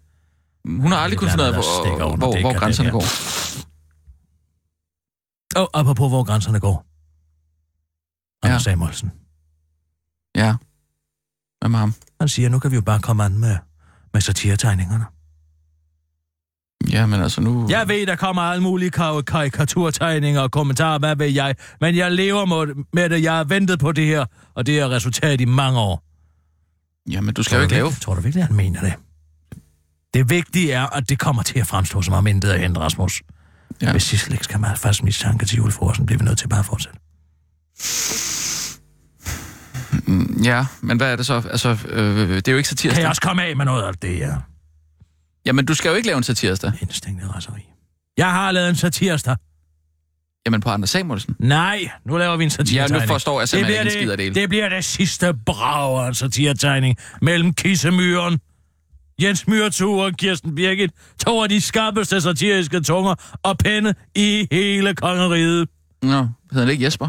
Hun 0.65 0.93
har 0.93 0.99
aldrig 0.99 1.19
kunnet 1.19 1.33
finde 1.33 1.45
ud 1.45 1.49
af, 1.49 1.55
hvor, 1.55 2.17
hvor, 2.17 2.41
hvor 2.41 2.59
grænserne 2.59 2.91
går. 2.91 3.05
Og 5.61 5.71
apropos, 5.81 6.11
hvor 6.11 6.25
grænserne 6.25 6.61
går. 6.61 6.87
Anders 8.43 8.67
Ja. 8.67 8.71
Samuelsen. 8.71 9.13
Ja. 10.35 10.55
Hvad 11.61 11.69
med 11.69 11.79
ham? 11.79 11.95
Han 12.21 12.29
siger, 12.29 12.49
nu 12.49 12.59
kan 12.59 12.71
vi 12.71 12.77
jo 12.77 12.83
bare 12.83 13.01
komme 13.01 13.25
an 13.25 13.39
med, 13.39 13.57
med 14.13 14.21
satiretegningerne. 14.21 15.05
Ja, 16.91 17.07
men 17.07 17.21
altså 17.23 17.41
nu... 17.41 17.67
Jeg 17.71 17.89
ved, 17.89 18.07
der 18.07 18.17
kommer 18.17 18.43
alle 18.43 18.63
mulige 18.63 18.91
kar- 18.91 19.21
karikaturtegninger 19.21 20.41
og 20.41 20.51
kommentarer, 20.51 20.99
hvad 20.99 21.17
ved 21.17 21.27
jeg. 21.27 21.55
Men 21.81 21.97
jeg 21.97 22.13
lever 22.13 22.45
med, 22.95 23.09
det. 23.11 23.23
Jeg 23.23 23.33
har 23.33 23.45
ventet 23.45 23.79
på 23.79 23.93
det 23.93 24.07
her, 24.07 24.25
og 24.55 24.67
det 24.67 24.79
er 24.79 24.89
resultat 24.91 25.41
i 25.41 25.45
mange 25.45 25.79
år. 25.81 26.03
Jamen, 27.11 27.35
du 27.35 27.43
skal 27.43 27.57
jo 27.57 27.63
ikke 27.63 27.75
lave... 27.75 27.91
Tror 28.01 28.15
du 28.15 28.21
virkelig, 28.21 28.45
han 28.45 28.57
mener 28.57 28.81
det? 28.81 28.95
Det 30.15 30.31
vigtige 30.31 30.73
er, 30.73 30.87
at 30.97 31.09
det 31.09 31.19
kommer 31.19 31.43
til 31.43 31.59
at 31.59 31.67
fremstå 31.67 32.03
som 32.03 32.15
om 32.15 32.27
intet 32.27 32.55
er 32.55 32.59
hent, 32.59 32.79
Rasmus. 32.79 33.23
Ja. 33.83 33.91
Hvis 33.93 34.03
Sissel 34.03 34.33
ikke 34.33 34.45
skal 34.45 34.65
have 34.65 34.77
fast 34.77 35.03
mistanke 35.03 35.47
til 35.47 35.57
julefrokosten, 35.57 36.07
bliver 36.07 36.19
vi 36.19 36.25
nødt 36.25 36.39
til 36.39 36.49
bare 36.49 36.61
at 36.61 36.67
fortsætte. 36.67 36.99
Mm, 40.07 40.41
Ja, 40.45 40.67
men 40.81 40.97
hvad 40.97 41.13
er 41.13 41.17
det 41.17 41.27
så? 41.27 41.43
Altså, 41.51 41.79
øh, 41.89 42.29
det 42.37 42.49
er 42.49 42.53
jo 42.53 42.59
ikke 42.59 42.69
satirisk. 42.69 42.95
Kan 42.95 43.03
jeg 43.03 43.09
også 43.09 43.23
komme 43.23 43.45
af 43.45 43.57
med 43.57 43.65
noget 43.65 43.83
af 43.83 43.95
det, 43.95 44.19
ja? 44.19 44.35
Jamen, 45.47 45.67
du 45.67 45.75
skal 45.75 45.89
jo 45.89 45.95
ikke 45.95 46.07
lave 46.07 46.17
en 46.17 46.23
satirsdag. 46.23 46.73
Indstinkt 46.81 47.35
raseri. 47.35 47.61
Jeg 48.17 48.31
har 48.33 48.53
lavet 48.53 48.69
en 48.69 48.77
satirsdag. 48.77 49.37
Jamen, 50.47 50.61
på 50.61 50.71
Anders 50.71 50.91
Samuelsen. 50.91 51.37
Nej, 51.39 51.91
nu 52.05 52.17
laver 52.17 52.37
vi 52.37 52.45
en 52.45 52.51
satiretegning. 52.51 53.01
Ja, 53.01 53.07
nu 53.07 53.13
forstår 53.13 53.41
jeg 53.41 53.49
simpelthen 53.49 53.87
ikke 53.87 53.97
en 53.97 54.03
skid 54.03 54.11
af 54.11 54.17
det 54.17 54.25
hele. 54.25 54.35
Det 54.35 54.49
bliver 54.49 54.69
det 54.69 54.85
sidste 54.85 55.35
brag 55.47 56.05
af 56.05 56.09
en 56.09 56.15
satiretegning 56.15 56.97
mellem 57.23 57.55
Kissemyren, 57.55 58.41
Jens 59.23 59.47
Myrtu 59.47 60.01
og 60.01 60.13
Kirsten 60.13 60.55
Birgit, 60.55 60.91
to 61.27 61.43
af 61.43 61.49
de 61.49 61.61
skarpeste 61.61 62.21
satiriske 62.21 62.81
tunger 62.81 63.39
og 63.43 63.59
penne 63.59 63.95
i 64.15 64.49
hele 64.51 64.95
kongeriget. 64.95 65.69
Nå, 66.03 66.29
hedder 66.53 66.65
det 66.67 66.73
ikke 66.73 66.85
Jesper? 66.85 67.09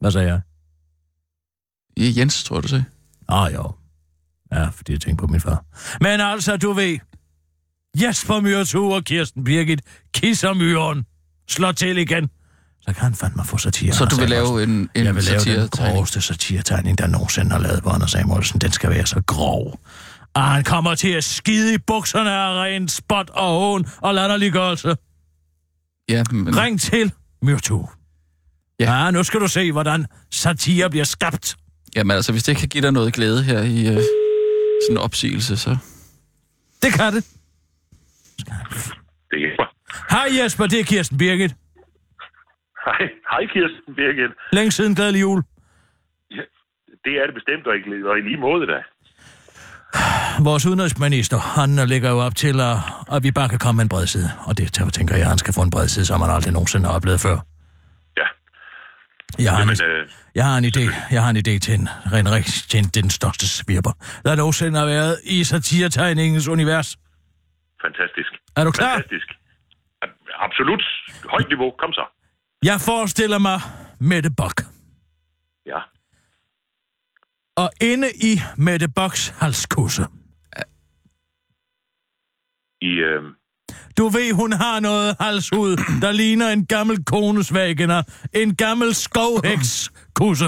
Hvad 0.00 0.10
sagde 0.10 0.28
jeg? 0.28 0.40
Ja, 1.96 2.20
Jens, 2.20 2.44
tror 2.44 2.56
jeg, 2.56 2.62
du 2.62 2.68
sagde. 2.68 2.84
Ah, 3.28 3.54
jo. 3.54 3.72
Ja, 4.52 4.68
fordi 4.68 4.92
jeg 4.92 5.00
tænkte 5.00 5.20
på 5.22 5.26
min 5.26 5.40
far. 5.40 5.64
Men 6.00 6.20
altså, 6.20 6.56
du 6.56 6.72
ved, 6.72 6.98
Jesper 7.96 8.40
Myrtu 8.40 8.92
og 8.92 9.04
Kirsten 9.04 9.44
Birgit 9.44 9.80
kisser 10.14 10.54
myren, 10.54 11.06
slår 11.48 11.72
til 11.72 11.98
igen. 11.98 12.30
Så 12.80 12.92
kan 12.94 13.02
han 13.02 13.14
fandme 13.14 13.44
få 13.44 13.58
satire. 13.58 13.92
Så 13.92 14.04
du 14.04 14.16
vil 14.16 14.28
lave 14.28 14.62
en, 14.62 14.70
en 14.70 15.04
Jeg 15.04 15.14
vil 15.14 15.24
lave 15.24 15.60
den 15.60 15.68
groveste 15.68 16.20
satiretegning, 16.20 16.98
der 16.98 17.06
nogensinde 17.06 17.50
har 17.50 17.58
lavet 17.58 17.82
på 17.82 17.90
Anders 17.90 18.10
Samuelsen. 18.10 18.60
Den 18.60 18.72
skal 18.72 18.90
være 18.90 19.06
så 19.06 19.22
grov. 19.26 19.80
Og 20.34 20.42
han 20.42 20.64
kommer 20.64 20.94
til 20.94 21.08
at 21.08 21.24
skide 21.24 21.74
i 21.74 21.78
bukserne 21.78 22.30
af 22.30 22.62
ren 22.62 22.88
spot 22.88 23.30
og 23.30 23.60
hån 23.60 23.86
og 24.00 24.14
latterliggørelse. 24.14 24.96
Ja, 26.08 26.22
men... 26.30 26.56
Ring 26.56 26.80
til 26.80 27.12
Myrtu. 27.42 27.86
Ja. 28.80 28.92
Ja. 28.92 29.04
ja, 29.04 29.10
nu 29.10 29.22
skal 29.22 29.40
du 29.40 29.48
se, 29.48 29.72
hvordan 29.72 30.06
satire 30.30 30.90
bliver 30.90 31.04
skabt. 31.04 31.56
Jamen 31.96 32.16
altså, 32.16 32.32
hvis 32.32 32.42
det 32.42 32.56
kan 32.56 32.68
give 32.68 32.82
dig 32.82 32.92
noget 32.92 33.12
glæde 33.12 33.42
her 33.42 33.62
i 33.62 33.86
øh, 33.86 33.92
sådan 33.94 34.02
en 34.90 34.96
opsigelse, 34.96 35.56
så... 35.56 35.76
Det 36.82 36.92
kan 36.92 37.14
det. 37.14 37.24
Det 39.30 39.38
hjælper. 39.38 39.66
Hej 40.10 40.26
Jesper, 40.42 40.66
det 40.66 40.80
er 40.80 40.84
Kirsten 40.84 41.18
Birgit. 41.18 41.54
Hej, 42.84 43.02
hej 43.30 43.42
Kirsten 43.52 43.94
Birgit. 43.94 44.30
Længe 44.52 44.70
siden 44.70 44.94
glædelig 44.94 45.20
jul. 45.20 45.42
Ja, 46.30 46.42
det 47.04 47.12
er 47.20 47.24
det 47.26 47.34
bestemt, 47.34 47.66
og 47.66 47.74
i, 47.76 48.02
og 48.10 48.18
i 48.18 48.22
lige 48.28 48.36
måde 48.36 48.66
da. 48.66 48.78
Vores 50.44 50.66
udenrigsminister, 50.66 51.38
han 51.38 51.88
lægger 51.88 52.10
jo 52.10 52.18
op 52.18 52.34
til, 52.36 52.60
at, 52.60 52.76
at 53.12 53.22
vi 53.22 53.30
bare 53.30 53.48
kan 53.48 53.58
komme 53.58 53.76
med 53.76 53.82
en 53.84 53.88
bred 53.88 54.06
side. 54.06 54.30
Og 54.46 54.58
det 54.58 54.72
tænker 54.92 55.16
jeg, 55.16 55.26
han 55.28 55.38
skal 55.38 55.54
få 55.54 55.62
en 55.62 55.70
bred 55.70 55.88
side, 55.88 56.06
som 56.06 56.20
han 56.20 56.30
aldrig 56.30 56.52
nogensinde 56.52 56.86
har 56.86 56.94
oplevet 56.94 57.20
før. 57.20 57.36
Ja, 58.16 58.26
Jeg 59.38 59.52
har, 59.52 59.62
en, 59.62 59.66
men 59.66 59.76
øh, 59.84 60.08
jeg 60.34 60.44
har 60.44 60.58
en 60.58 60.64
idé. 60.64 60.94
Jeg 61.10 61.22
har 61.22 61.30
en 61.30 61.36
idé 61.36 61.58
til 61.58 61.74
en 61.74 61.88
ren 62.12 62.30
rigtig 62.30 62.54
til 62.70 62.78
en, 62.78 62.84
den 62.84 63.10
største 63.10 63.48
svirper, 63.48 63.92
der 64.24 64.36
nogensinde 64.36 64.78
har 64.78 64.86
været 64.86 65.20
i 65.24 65.44
satiretegningens 65.44 66.48
univers. 66.48 66.96
Fantastisk. 67.84 68.30
Er 68.56 68.64
du 68.64 68.70
klar? 68.70 68.94
Fantastisk. 68.94 69.28
Absolut. 70.46 70.82
Højt 71.30 71.48
niveau. 71.48 71.70
Kom 71.78 71.92
så. 71.92 72.04
Jeg 72.64 72.80
forestiller 72.80 73.38
mig 73.38 73.58
Mette 74.00 74.30
Bock. 74.36 74.62
Ja. 75.66 75.80
Og 77.56 77.70
inde 77.80 78.08
i 78.10 78.32
Mette 78.58 78.88
Bocks 78.88 79.28
halskusse. 79.28 80.02
I, 82.80 82.86
øh, 82.88 83.22
Du 83.98 84.08
ved, 84.08 84.32
hun 84.34 84.52
har 84.52 84.80
noget 84.80 85.16
halshud, 85.20 85.76
der 86.02 86.12
ligner 86.12 86.48
en 86.48 86.66
gammel 86.66 87.04
kones 87.04 87.54
vagener. 87.54 88.02
En 88.32 88.56
gammel 88.56 88.94
skovhækskusse. 88.94 90.44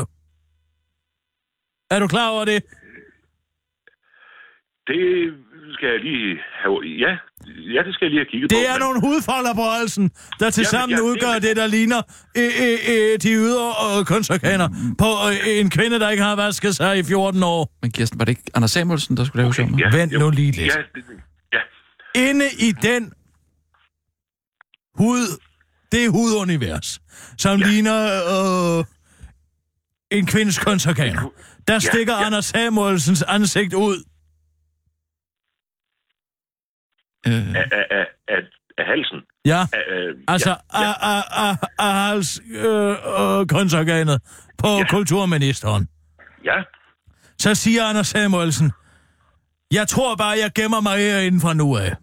Er 1.90 1.98
du 1.98 2.06
klar 2.08 2.28
over 2.30 2.44
det? 2.44 2.62
det 4.86 5.34
skal 5.72 5.88
jeg 5.94 6.00
lige 6.00 6.38
have... 6.62 6.76
Ja, 7.04 7.12
ja, 7.74 7.80
det 7.86 7.94
skal 7.94 8.04
jeg 8.06 8.10
lige 8.10 8.20
have 8.24 8.30
kigget 8.32 8.50
på. 8.50 8.54
Det 8.56 8.68
er 8.68 8.72
men- 8.72 8.80
nogle 8.80 9.00
hudfolder 9.00 9.54
på 9.54 9.62
halsen, 9.78 10.10
der 10.40 10.50
tilsammen 10.50 10.90
ja, 10.90 10.96
det- 10.96 11.08
udgør 11.10 11.38
det, 11.46 11.56
der 11.56 11.66
ligner 11.66 12.00
øh, 12.36 12.44
øh, 12.64 12.78
øh, 12.92 13.18
de 13.22 13.30
ydre 13.32 13.68
øh, 13.98 14.04
kønsorganer 14.06 14.68
på 14.98 15.08
øh, 15.30 15.60
en 15.60 15.70
kvinde, 15.70 15.98
der 16.00 16.10
ikke 16.10 16.22
har 16.22 16.36
vasket 16.36 16.76
sig 16.76 16.98
i 16.98 17.02
14 17.02 17.42
år. 17.42 17.72
Men 17.82 17.90
Kirsten, 17.90 18.18
var 18.18 18.24
det 18.24 18.32
ikke 18.32 18.42
Anders 18.54 18.70
Samuelsen, 18.70 19.16
der 19.16 19.24
skulle 19.24 19.42
lave 19.42 19.48
okay, 19.48 19.80
Ja, 19.80 19.96
Vent 19.96 20.12
jo. 20.12 20.18
nu 20.18 20.30
lige 20.30 20.52
lidt. 20.52 20.74
Ja, 20.76 20.80
det, 20.94 21.04
ja, 21.52 21.60
Inde 22.28 22.44
i 22.58 22.72
den 22.72 23.12
hud, 24.98 25.26
det 25.92 26.10
hudunivers, 26.10 27.00
som 27.38 27.58
ja. 27.60 27.66
ligner 27.66 27.98
øh, 28.78 28.84
en 30.18 30.26
kvindes 30.26 30.58
kønsorganer, 30.58 31.32
der 31.68 31.78
stikker 31.78 32.12
ja. 32.12 32.24
Anders 32.26 32.44
Samuelsens 32.44 33.22
ansigt 33.22 33.74
ud. 33.74 34.04
Øh, 37.26 37.32
af, 37.54 37.64
af, 37.72 37.86
af, 37.90 38.06
af, 38.28 38.38
af 38.78 38.84
halsen. 38.86 39.18
Ja, 39.44 39.60
Af, 39.72 39.92
øh, 39.94 40.16
altså 40.28 40.50
ja, 40.50 40.80
ja, 40.80 40.92
af, 41.00 41.22
af, 41.32 41.48
af, 41.48 41.56
af 41.78 41.94
hals 41.94 42.40
øh, 42.50 42.90
øh, 43.40 43.46
kønsorganet 43.46 44.22
på 44.58 44.68
ja. 44.68 44.84
kulturministeren. 44.90 45.88
ja, 46.44 46.62
Så 47.38 47.54
siger 47.54 47.84
Anders 47.84 48.06
Samuelsen, 48.06 48.72
jeg 49.72 49.88
tror 49.88 50.16
bare, 50.16 50.38
jeg 50.38 50.50
gemmer 50.54 50.80
mig 50.80 50.98
herinde 50.98 51.40
fra 51.40 51.54
nu 51.54 51.76
af. 51.76 51.96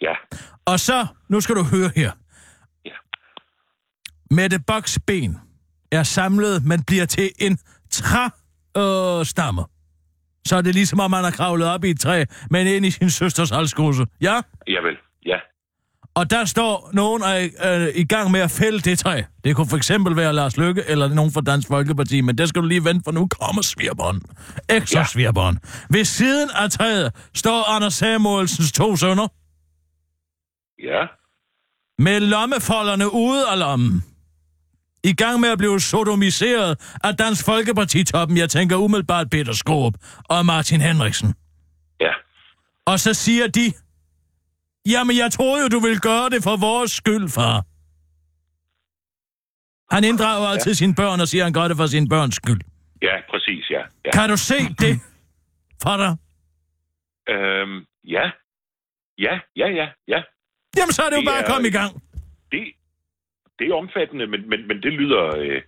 ja, 0.00 0.14
Og 0.66 0.80
så, 0.80 1.06
nu 1.28 1.40
skal 1.40 1.54
du 1.54 1.62
høre 1.62 1.90
her. 1.96 2.12
Ja. 2.84 2.90
Mette 4.30 4.58
Boks 4.66 4.98
ben 5.06 5.38
er 5.92 6.02
samlet, 6.02 6.64
men 6.64 6.84
bliver 6.84 7.06
til 7.06 7.30
en 7.38 7.58
træstamme. 7.90 9.20
Øh, 9.20 9.26
stamme. 9.26 9.62
Så 10.46 10.56
er 10.56 10.60
det 10.62 10.74
ligesom, 10.74 11.00
om 11.00 11.10
man 11.10 11.24
har 11.24 11.30
kravlet 11.30 11.68
op 11.68 11.84
i 11.84 11.90
et 11.90 12.00
træ, 12.00 12.24
men 12.50 12.66
ind 12.66 12.86
i 12.86 12.90
sin 12.90 13.10
søsters 13.10 13.50
halskose. 13.50 14.06
Ja? 14.20 14.40
javel, 14.68 14.96
ja, 15.26 15.36
Og 16.14 16.30
der 16.30 16.44
står 16.44 16.90
nogen 16.92 17.22
er, 17.22 17.48
øh, 17.64 17.88
i 17.94 18.04
gang 18.04 18.30
med 18.30 18.40
at 18.40 18.50
fælde 18.50 18.80
det 18.80 18.98
træ. 18.98 19.22
Det 19.44 19.56
kunne 19.56 19.68
for 19.68 19.76
eksempel 19.76 20.16
være 20.16 20.32
Lars 20.32 20.56
Lykke 20.56 20.82
eller 20.86 21.08
nogen 21.08 21.32
fra 21.32 21.40
Dansk 21.40 21.68
Folkeparti, 21.68 22.20
men 22.20 22.38
det 22.38 22.48
skal 22.48 22.62
du 22.62 22.66
lige 22.66 22.84
vente, 22.84 23.00
for 23.04 23.12
nu 23.12 23.28
kommer 23.40 23.62
svirbånd. 23.62 24.22
Ekstra. 24.68 25.00
Ja. 25.00 25.06
svirbånd. 25.06 25.56
Ved 25.90 26.04
siden 26.04 26.50
af 26.54 26.70
træet 26.70 27.12
står 27.34 27.70
Anders 27.70 27.94
Samuelsens 27.94 28.72
to 28.72 28.96
sønner 28.96 29.28
ja, 30.82 31.06
med 31.98 32.20
lommefolderne 32.20 33.12
ude 33.12 33.46
af 33.52 33.58
lommen. 33.58 34.04
I 35.08 35.12
gang 35.12 35.40
med 35.40 35.48
at 35.48 35.58
blive 35.58 35.80
sodomiseret 35.80 36.96
af 37.04 37.16
Dansk 37.16 37.44
Folkeparti-toppen, 37.44 38.36
jeg 38.36 38.50
tænker 38.50 38.76
umiddelbart 38.76 39.30
Peter 39.30 39.52
Skåb 39.52 39.94
og 40.24 40.46
Martin 40.46 40.80
Henriksen. 40.80 41.34
ja, 42.00 42.12
Og 42.86 43.00
så 43.00 43.14
siger 43.14 43.46
de, 43.46 43.72
jamen 44.92 45.16
jeg 45.16 45.32
troede 45.32 45.62
jo, 45.62 45.68
du 45.68 45.80
ville 45.80 45.98
gøre 45.98 46.30
det 46.30 46.42
for 46.42 46.56
vores 46.56 46.90
skyld, 46.92 47.28
far. 47.28 47.64
Han 49.94 50.04
inddrager 50.04 50.46
altid 50.48 50.74
sine 50.74 50.94
børn 50.94 51.20
og 51.20 51.28
siger, 51.28 51.44
han 51.44 51.52
gør 51.52 51.68
det 51.68 51.76
for 51.76 51.86
sine 51.86 52.08
børns 52.08 52.34
skyld. 52.36 52.60
ja, 53.02 53.14
præcis, 53.30 53.70
ja, 53.70 53.82
ja. 54.04 54.10
Kan 54.12 54.28
du 54.30 54.36
se 54.36 54.54
det 54.78 55.00
for 55.82 55.96
dig? 55.96 56.16
Øhm, 57.34 57.78
ja, 58.04 58.24
ja, 59.18 59.34
ja, 59.56 59.66
ja, 59.78 59.86
ja. 60.08 60.20
Jamen 60.76 60.92
så 60.92 61.02
er 61.02 61.10
det 61.10 61.16
jo 61.16 61.20
Det 61.20 61.26
bare 61.28 61.38
at 61.38 61.44
er- 61.48 61.52
komme 61.52 61.68
i 61.68 61.70
gang. 61.70 62.02
Det, 62.52 62.62
det 63.58 63.64
er 63.70 63.74
omfattende, 63.82 64.26
men, 64.32 64.40
men, 64.50 64.60
men 64.68 64.76
det 64.84 64.92
lyder, 65.00 65.24
øh, 65.42 65.60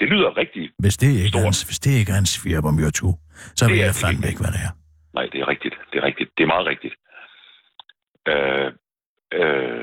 det 0.00 0.06
lyder 0.12 0.36
rigtigt. 0.42 0.72
Hvis 0.78 0.96
det 0.96 1.06
ikke, 1.24 1.38
er 1.38 1.42
Stort. 1.52 1.62
en, 1.64 1.68
hvis 1.68 1.78
det 1.84 1.92
ikke 2.00 2.12
er 2.12 2.18
en 2.18 2.26
svirper 2.36 2.70
myrtu, 2.78 3.08
så 3.56 3.64
Det 3.64 3.72
ved 3.72 3.78
er 3.80 3.84
jeg 3.84 3.94
det 3.94 4.00
fandme 4.04 4.26
ikke. 4.30 4.40
hvad 4.44 4.52
det 4.56 4.62
er. 4.68 4.72
Nej, 5.16 5.26
det 5.32 5.38
er 5.42 5.48
rigtigt. 5.48 5.74
Det 5.92 5.96
er 6.00 6.04
rigtigt. 6.10 6.30
Det 6.36 6.42
er 6.46 6.50
meget 6.54 6.66
rigtigt. 6.72 6.94
Øh, 8.32 8.68
øh, 9.38 9.82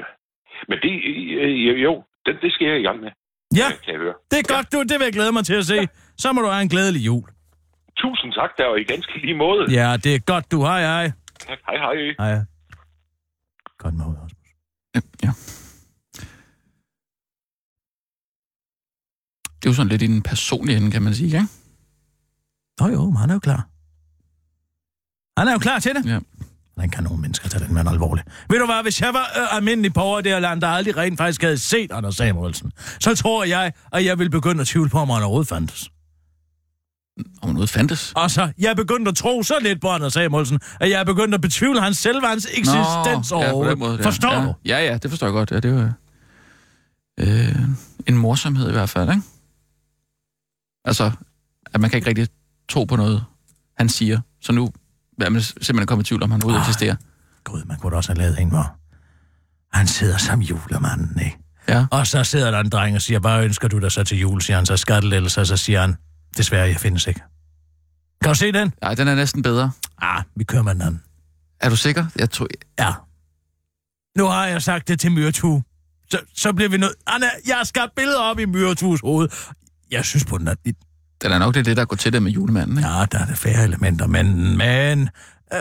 men 0.70 0.78
det, 0.84 0.92
øh, 1.44 1.84
jo, 1.88 1.94
det, 2.26 2.34
det 2.44 2.50
skal 2.54 2.68
jeg 2.68 2.80
i 2.80 2.86
gang 2.88 3.00
med, 3.06 3.12
Ja, 3.62 3.68
kan 3.86 3.94
jeg 3.94 4.02
høre. 4.06 4.16
det 4.32 4.38
er 4.44 4.48
godt, 4.56 4.68
du. 4.74 4.78
Det 4.90 4.96
vil 5.00 5.06
jeg 5.10 5.14
glæde 5.14 5.32
mig 5.38 5.46
til 5.46 5.58
at 5.64 5.66
se. 5.66 5.78
Så 6.18 6.28
må 6.34 6.42
du 6.42 6.48
have 6.48 6.62
en 6.62 6.70
glædelig 6.70 7.02
jul. 7.06 7.28
Tusind 7.98 8.32
tak, 8.34 8.52
der 8.58 8.66
og 8.66 8.80
i 8.80 8.84
ganske 8.84 9.14
lige 9.22 9.38
måde. 9.46 9.64
Ja, 9.80 9.98
det 10.04 10.16
er 10.16 10.20
godt, 10.20 10.52
du. 10.52 10.58
Hej, 10.62 10.82
hej. 10.82 11.12
Tak. 11.40 11.60
Hej, 11.68 11.78
hej. 11.78 11.96
Hej. 12.20 12.34
Godt 13.78 13.94
med 13.94 14.06
ud, 14.06 14.16
Rasmus. 14.24 14.50
ja. 15.24 15.30
Det 19.66 19.70
er 19.70 19.74
jo 19.74 19.76
sådan 19.76 19.90
lidt 19.90 20.02
i 20.02 20.08
den 20.08 20.22
personlige 20.22 20.78
ende, 20.78 20.92
kan 20.92 21.02
man 21.02 21.16
sige, 21.16 21.26
ikke? 21.26 21.48
Nå 22.80 22.88
jo, 22.88 23.06
men 23.06 23.16
han 23.16 23.30
er 23.30 23.34
jo 23.34 23.40
klar. 23.40 23.68
Han 25.38 25.48
er 25.48 25.52
jo 25.52 25.58
klar 25.58 25.80
til 25.80 25.96
det. 25.96 26.06
Ja. 26.06 26.20
Hvordan 26.74 26.90
kan 26.90 27.04
nogle 27.04 27.22
mennesker 27.22 27.50
tage 27.50 27.66
den 27.66 27.74
mand 27.74 27.90
alvorligt? 27.90 28.28
Ved 28.50 28.60
du 28.60 28.66
hvad, 28.66 28.84
hvis 28.84 29.02
jeg 29.02 29.14
var 29.14 29.24
øh, 29.42 29.56
almindelig 29.56 29.94
borger 29.94 30.20
i 30.20 30.22
det 30.22 30.32
her 30.32 30.40
land, 30.40 30.62
der 30.62 30.68
aldrig 30.68 30.98
rent 30.98 31.18
faktisk 31.18 31.42
havde 31.42 31.58
set 31.58 31.92
Anders 31.92 32.16
Samuelsen, 32.16 32.72
så 33.00 33.16
tror 33.16 33.44
jeg, 33.44 33.74
at 33.94 34.06
jeg 34.06 34.20
ville 34.20 34.30
begynde 34.30 34.62
at 34.62 34.68
tvivle 34.68 34.90
på, 34.90 35.00
om 35.00 35.10
han 35.10 35.22
overhovedet 35.22 35.48
fandtes. 35.48 35.90
Om 37.42 37.54
noget 37.54 37.70
fandtes. 37.70 38.14
Og 38.16 38.32
så, 38.32 38.52
jeg 38.58 38.72
er 38.72 38.76
begyndt 38.76 39.08
at 39.08 39.16
tro 39.16 39.44
så 39.44 39.56
lidt 39.62 39.82
på 39.82 39.90
Anders 39.90 40.14
Samuelsen, 40.14 40.60
at 40.80 40.90
jeg 40.90 41.00
er 41.00 41.04
begyndt 41.04 41.34
at 41.36 41.42
betvivle 41.42 41.82
hans 41.82 41.98
selve 41.98 42.28
hans 42.28 42.46
eksistens 42.46 43.32
ja, 43.32 43.36
på 43.36 43.36
overhovedet. 43.36 43.72
den 43.72 43.80
måde. 43.80 43.98
Ja. 43.98 44.06
Forstår 44.06 44.34
ja. 44.34 44.46
du? 44.46 44.54
Ja, 44.66 44.86
ja, 44.86 44.98
det 44.98 45.10
forstår 45.10 45.28
jeg 45.28 45.34
godt. 45.34 45.52
Ja, 45.52 45.56
det 45.56 45.66
er 45.66 45.82
jo 45.84 45.90
øh, 47.20 47.56
en 48.08 48.18
morsomhed 48.18 48.70
i 48.70 48.72
hvert 48.72 48.90
fald, 48.90 49.10
ikke? 49.10 49.22
Altså, 50.86 51.12
at 51.74 51.82
man 51.82 51.90
kan 51.90 51.98
ikke 51.98 52.08
rigtig 52.08 52.28
tro 52.70 52.84
på 52.84 52.96
noget, 52.96 53.24
han 53.78 53.90
siger. 53.90 54.22
Så 54.42 54.52
nu 54.52 54.72
hvad 55.18 55.30
man 55.30 55.42
simpelthen 55.42 55.80
er 55.80 55.86
kommet 55.86 56.06
i 56.06 56.08
tvivl 56.08 56.24
om, 56.24 56.32
han 56.32 56.44
overhovedet 56.44 56.68
eksisterer. 56.68 56.96
Gud, 57.44 57.64
man 57.66 57.78
kunne 57.78 57.92
da 57.92 57.98
også 57.98 58.10
have 58.14 58.18
lavet 58.18 58.40
en, 58.40 58.50
hvor 58.50 58.76
han 59.78 59.88
sidder 59.88 60.18
som 60.18 60.42
julemanden, 60.42 61.20
ikke? 61.26 61.38
Ja. 61.70 61.86
Og 61.92 62.08
så 62.08 62.24
sidder 62.24 62.52
der 62.52 62.60
en 62.60 62.70
dreng 62.70 62.96
og 62.96 63.02
siger, 63.02 63.20
hvad 63.20 63.44
ønsker 63.44 63.68
du 63.68 63.80
dig 63.80 63.92
så 63.92 64.04
til 64.04 64.20
jul, 64.20 64.42
siger 64.42 64.58
han, 64.58 64.66
så 64.66 64.78
skattelettelse, 64.78 65.42
og 65.42 65.48
så 65.48 65.58
siger 65.58 65.82
han, 65.82 65.96
desværre, 66.38 66.68
jeg 66.68 66.80
findes 66.80 67.08
ikke. 67.08 67.22
Kan 68.22 68.30
du 68.30 68.36
se 68.36 68.52
den? 68.52 68.74
Nej, 68.82 68.96
den 68.96 69.08
er 69.08 69.16
næsten 69.16 69.42
bedre. 69.42 69.72
Ah, 70.02 70.24
vi 70.36 70.44
kører 70.44 70.64
med 70.64 70.74
den 70.74 70.82
anden. 70.82 71.04
Er 71.60 71.70
du 71.70 71.76
sikker? 71.76 72.06
Jeg 72.20 72.30
tror... 72.30 72.48
Ja. 72.80 72.94
Nu 74.18 74.26
har 74.26 74.46
jeg 74.46 74.62
sagt 74.62 74.88
det 74.88 75.00
til 75.00 75.12
Myrtu. 75.12 75.62
Så, 76.12 76.20
så 76.36 76.54
bliver 76.54 76.70
vi 76.70 76.78
nødt... 76.78 76.94
Anna, 77.08 77.28
jeg 77.48 77.58
har 77.58 77.64
skabt 77.64 77.96
billeder 77.96 78.20
op 78.20 78.40
i 78.40 78.46
Myrtus 78.46 79.02
hoved. 79.02 79.30
Jeg 79.92 80.06
synes 80.06 80.26
på 80.26 80.38
den 80.38 80.48
er... 80.48 80.56
Den 81.22 81.32
er 81.32 81.40
nok 81.40 81.54
det, 81.54 81.66
det 81.66 81.78
der 81.78 81.86
går 81.86 81.96
til 81.96 82.14
det 82.14 82.24
med 82.24 82.32
julemanden, 82.32 82.78
ikke? 82.78 82.90
Ja, 82.90 83.06
der 83.12 83.20
er 83.20 83.26
det 83.26 83.38
færre 83.38 83.64
elementer, 83.64 84.08
men... 84.08 84.58
men 84.58 85.10
øh, 85.54 85.60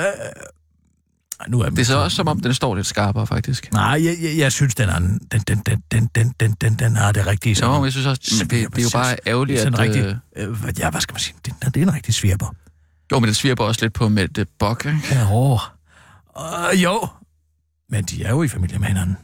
nu 1.49 1.61
er 1.61 1.69
Det 1.69 1.79
er 1.79 1.85
så 1.85 1.99
også 1.99 2.17
som 2.17 2.29
om, 2.29 2.41
den 2.41 2.55
står 2.55 2.75
lidt 2.75 2.87
skarpere, 2.87 3.27
faktisk. 3.27 3.73
Nej, 3.73 4.05
jeg, 4.05 4.17
jeg, 4.23 4.39
jeg 4.39 4.53
synes, 4.53 4.75
den, 4.75 4.89
er, 4.89 4.99
den, 4.99 5.21
den, 5.31 5.59
den, 5.59 5.83
den, 5.93 6.11
den, 6.15 6.35
den, 6.41 6.53
den, 6.61 6.75
den 6.75 6.97
har 6.97 7.13
det 7.13 7.27
rigtige. 7.27 7.57
Jo, 7.63 7.85
jeg 7.85 7.93
synes 7.93 8.07
også, 8.07 8.23
det, 8.25 8.51
det, 8.51 8.51
det 8.51 8.79
er 8.79 8.83
jo 8.83 8.89
bare 8.93 9.17
ærgerligt, 9.27 9.61
at... 9.61 9.79
rigtig, 9.79 10.21
Øh, 10.37 10.51
øh, 10.51 10.79
ja, 10.79 10.91
hvad 10.91 11.01
skal 11.01 11.13
man 11.13 11.21
sige? 11.21 11.35
Det, 11.45 11.55
det 11.75 11.77
er 11.77 11.87
en 11.87 11.95
rigtig 11.95 12.15
svirper. 12.15 12.55
jo, 13.13 13.19
men 13.19 13.29
det 13.29 13.37
svirper 13.37 13.65
også 13.65 13.81
lidt 13.85 13.93
på 13.93 14.09
med 14.09 14.29
det 14.29 14.49
bok, 14.59 14.87
ikke? 14.87 15.01
Ja, 15.11 15.33
åh. 15.33 15.61
Uh, 16.37 16.83
jo. 16.83 17.09
Men 17.91 18.05
de 18.05 18.25
er 18.25 18.31
jo 18.31 18.43
i 18.43 18.49
familie 18.49 18.79
med 18.79 18.89
hinanden. 18.89 19.17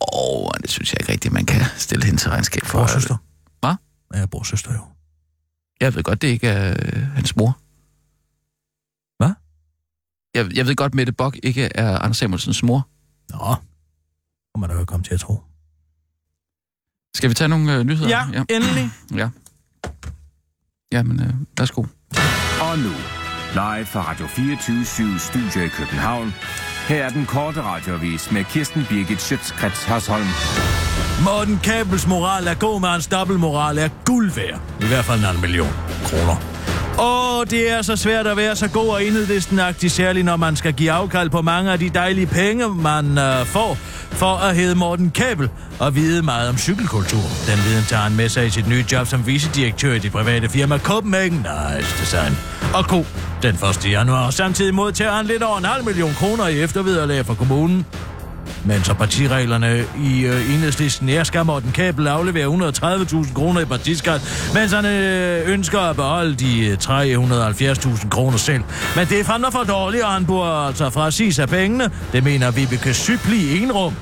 Åh, 0.00 0.44
oh, 0.44 0.50
det 0.62 0.70
synes 0.70 0.92
jeg 0.92 1.00
ikke 1.00 1.12
rigtigt, 1.12 1.34
man 1.34 1.46
kan 1.46 1.62
stille 1.76 2.04
hende 2.04 2.20
til 2.20 2.30
regnskab 2.30 2.64
for. 2.64 2.78
Bror 2.78 2.82
og 2.82 2.90
søster. 2.90 3.16
Hvad? 4.10 4.20
Ja, 4.20 4.26
bror 4.26 4.38
og 4.38 4.46
søster 4.46 4.72
jo. 4.72 4.80
Jeg 5.80 5.94
ved 5.94 6.02
godt, 6.02 6.22
det 6.22 6.28
ikke 6.28 6.48
er 6.48 6.70
øh, 6.70 7.02
hans 7.02 7.36
mor. 7.36 7.58
Hvad? 9.18 9.34
Jeg, 10.34 10.56
jeg 10.56 10.66
ved 10.66 10.76
godt, 10.76 10.94
Mette 10.94 11.12
Bok 11.12 11.36
ikke 11.42 11.70
er 11.74 11.98
Anders 11.98 12.16
Samuelsens 12.16 12.62
mor. 12.62 12.88
Nå, 13.30 13.54
må 14.54 14.60
man 14.60 14.70
da 14.70 14.76
jo 14.76 14.84
komme 14.84 15.04
til 15.04 15.14
at 15.14 15.20
tro. 15.20 15.42
Skal 17.14 17.30
vi 17.30 17.34
tage 17.34 17.48
nogle 17.48 17.74
øh, 17.76 17.84
nyheder? 17.84 18.08
Ja, 18.08 18.24
ja. 18.32 18.44
endelig. 18.56 18.90
Ja. 19.20 19.28
Jamen, 20.92 21.20
øh, 21.20 21.34
værsgo. 21.58 21.84
Og 22.60 22.78
nu, 22.78 22.92
live 23.52 23.86
fra 23.86 24.10
Radio 24.10 24.26
24 24.26 25.18
Studio 25.18 25.60
i 25.62 25.68
København. 25.68 26.32
Her 26.88 27.04
er 27.04 27.10
den 27.10 27.26
korte 27.26 27.62
radiovis 27.62 28.32
med 28.32 28.44
Kirsten 28.44 28.84
Birgit 28.88 29.20
Schøtzgrads 29.22 29.84
Hasholm. 29.84 30.26
Morten 31.24 31.60
Kabels 31.62 32.06
moral 32.06 32.46
er 32.46 32.54
god, 32.54 32.80
men 32.80 32.90
hans 32.90 33.06
dobbeltmoral 33.06 33.78
er 33.78 33.88
guld 34.04 34.30
værd. 34.30 34.60
I 34.80 34.84
hvert 34.84 35.04
fald 35.04 35.18
en 35.18 35.24
halv 35.24 35.40
million 35.40 35.72
kroner. 36.04 36.36
Og 36.98 37.50
det 37.50 37.70
er 37.70 37.82
så 37.82 37.96
svært 37.96 38.26
at 38.26 38.36
være 38.36 38.56
så 38.56 38.68
god 38.68 38.88
og 38.88 39.04
enhedlistenagtig, 39.04 39.90
særligt 39.90 40.24
når 40.24 40.36
man 40.36 40.56
skal 40.56 40.72
give 40.72 40.92
afkald 40.92 41.30
på 41.30 41.42
mange 41.42 41.72
af 41.72 41.78
de 41.78 41.90
dejlige 41.90 42.26
penge, 42.26 42.68
man 42.68 43.18
øh, 43.18 43.46
får 43.46 43.74
for 44.10 44.36
at 44.36 44.56
hedde 44.56 44.74
Morten 44.74 45.10
Kabel 45.10 45.48
og 45.78 45.94
vide 45.94 46.22
meget 46.22 46.48
om 46.48 46.58
cykelkultur. 46.58 47.22
Den 47.46 47.58
viden 47.64 47.84
tager 47.88 48.02
han 48.02 48.16
med 48.16 48.28
sig 48.28 48.46
i 48.46 48.50
sit 48.50 48.68
nye 48.68 48.84
job 48.92 49.06
som 49.06 49.26
vicedirektør 49.26 49.92
i 49.92 49.98
det 49.98 50.12
private 50.12 50.48
firma 50.48 50.78
Copenhagen 50.78 51.32
Nice 51.32 51.96
Design. 52.00 52.38
Og 52.74 52.84
ko 52.84 53.04
den 53.42 53.54
1. 53.54 53.90
januar. 53.90 54.30
Samtidig 54.30 54.74
modtager 54.74 55.12
han 55.12 55.26
lidt 55.26 55.42
over 55.42 55.58
en 55.58 55.64
halv 55.64 55.84
million 55.84 56.14
kroner 56.14 56.46
i 56.46 56.60
eftervederlag 56.60 57.26
fra 57.26 57.34
kommunen. 57.34 57.86
Men 58.64 58.84
så 58.84 58.94
partireglerne 58.94 59.84
i 60.04 60.24
øh, 60.24 60.54
enhedslisten 60.54 61.08
er, 61.08 61.24
skal 61.24 61.44
Morten 61.44 61.72
Kabel 61.72 62.06
aflevere 62.06 62.46
130.000 62.46 63.34
kroner 63.34 63.60
i 63.60 63.64
partiskat, 63.64 64.50
mens 64.54 64.72
han 64.72 64.84
øh, 64.84 65.52
ønsker 65.52 65.80
at 65.80 65.96
beholde 65.96 66.34
de 66.34 66.66
øh, 66.66 66.76
370.000 66.82 68.08
kroner 68.08 68.38
selv. 68.38 68.62
Men 68.96 69.06
det 69.06 69.20
er 69.20 69.24
fandme 69.24 69.46
for 69.52 69.62
dårligt, 69.62 70.02
og 70.02 70.10
han 70.10 70.26
burde 70.26 70.66
altså 70.66 70.90
fra 70.90 71.10
sig 71.10 71.38
af 71.38 71.48
pengene. 71.48 71.90
Det 72.12 72.24
mener 72.24 72.50
Vibeke 72.50 72.94
Sypli 72.94 73.62
Enrum, 73.62 73.94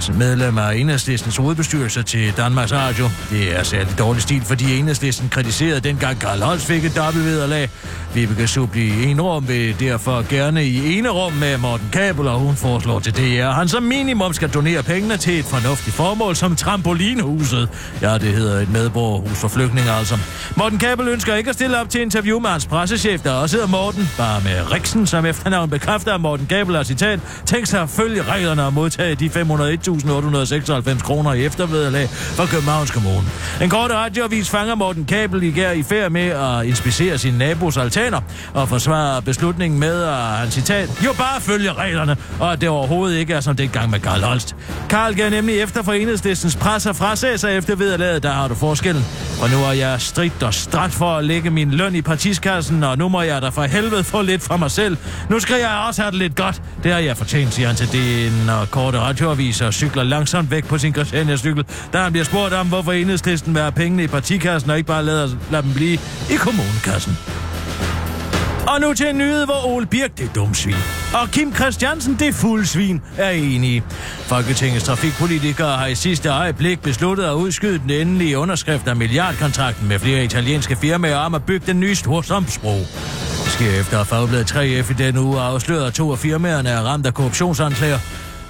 som 0.00 0.14
medlem 0.14 0.58
af 0.58 0.74
Enhedslistens 0.74 1.36
hovedbestyrelse 1.36 2.02
til 2.02 2.32
Danmarks 2.36 2.72
Radio. 2.72 3.08
Det 3.30 3.58
er 3.58 3.62
særligt 3.62 3.98
dårlig 3.98 4.22
stil, 4.22 4.42
fordi 4.42 4.78
Enhedslisten 4.78 5.28
kritiserede 5.28 5.80
dengang 5.80 6.18
Karl 6.18 6.42
Holst 6.42 6.66
fik 6.66 6.84
et 6.84 6.96
dobbeltvederlag. 6.96 7.70
Vibeke 8.14 8.46
Subli 8.46 9.04
Enrum 9.04 9.48
vil 9.48 9.80
derfor 9.80 10.24
gerne 10.28 10.64
i 10.64 10.98
ene 10.98 11.08
rum 11.08 11.32
med 11.32 11.58
Morten 11.58 11.88
Kabel, 11.92 12.28
og 12.28 12.38
hun 12.38 12.56
foreslår 12.56 13.00
til 13.00 13.16
DR, 13.16 13.48
at 13.48 13.54
han 13.54 13.68
som 13.68 13.82
minimum 13.82 14.32
skal 14.32 14.48
donere 14.48 14.82
pengene 14.82 15.16
til 15.16 15.38
et 15.38 15.44
fornuftigt 15.44 15.96
formål 15.96 16.36
som 16.36 16.56
trampolinhuset. 16.56 17.68
Ja, 18.02 18.18
det 18.18 18.32
hedder 18.34 18.60
et 18.60 18.70
medborgerhus 18.70 19.38
for 19.38 19.48
flygtninge 19.48 19.90
altså. 19.90 20.18
Morten 20.56 20.78
Kabel 20.78 21.08
ønsker 21.08 21.34
ikke 21.34 21.50
at 21.50 21.56
stille 21.56 21.80
op 21.80 21.90
til 21.90 22.00
interview 22.00 22.40
med 22.40 22.50
hans 22.50 22.66
pressechef, 22.66 23.20
der 23.20 23.32
også 23.32 23.56
hedder 23.56 23.68
Morten, 23.68 24.08
bare 24.18 24.40
med 24.40 24.72
Riksen, 24.72 25.06
som 25.06 25.26
efternavn 25.26 25.70
bekræfter, 25.70 26.14
at 26.14 26.20
Morten 26.20 26.46
Kabel 26.46 26.76
har 26.76 26.82
citat, 26.82 27.20
tænkt 27.46 27.68
sig 27.68 27.82
at 27.82 27.88
følge 27.88 28.22
reglerne 28.22 28.64
og 28.64 28.72
modtage 28.72 29.14
de 29.14 29.30
500 29.30 29.72
1.896 29.88 31.02
kroner 31.02 31.32
i 31.32 31.44
eftervederlag 31.44 32.08
fra 32.08 32.46
Københavns 32.46 32.90
Kommune. 32.90 33.26
En 33.62 33.70
kort 33.70 33.90
radioavis 33.90 34.50
fanger 34.50 34.74
Morten 34.74 35.04
Kabel 35.04 35.42
i 35.42 35.50
gær 35.50 35.70
i 35.70 35.82
færd 35.82 36.10
med 36.10 36.26
at 36.26 36.66
inspicere 36.66 37.18
sin 37.18 37.34
nabos 37.34 37.76
altaner 37.76 38.20
og 38.54 38.68
forsvare 38.68 39.22
beslutningen 39.22 39.80
med, 39.80 40.02
at 40.02 40.14
han 40.16 40.50
citat, 40.50 41.04
jo 41.04 41.12
bare 41.12 41.40
følger 41.40 41.78
reglerne, 41.78 42.16
og 42.40 42.52
at 42.52 42.60
det 42.60 42.68
overhovedet 42.68 43.18
ikke 43.18 43.34
er 43.34 43.40
som 43.40 43.56
dengang 43.56 43.90
med 43.90 44.00
Karl 44.00 44.22
Holst. 44.22 44.56
Karl 44.88 45.14
gav 45.14 45.30
nemlig 45.30 45.60
efter 45.60 45.82
for 45.82 45.92
enhedslistens 45.92 46.56
pres 46.56 46.86
og 46.86 46.96
frasag 46.96 47.40
sig 47.40 47.56
efter 47.56 47.76
vederlaget, 47.76 48.22
der 48.22 48.30
har 48.32 48.48
du 48.48 48.54
forskellen. 48.54 49.04
Og 49.42 49.50
nu 49.50 49.56
er 49.56 49.72
jeg 49.72 50.00
stridt 50.00 50.42
og 50.42 50.54
stræt 50.54 50.90
for 50.90 51.16
at 51.16 51.24
lægge 51.24 51.50
min 51.50 51.70
løn 51.70 51.94
i 51.94 52.02
partiskassen, 52.02 52.84
og 52.84 52.98
nu 52.98 53.08
må 53.08 53.22
jeg 53.22 53.42
da 53.42 53.48
for 53.48 53.62
helvede 53.62 54.04
få 54.04 54.22
lidt 54.22 54.42
fra 54.42 54.56
mig 54.56 54.70
selv. 54.70 54.96
Nu 55.30 55.40
skal 55.40 55.56
jeg 55.60 55.84
også 55.88 56.02
have 56.02 56.10
det 56.10 56.18
lidt 56.18 56.36
godt. 56.36 56.62
Det 56.82 56.92
har 56.92 56.98
jeg 56.98 57.16
fortjent, 57.16 57.54
siger 57.54 57.66
han 57.66 57.76
til 57.76 57.92
den 57.92 58.50
øh, 58.50 58.66
korte 58.70 59.00
radioavis 59.00 59.60
der 59.66 59.72
cykler 59.72 60.02
langsomt 60.02 60.50
væk 60.50 60.64
på 60.64 60.78
sin 60.78 60.94
Christiania-cykel, 60.94 61.64
da 61.92 61.98
han 61.98 62.12
bliver 62.12 62.24
spurgt 62.24 62.54
om, 62.54 62.66
hvorfor 62.68 62.92
enhedslisten 62.92 63.54
vil 63.54 63.62
have 63.62 63.72
pengene 63.72 64.04
i 64.04 64.06
partikassen 64.06 64.70
og 64.70 64.76
ikke 64.76 64.86
bare 64.86 65.04
lader, 65.04 65.28
lader 65.50 65.62
dem 65.62 65.74
blive 65.74 65.98
i 66.30 66.36
kommunekassen. 66.38 67.18
Og 68.68 68.80
nu 68.80 68.94
til 68.94 69.08
en 69.08 69.18
nyhed, 69.18 69.44
hvor 69.44 69.66
Ole 69.66 69.86
Birk, 69.86 70.18
det 70.18 70.26
er 70.26 70.32
dumsvin. 70.32 70.74
Og 71.14 71.30
Kim 71.30 71.54
Christiansen, 71.54 72.16
det 72.18 72.28
er 72.28 72.32
fuldsvin, 72.32 73.02
er 73.18 73.30
enige. 73.30 73.82
Folketingets 74.18 74.84
trafikpolitikere 74.84 75.76
har 75.76 75.86
i 75.86 75.94
sidste 75.94 76.28
øjeblik 76.28 76.80
besluttet 76.80 77.24
at 77.24 77.32
udskyde 77.32 77.78
den 77.78 77.90
endelige 77.90 78.38
underskrift 78.38 78.88
af 78.88 78.96
milliardkontrakten 78.96 79.88
med 79.88 79.98
flere 79.98 80.24
italienske 80.24 80.76
firmaer 80.76 81.16
om 81.16 81.34
at 81.34 81.44
bygge 81.44 81.66
den 81.66 81.80
nye 81.80 81.94
Storstrømsbro. 81.94 82.78
Det 83.44 83.52
sker 83.52 83.80
efter 83.80 84.00
at 84.00 84.06
fagbladet 84.06 84.52
3F 84.52 84.90
i 84.90 84.94
denne 84.94 85.20
uge 85.20 85.40
afslører, 85.40 85.86
at 85.86 85.94
to 85.94 86.12
af 86.12 86.18
firmaerne 86.18 86.68
er 86.68 86.80
ramt 86.80 87.06
af 87.06 87.14
korruptionsanklager. 87.14 87.98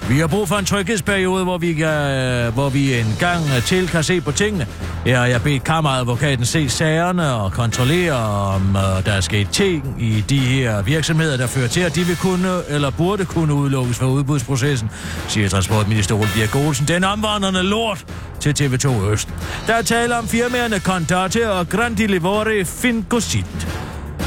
Vi 0.09 0.19
har 0.19 0.27
brug 0.27 0.47
for 0.47 0.55
en 0.55 0.65
tryghedsperiode, 0.65 1.43
hvor 1.43 1.57
vi, 1.57 1.73
kan, 1.73 2.53
hvor 2.53 2.69
vi 2.69 2.99
en 2.99 3.15
gang 3.19 3.43
til 3.65 3.87
kan 3.87 4.03
se 4.03 4.21
på 4.21 4.31
tingene. 4.31 4.67
Ja, 5.05 5.17
har 5.17 5.25
jeg 5.25 5.41
bedt 5.41 5.63
kammeradvokaten 5.63 6.45
se 6.45 6.69
sagerne 6.69 7.33
og 7.33 7.51
kontrollere, 7.51 8.15
om 8.55 8.75
øh, 8.75 9.05
der 9.05 9.11
er 9.11 9.21
sket 9.21 9.49
ting 9.49 9.95
i 9.99 10.23
de 10.29 10.39
her 10.39 10.81
virksomheder, 10.81 11.37
der 11.37 11.47
fører 11.47 11.67
til, 11.67 11.81
at 11.81 11.95
de 11.95 12.03
vil 12.03 12.17
kunne 12.17 12.61
eller 12.69 12.89
burde 12.89 13.25
kunne 13.25 13.53
udelukkes 13.53 13.97
fra 13.97 14.05
udbudsprocessen, 14.05 14.89
siger 15.27 15.49
transportminister 15.49 16.15
Ole 16.15 16.29
Birk 16.35 16.55
Olsen. 16.55 16.87
Den 16.87 17.03
omvandrende 17.03 17.63
lort 17.63 18.05
til 18.39 18.53
TV2 18.59 19.09
Øst. 19.11 19.29
Der 19.67 19.73
er 19.73 19.81
tale 19.81 20.17
om 20.17 20.27
firmaerne 20.27 20.79
Contate 20.79 21.51
og 21.51 21.69
Grandi 21.69 22.07
Livore 22.07 22.65
Fincosit 22.65 23.67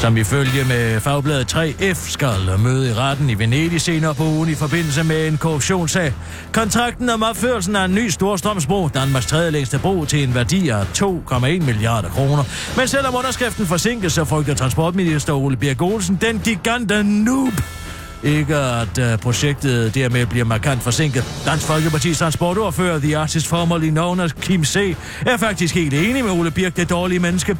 som 0.00 0.16
ifølge 0.16 0.64
med 0.64 1.00
fagbladet 1.00 1.54
3F 1.56 2.10
skal 2.10 2.58
møde 2.58 2.90
i 2.90 2.94
retten 2.94 3.30
i 3.30 3.38
Venedig 3.38 3.80
senere 3.80 4.14
på 4.14 4.24
ugen 4.24 4.50
i 4.50 4.54
forbindelse 4.54 5.04
med 5.04 5.28
en 5.28 5.36
korruptionssag. 5.38 6.12
Kontrakten 6.52 7.10
om 7.10 7.22
opførelsen 7.22 7.76
af 7.76 7.84
en 7.84 7.94
ny 7.94 8.08
Storstrømsbro, 8.08 8.88
Danmarks 8.88 9.26
tredje 9.26 9.50
længste 9.50 9.78
bro, 9.78 10.04
til 10.04 10.22
en 10.22 10.34
værdi 10.34 10.68
af 10.68 10.82
2,1 10.82 11.40
milliarder 11.40 12.08
kroner. 12.08 12.44
Men 12.76 12.88
selvom 12.88 13.14
underskriften 13.14 13.66
forsinkes, 13.66 14.12
så 14.12 14.24
frygter 14.24 14.54
transportminister 14.54 15.32
Ole 15.32 15.56
Birk 15.56 15.82
Olsen 15.82 16.18
den 16.20 16.40
gigante 16.44 17.02
noob 17.04 17.62
ikke 18.22 18.56
at 18.56 18.98
uh, 18.98 19.18
projektet 19.18 19.94
dermed 19.94 20.26
bliver 20.26 20.44
markant 20.44 20.82
forsinket. 20.82 21.24
Dansk 21.46 21.70
Folkeparti's 21.70 22.18
transportordfører, 22.18 22.98
The 22.98 23.18
Artist 23.18 23.46
Formerly 23.46 23.88
Known 23.88 24.20
as 24.20 24.32
Kim 24.32 24.64
C., 24.64 24.96
er 25.26 25.36
faktisk 25.36 25.74
helt 25.74 25.94
enig 25.94 26.24
med 26.24 26.32
Ole 26.32 26.50
Birk, 26.50 26.76
det 26.76 26.90
dårlige 26.90 27.18
menneske. 27.18 27.56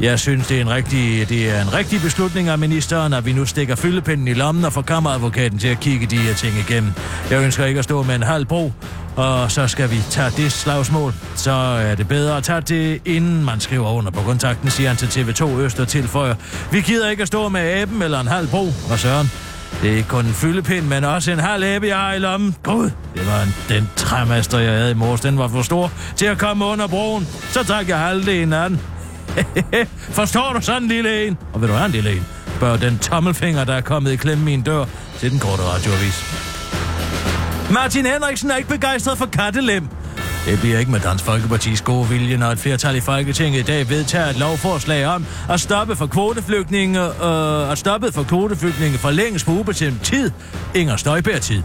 Jeg 0.00 0.18
synes, 0.18 0.46
det 0.46 0.56
er, 0.56 0.60
en 0.60 0.70
rigtig, 0.70 1.28
det 1.28 1.50
er 1.50 1.62
en 1.62 1.74
rigtig 1.74 2.00
beslutning 2.00 2.48
af 2.48 2.58
ministeren, 2.58 3.12
at 3.12 3.26
vi 3.26 3.32
nu 3.32 3.44
stikker 3.44 3.74
fyldepinden 3.74 4.28
i 4.28 4.34
lommen 4.34 4.64
og 4.64 4.72
får 4.72 4.82
kammeradvokaten 4.82 5.58
til 5.58 5.68
at 5.68 5.80
kigge 5.80 6.06
de 6.06 6.16
her 6.16 6.34
ting 6.34 6.54
igennem. 6.68 6.92
Jeg 7.30 7.42
ønsker 7.42 7.64
ikke 7.64 7.78
at 7.78 7.84
stå 7.84 8.02
med 8.02 8.14
en 8.14 8.22
halv 8.22 8.46
bro, 8.46 8.72
og 9.16 9.50
så 9.50 9.68
skal 9.68 9.90
vi 9.90 10.02
tage 10.10 10.30
det 10.36 10.52
slagsmål. 10.52 11.14
Så 11.34 11.50
er 11.50 11.94
det 11.94 12.08
bedre 12.08 12.36
at 12.36 12.42
tage 12.42 12.60
det, 12.60 13.00
inden 13.04 13.44
man 13.44 13.60
skriver 13.60 13.90
under 13.90 14.10
på 14.10 14.20
kontakten, 14.20 14.70
siger 14.70 14.88
han 14.88 14.96
til 14.96 15.06
TV2 15.06 15.44
Øst 15.44 15.80
og 15.80 15.88
tilføjer. 15.88 16.34
Vi 16.72 16.80
gider 16.80 17.10
ikke 17.10 17.22
at 17.22 17.28
stå 17.28 17.48
med 17.48 17.60
aben 17.60 18.02
eller 18.02 18.20
en 18.20 18.28
halv 18.28 18.48
bro, 18.48 18.66
og 18.90 18.98
Søren. 18.98 19.30
Det 19.82 19.92
er 19.92 19.96
ikke 19.96 20.08
kun 20.08 20.24
en 20.24 20.32
fyldepind, 20.32 20.86
men 20.86 21.04
også 21.04 21.32
en 21.32 21.38
halv 21.38 21.62
æbe, 21.62 21.86
jeg 21.86 21.96
har 21.96 22.12
i 22.12 22.18
lommen. 22.18 22.54
Gud, 22.62 22.90
det 23.14 23.26
var 23.26 23.42
en, 23.42 23.54
den 23.68 23.88
træmaster, 23.96 24.58
jeg 24.58 24.72
havde 24.72 24.90
i 24.90 24.94
morges. 24.94 25.20
Den 25.20 25.38
var 25.38 25.48
for 25.48 25.62
stor 25.62 25.92
til 26.16 26.26
at 26.26 26.38
komme 26.38 26.64
under 26.64 26.86
broen. 26.86 27.28
Så 27.50 27.64
trak 27.64 27.88
jeg 27.88 27.98
halvdelen 27.98 28.52
af 28.52 28.68
den. 28.68 28.80
Forstår 30.18 30.52
du 30.52 30.60
sådan 30.60 30.88
lille 30.88 31.26
en? 31.26 31.38
Og 31.52 31.60
vil 31.60 31.68
du 31.68 31.74
have 31.74 31.86
en 31.86 31.92
lille 31.92 32.12
en? 32.12 32.26
spørger 32.58 32.76
den 32.76 32.98
tommelfinger, 32.98 33.64
der 33.64 33.74
er 33.74 33.80
kommet 33.80 34.12
i 34.12 34.16
klemme 34.16 34.44
min 34.44 34.62
dør 34.62 34.84
til 35.18 35.30
den 35.30 35.38
korte 35.38 35.62
radioavis. 35.62 36.24
Martin 37.70 38.06
Henriksen 38.06 38.50
er 38.50 38.56
ikke 38.56 38.68
begejstret 38.68 39.18
for 39.18 39.26
kattelem. 39.26 39.88
Det 40.48 40.60
bliver 40.60 40.78
ikke 40.78 40.90
med 40.90 41.00
Dansk 41.00 41.24
Folkepartis 41.24 41.82
gode 41.82 42.08
vilje, 42.08 42.36
når 42.36 42.46
et 42.46 42.58
flertal 42.58 42.96
i 42.96 43.00
Folketinget 43.00 43.60
i 43.60 43.62
dag 43.62 43.88
vedtager 43.88 44.26
et 44.26 44.38
lovforslag 44.38 45.06
om 45.06 45.26
at 45.50 45.60
stoppe 45.60 45.96
for 45.96 46.06
kvoteflygtninge, 46.06 47.00
øh, 47.00 47.72
at 47.72 47.78
stoppe 47.78 48.12
for 48.12 48.22
kvoteflygtninge 48.22 48.98
forlænges 48.98 49.44
på 49.44 49.52
ubestemt 49.52 50.02
tid. 50.02 50.30
Inger 50.74 50.96
Støjberg 50.96 51.40
tid. 51.40 51.62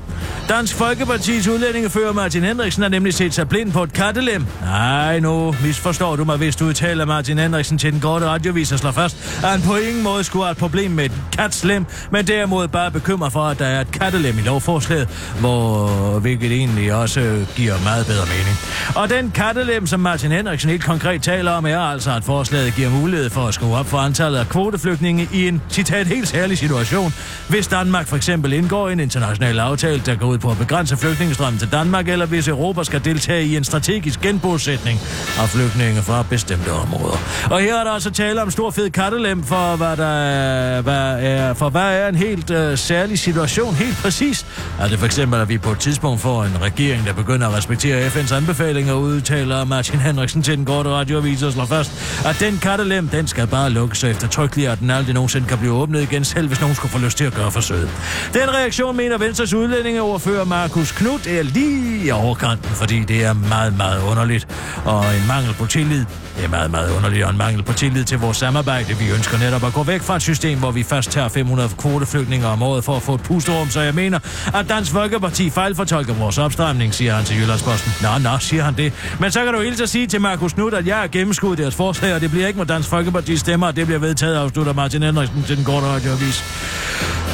Dansk 0.50 0.76
Folkepartis 0.76 1.48
udlændingefører 1.48 2.14
Martin 2.14 2.44
Henriksen 2.44 2.84
har 2.84 2.90
nemlig 2.90 3.14
set 3.14 3.34
sig 3.34 3.50
blind 3.50 3.72
på 3.72 3.84
et 3.84 3.94
kattelem. 3.94 4.46
Nej, 4.62 5.20
nu 5.20 5.56
misforstår 5.64 6.16
du 6.16 6.24
mig, 6.24 6.38
hvis 6.38 6.56
du 6.56 6.66
udtaler 6.66 7.06
Martin 7.06 7.38
Henriksen 7.38 7.78
til 7.78 7.92
den 7.92 8.00
korte 8.00 8.26
radiovis 8.26 8.72
og 8.72 8.80
slår 8.80 8.92
fast, 8.92 9.40
at 9.44 9.50
han 9.50 9.62
på 9.62 9.76
ingen 9.76 10.04
måde 10.04 10.24
skulle 10.24 10.46
have 10.46 10.52
et 10.52 10.58
problem 10.58 10.92
med 10.92 11.06
et 11.06 11.12
katslem, 11.32 11.86
men 12.12 12.28
derimod 12.28 12.68
bare 12.68 12.92
bekymrer 12.92 13.30
for, 13.30 13.44
at 13.44 13.60
der 13.60 13.66
er 13.66 13.82
et 13.82 13.92
kattelem 13.92 14.38
i 14.38 14.42
lovforslaget, 14.42 15.10
hvor, 15.40 16.20
hvilket 16.20 16.52
egentlig 16.52 16.94
også 16.94 17.46
giver 17.56 17.74
meget 17.84 18.06
bedre 18.06 18.26
mening. 18.26 18.58
Og 18.96 19.10
den 19.10 19.32
kattelem, 19.32 19.88
som 19.88 20.00
Martin 20.00 20.32
Henriksen 20.32 20.70
helt 20.70 20.84
konkret 20.84 21.22
taler 21.22 21.52
om, 21.52 21.66
er 21.66 21.80
altså, 21.80 22.12
at 22.12 22.24
forslaget 22.24 22.76
giver 22.76 22.90
mulighed 22.90 23.30
for 23.30 23.48
at 23.48 23.54
skrue 23.54 23.76
op 23.76 23.86
for 23.86 23.98
antallet 23.98 24.40
af 24.40 24.50
kvoteflygtninge 24.50 25.30
i 25.34 25.48
en, 25.48 25.62
citat, 25.70 26.08
helt 26.08 26.28
særlig 26.28 26.58
situation, 26.58 27.14
hvis 27.50 27.68
Danmark 27.68 28.08
for 28.08 28.16
eksempel 28.16 28.54
indgår 28.54 28.90
en 28.90 29.00
international 29.00 29.60
aftale, 29.60 30.02
der 30.06 30.16
går 30.16 30.28
ud 30.28 30.38
på 30.38 30.52
at 30.52 30.58
begrænse 30.58 30.98
flygtningestrømmen 30.98 31.60
til 31.60 31.72
Danmark, 31.72 32.08
eller 32.08 32.26
hvis 32.26 32.48
Europa 32.48 32.84
skal 32.84 33.06
deltage 33.06 33.46
i 33.46 33.58
en 33.58 33.64
strategisk 33.64 34.22
genbosætning 34.22 35.00
af 35.40 35.50
flygtninge 35.50 36.02
fra 36.02 36.24
bestemte 36.30 36.72
områder. 36.72 37.18
Og 37.52 37.60
her 37.60 37.80
er 37.80 37.84
der 37.84 37.92
altså 37.92 38.12
tale 38.12 38.42
om 38.42 38.52
stor 38.52 38.72
fed 38.72 38.90
kattelem 38.90 39.44
for, 39.44 39.76
hvad 39.76 39.98
der 39.98 40.14
er, 40.14 40.82
hvad 40.82 41.24
er, 41.24 41.54
for 41.54 41.70
hvad 41.70 41.82
er 41.82 42.08
en 42.08 42.16
helt 42.16 42.52
øh, 42.52 42.78
særlig 42.78 43.20
situation 43.20 43.76
helt 43.76 43.98
præcis. 43.98 44.46
Er 44.80 44.88
det 44.88 45.00
for 45.00 45.06
eksempel, 45.06 45.40
at 45.40 45.50
vi 45.50 45.58
på 45.58 45.72
et 45.72 45.80
tidspunkt 45.80 46.22
får 46.22 46.44
en 46.44 46.62
regering, 46.62 47.06
der 47.06 47.14
begynder 47.14 47.48
at 47.48 47.54
respektere 47.54 48.08
FN's 48.08 48.36
anbefalinger, 48.64 48.94
udtaler 48.94 49.66
Martin 49.66 50.00
Henriksen 50.00 50.44
til 50.44 50.58
den 50.58 50.66
korte 50.66 50.90
radioavis 50.90 51.44
og 51.44 51.54
slår 51.54 51.66
fast, 51.66 51.92
at 52.26 52.40
den 52.40 52.58
kattelem, 52.58 53.08
den 53.08 53.28
skal 53.28 53.48
bare 53.48 53.70
lukkes 53.70 53.98
så 53.98 54.08
eftertrykkeligt, 54.08 54.70
at 54.70 54.80
den 54.80 54.90
aldrig 54.90 55.14
nogensinde 55.14 55.48
kan 55.48 55.58
blive 55.58 55.74
åbnet 55.74 56.02
igen, 56.02 56.26
selv 56.26 56.48
hvis 56.48 56.62
nogen 56.62 56.76
skulle 56.76 56.92
få 56.92 57.00
lyst 57.00 57.18
til 57.18 57.26
at 57.26 57.34
gøre 57.34 57.52
forsøget. 57.52 57.90
Den 58.34 58.54
reaktion 58.54 58.98
mener 58.98 59.18
Venstres 59.18 59.54
udlændingeoverfører 59.54 60.46
Markus 60.46 60.92
Knudt 60.92 61.28
er 61.28 61.44
lige 61.44 62.06
i 62.06 62.12
overkanten, 62.12 62.70
fordi 62.70 63.00
det 63.00 63.26
er 63.26 63.34
meget, 63.34 63.78
meget 63.78 64.02
underligt. 64.12 64.48
Og 64.86 65.06
en 65.16 65.28
mangel 65.28 65.54
på 65.54 65.66
tillid. 65.66 66.06
Det 66.38 66.46
er 66.46 66.50
meget, 66.50 66.72
meget 66.72 66.92
underligt, 66.92 67.24
og 67.24 67.32
en 67.32 67.38
mangel 67.38 67.64
på 67.64 67.74
tillid 67.74 68.04
til 68.04 68.20
vores 68.20 68.38
samarbejde. 68.38 68.98
Vi 68.98 69.10
ønsker 69.10 69.38
netop 69.38 69.64
at 69.64 69.74
gå 69.74 69.84
væk 69.84 70.02
fra 70.02 70.16
et 70.16 70.22
system, 70.22 70.60
hvor 70.60 70.72
vi 70.72 70.84
først 70.84 71.12
tager 71.12 71.28
500 71.28 71.70
kvoteflygtninge 71.78 72.48
om 72.48 72.64
året 72.64 72.84
for 72.84 72.96
at 72.96 73.02
få 73.02 73.16
et 73.16 73.22
pusterum, 73.22 73.70
så 73.70 73.82
jeg 73.82 73.96
mener, 73.96 74.20
at 74.54 74.70
Dansk 74.70 74.92
Folkeparti 74.92 75.50
fejlfortolker 75.50 76.14
vores 76.14 76.38
opstramning, 76.38 76.94
siger 76.94 77.16
han 77.16 77.26
til 77.26 77.38
Jyllandsposten. 77.42 77.92
Nå, 78.02 78.30
nå, 78.30 78.38
siger 78.44 78.64
han 78.64 78.74
det. 78.78 78.94
Men 79.20 79.32
så 79.32 79.44
kan 79.44 79.54
du 79.54 79.62
helt 79.62 79.90
sige 79.90 80.08
til 80.08 80.22
Markus 80.22 80.54
Knudt, 80.54 80.74
at 80.74 80.88
jeg 80.88 80.98
har 80.98 81.08
gennemskuddet 81.08 81.58
deres 81.58 81.76
forslag, 81.76 82.14
og 82.16 82.22
det 82.22 82.32
bliver 82.32 82.48
ikke 82.48 82.60
med 82.60 82.66
Dansk 82.66 82.90
Folkeparti 82.90 83.38
stemmer, 83.38 83.68
og 83.68 83.76
det 83.76 83.86
bliver 83.86 84.00
vedtaget, 84.00 84.36
afslutter 84.36 84.74
Martin 84.74 85.04
Henriksen 85.04 85.44
til 85.44 85.58
den 85.58 85.66
korte 85.66 85.86
radioavis. 85.86 86.44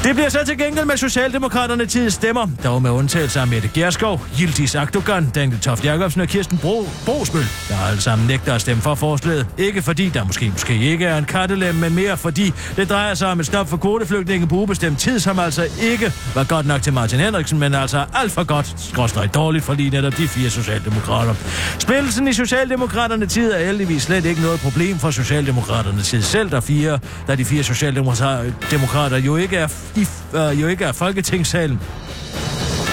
Det 0.04 0.16
bliver 0.16 0.30
så 0.30 0.40
til 0.46 0.58
gengæld 0.58 0.86
med 0.86 0.98
Socialdemokraterne 0.98 1.86
tid 1.86 2.10
stemmer, 2.10 2.48
dog 2.64 2.82
med 2.82 2.92
undtagelse 2.92 3.40
af 3.40 3.48
Mette 3.48 3.70
Gerskov, 3.74 4.22
Yildiz 4.42 4.76
Akdogan, 4.76 5.30
Daniel 5.36 5.60
Toft 5.60 5.86
Jacobsen 5.86 6.22
og 6.22 6.28
Kirsten 6.28 6.58
Bro 6.58 6.86
Brosbøl, 7.06 7.44
der 7.70 7.88
alle 7.90 8.02
sammen 8.02 8.28
nægter 8.28 8.54
at 8.54 8.62
stemme 8.62 8.82
for 8.82 8.96
forslaget. 8.96 9.48
Ikke 9.58 9.82
fordi 9.82 10.10
der 10.10 10.24
måske, 10.24 10.50
måske 10.50 10.80
ikke 10.80 11.06
er 11.06 11.18
en 11.18 11.26
kattelem, 11.26 11.76
men 11.76 11.96
mere 11.96 12.18
fordi 12.18 12.54
det 12.76 12.90
drejer 12.90 13.14
sig 13.14 13.28
om 13.28 13.40
et 13.40 13.46
stop 13.46 13.70
for 13.70 13.78
kvoteflygtninge 13.78 14.48
på 14.48 14.56
ubestemt 14.56 15.00
tid, 15.00 15.20
som 15.20 15.40
altså 15.40 15.68
ikke 15.82 16.14
var 16.36 16.44
godt 16.44 16.66
nok 16.66 16.82
til 16.82 16.94
Martin 16.94 17.20
Henriksen, 17.20 17.60
men 17.60 17.74
altså 17.74 18.06
alt 18.14 18.32
for 18.32 18.44
godt, 18.44 18.76
skråstrej 18.78 19.26
dårligt 19.28 19.66
for 19.66 19.74
lige 19.74 19.90
netop 19.90 20.18
de 20.18 20.28
fire 20.28 20.50
socialdemokrater. 20.50 21.34
Spillelsen 21.80 22.28
i 22.28 22.34
Socialdemokraterne 22.34 23.26
tid 23.26 23.52
er 23.52 23.66
heldigvis 23.66 24.04
slet 24.04 24.26
ikke 24.26 24.42
noget 24.42 24.60
problem 24.60 25.00
for 25.00 25.12
Socialdemokraterne 25.12 26.02
tid 26.02 26.22
selv, 26.22 26.52
der, 26.52 26.60
fire, 26.60 27.00
da 27.28 27.36
de 27.36 27.46
fire 27.46 27.64
socialdemokrater 27.64 29.18
jo 29.18 29.36
ikke 29.36 29.58
er 29.58 29.68
i, 29.96 30.08
øh, 30.34 30.62
jo 30.62 30.68
ikke 30.68 30.84
er 30.86 30.92
Folketingssalen 30.92 31.80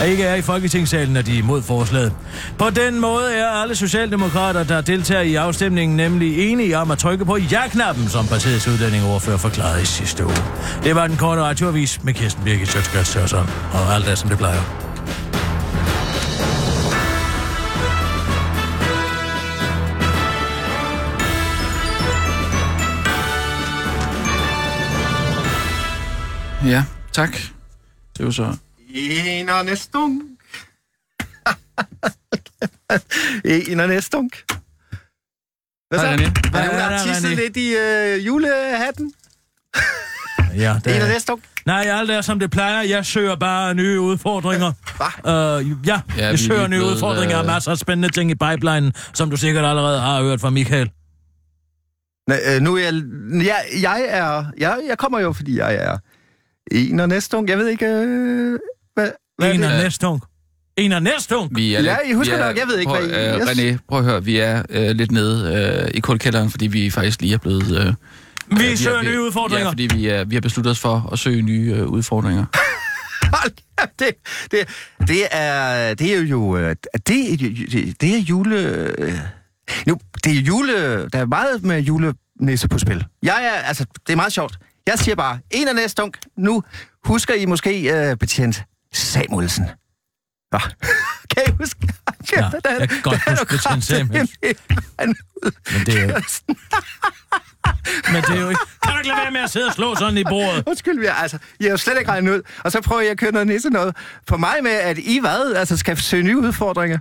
at 0.01 0.09
ikke 0.09 0.25
er 0.25 0.35
i 0.35 0.43
Folketingssalen, 0.43 1.15
når 1.15 1.23
de 1.23 1.35
er 1.35 1.39
imod 1.39 1.63
forslaget. 1.63 2.13
På 2.59 2.71
den 2.71 3.01
måde 3.01 3.35
er 3.35 3.47
alle 3.47 3.75
socialdemokrater, 3.75 4.65
der 4.65 4.81
deltager 4.81 5.21
i 5.21 5.35
afstemningen, 5.35 5.97
nemlig 5.97 6.53
enige 6.53 6.79
om 6.79 6.91
at 6.91 6.99
trykke 6.99 7.25
på 7.25 7.37
ja-knappen, 7.37 8.09
som 8.09 8.27
partiets 8.27 8.69
udlændingeordfører 8.69 9.37
forklarede 9.37 9.83
i 9.83 9.85
sidste 9.85 10.25
uge. 10.25 10.37
Det 10.85 10.95
var 10.95 11.07
den 11.07 11.17
korte 11.17 11.43
radioavis 11.43 12.05
med 12.05 12.15
Kirsten 12.15 12.45
Birgit 12.45 12.69
Sjøtskrets 12.69 13.33
og 13.73 13.95
alt 13.95 14.07
det, 14.07 14.19
som 14.19 14.29
det 14.29 14.39
plejer. 14.39 14.86
Ja, 26.67 26.85
tak. 27.13 27.33
Det 27.33 28.21
er 28.21 28.25
jo 28.25 28.33
så... 28.33 28.57
En 28.95 29.49
og 29.49 29.65
næstung. 29.65 30.23
en 33.71 33.81
og 33.81 33.89
næstung. 33.89 34.31
Hvad 35.89 35.99
så? 35.99 36.07
Hvad 36.07 36.17
er 36.19 36.31
Hvad 36.51 36.61
er 36.61 36.81
har 36.81 36.91
der, 36.91 37.05
tisset 37.05 37.37
lidt 37.37 37.57
i 37.57 37.75
øh, 37.77 38.27
julehatten? 38.27 39.13
Ja, 40.57 40.81
det 40.85 40.97
En 40.97 41.03
og 41.03 41.09
er... 41.09 41.13
næstung. 41.13 41.43
Nej, 41.67 41.81
alt 41.93 42.11
er, 42.11 42.21
som 42.21 42.39
det 42.39 42.51
plejer. 42.51 42.83
Jeg 42.83 43.07
søger 43.07 43.37
bare 43.37 43.75
nye 43.75 44.01
udfordringer. 44.01 44.69
Uh, 44.69 45.07
ja, 45.29 45.65
Ja, 45.87 46.01
jeg 46.25 46.33
vi- 46.33 46.37
søger 46.39 46.63
er 46.63 46.69
nye 46.69 46.77
blevet, 46.79 46.93
udfordringer 46.95 47.37
og 47.37 47.43
øh, 47.43 47.47
masser 47.47 47.71
af 47.71 47.79
spændende 47.79 48.09
ting 48.09 48.31
i 48.31 48.35
pipelinen, 48.35 48.93
som 49.15 49.31
du 49.31 49.37
sikkert 49.37 49.65
allerede 49.65 50.01
har 50.01 50.23
hørt 50.23 50.41
fra 50.41 50.51
Michael. 50.51 50.91
Nej, 52.29 52.39
øh, 52.47 52.61
nu 52.63 52.77
er 52.77 52.81
jeg, 52.81 52.95
jeg, 53.47 53.65
jeg 53.83 54.05
er, 54.09 54.45
jeg, 54.59 54.81
jeg 54.89 54.99
kommer 54.99 55.21
jo, 55.21 55.33
fordi 55.33 55.59
jeg 55.59 55.75
er 55.75 55.99
en 56.73 57.01
og 57.01 57.09
næstung. 57.09 57.49
Jeg 57.49 57.59
ved 57.59 57.69
ikke, 57.69 57.87
øh, 57.87 58.59
hvad, 58.95 59.11
hvad 59.39 59.55
En 59.55 59.63
er 59.63 59.75
det? 59.75 59.83
næstung. 59.85 60.21
En 60.77 60.93
af 60.93 61.03
næstung. 61.03 61.57
Vi 61.57 61.75
er 61.75 61.83
Ja, 61.83 61.97
I 62.07 62.13
husker 62.13 62.37
vi 62.37 62.43
er, 62.43 62.47
nok, 62.47 62.57
jeg 62.59 62.67
ved 62.69 62.79
ikke, 62.79 62.91
prøv, 62.91 63.07
hvad 63.07 63.35
I- 63.35 63.35
Øh, 63.35 63.41
yes. 63.41 63.49
René, 63.75 63.79
prøv 63.89 63.99
at 63.99 64.05
høre, 64.05 64.25
vi 64.25 64.37
er 64.39 64.63
øh, 64.71 64.91
lidt 64.91 65.13
nede 65.13 65.55
øh, 65.85 65.91
i 65.95 66.01
kuldkælderen, 66.01 66.51
fordi 66.51 66.67
vi 66.67 66.91
faktisk 66.91 67.21
lige 67.21 67.35
er 67.35 67.39
blevet... 67.39 67.77
Øh, 67.87 68.59
Vi 68.59 68.71
øh, 68.71 68.77
søger 68.77 68.97
har- 68.97 69.05
nye 69.05 69.21
udfordringer. 69.23 69.65
Ja, 69.65 69.71
fordi 69.71 69.89
vi, 69.95 70.07
er, 70.09 70.25
vi 70.25 70.35
har 70.37 70.41
besluttet 70.41 70.71
os 70.71 70.79
for 70.79 71.09
at 71.13 71.19
søge 71.19 71.43
nye 71.43 71.75
øh, 71.77 71.87
udfordringer. 71.87 72.45
Det, 73.99 74.09
det, 74.51 74.59
det 75.09 75.23
er, 75.31 75.95
det 75.95 76.15
er 76.17 76.21
jo, 76.21 76.57
øh, 76.57 76.77
det, 77.07 77.33
er 77.33 77.37
jo- 77.41 77.67
det, 77.71 78.01
det 78.01 78.15
er 78.17 78.19
jule, 78.19 78.59
øh, 78.99 79.13
nu, 79.87 79.99
det 80.25 80.33
er 80.33 80.41
jule, 80.41 80.73
der 81.09 81.19
er 81.19 81.27
meget 81.27 81.63
med 81.65 81.81
julenisse 81.81 82.69
på 82.69 82.79
spil. 82.79 83.05
Jeg 83.23 83.45
er, 83.55 83.63
altså, 83.63 83.85
det 84.07 84.13
er 84.13 84.17
meget 84.17 84.33
sjovt. 84.33 84.59
Jeg 84.87 84.99
siger 84.99 85.15
bare, 85.15 85.39
en 85.51 85.69
af 85.69 85.75
næste 85.75 86.03
dunk. 86.03 86.19
Nu 86.37 86.63
husker 87.05 87.35
I 87.35 87.47
måske 87.47 88.11
uh, 88.11 88.19
betjent 88.19 88.65
Samuelsen. 88.93 89.65
Nå. 90.53 90.59
kan 91.35 91.43
I 91.49 91.51
huske? 91.59 91.89
Ja, 92.33 92.51
jeg 92.79 92.89
kan 92.89 93.01
godt 93.03 93.31
huske 93.31 93.47
betjent 93.47 93.85
Samuelsen. 93.85 94.37
Men 95.73 95.87
det 95.87 95.99
er 95.99 96.03
jo, 96.03 96.21
men 98.13 98.23
det 98.23 98.31
er 98.31 98.41
jo 98.41 98.49
ikke... 98.49 98.61
Kan 98.83 98.93
du 98.93 98.99
ikke 98.99 99.09
lade 99.09 99.21
være 99.23 99.31
med 99.31 99.41
at 99.41 99.51
sidde 99.51 99.67
og 99.67 99.75
slå 99.75 99.95
sådan 99.95 100.19
i 100.19 100.25
bordet? 100.25 100.65
Undskyld, 100.67 101.03
jeg, 101.05 101.17
altså, 101.19 101.39
jeg 101.61 101.67
har 101.67 101.71
jo 101.71 101.77
slet 101.77 101.99
ikke 101.99 102.11
regnet 102.11 102.33
ud. 102.33 102.43
Og 102.65 102.73
så 102.73 102.81
prøver 102.81 103.03
jeg 103.03 103.11
at 103.11 103.19
køre 103.19 103.33
noget 103.33 103.47
nisse 103.47 103.71
noget 103.71 103.97
for 104.29 104.37
mig 104.37 104.57
med, 104.63 104.71
at 104.71 104.99
I 104.99 105.19
hvad? 105.21 105.55
Altså, 105.55 105.77
skal 105.77 105.97
søge 105.97 106.23
nye 106.23 106.39
udfordringer. 106.39 106.99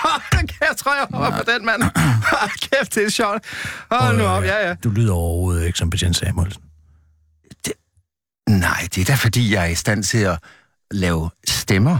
jeg 0.68 0.76
tror, 0.76 0.94
jeg 0.94 1.06
hopper 1.14 1.38
på 1.38 1.50
den, 1.50 1.66
mand. 1.66 1.82
Kæft, 2.70 2.94
det 2.94 3.04
er 3.04 3.10
sjovt. 3.10 3.44
Hold 3.90 4.18
nu 4.18 4.24
op, 4.24 4.44
ja, 4.44 4.68
ja. 4.68 4.74
Du 4.74 4.90
lyder 4.90 5.12
overhovedet 5.12 5.66
ikke 5.66 5.78
som 5.78 5.90
betjent 5.90 6.16
Samuelsen. 6.16 6.62
Nej, 8.48 8.88
det 8.94 9.00
er 9.00 9.04
da 9.04 9.14
fordi, 9.14 9.54
jeg 9.54 9.62
er 9.62 9.68
i 9.68 9.74
stand 9.74 10.02
til 10.02 10.18
at 10.18 10.38
lave 10.90 11.30
stemmer. 11.48 11.98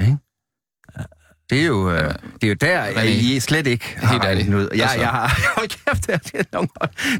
Ikke? 0.00 0.16
Det 1.50 1.60
er 1.60 1.66
jo, 1.66 1.90
øh, 1.92 2.14
det 2.34 2.44
er 2.44 2.48
jo 2.48 2.54
der, 2.54 2.86
René, 2.86 3.04
I 3.06 3.40
slet 3.40 3.66
ikke 3.66 3.96
har 3.98 4.12
helt 4.12 4.24
ærligt. 4.24 4.48
regnet 4.48 4.64
ud. 4.64 4.68
Ja, 4.76 4.82
Altså. 4.82 4.98
jeg 5.00 5.08
har... 5.08 5.28
Hold 5.56 5.68
kæft, 5.68 6.06
det, 6.06 6.14
er, 6.14 6.18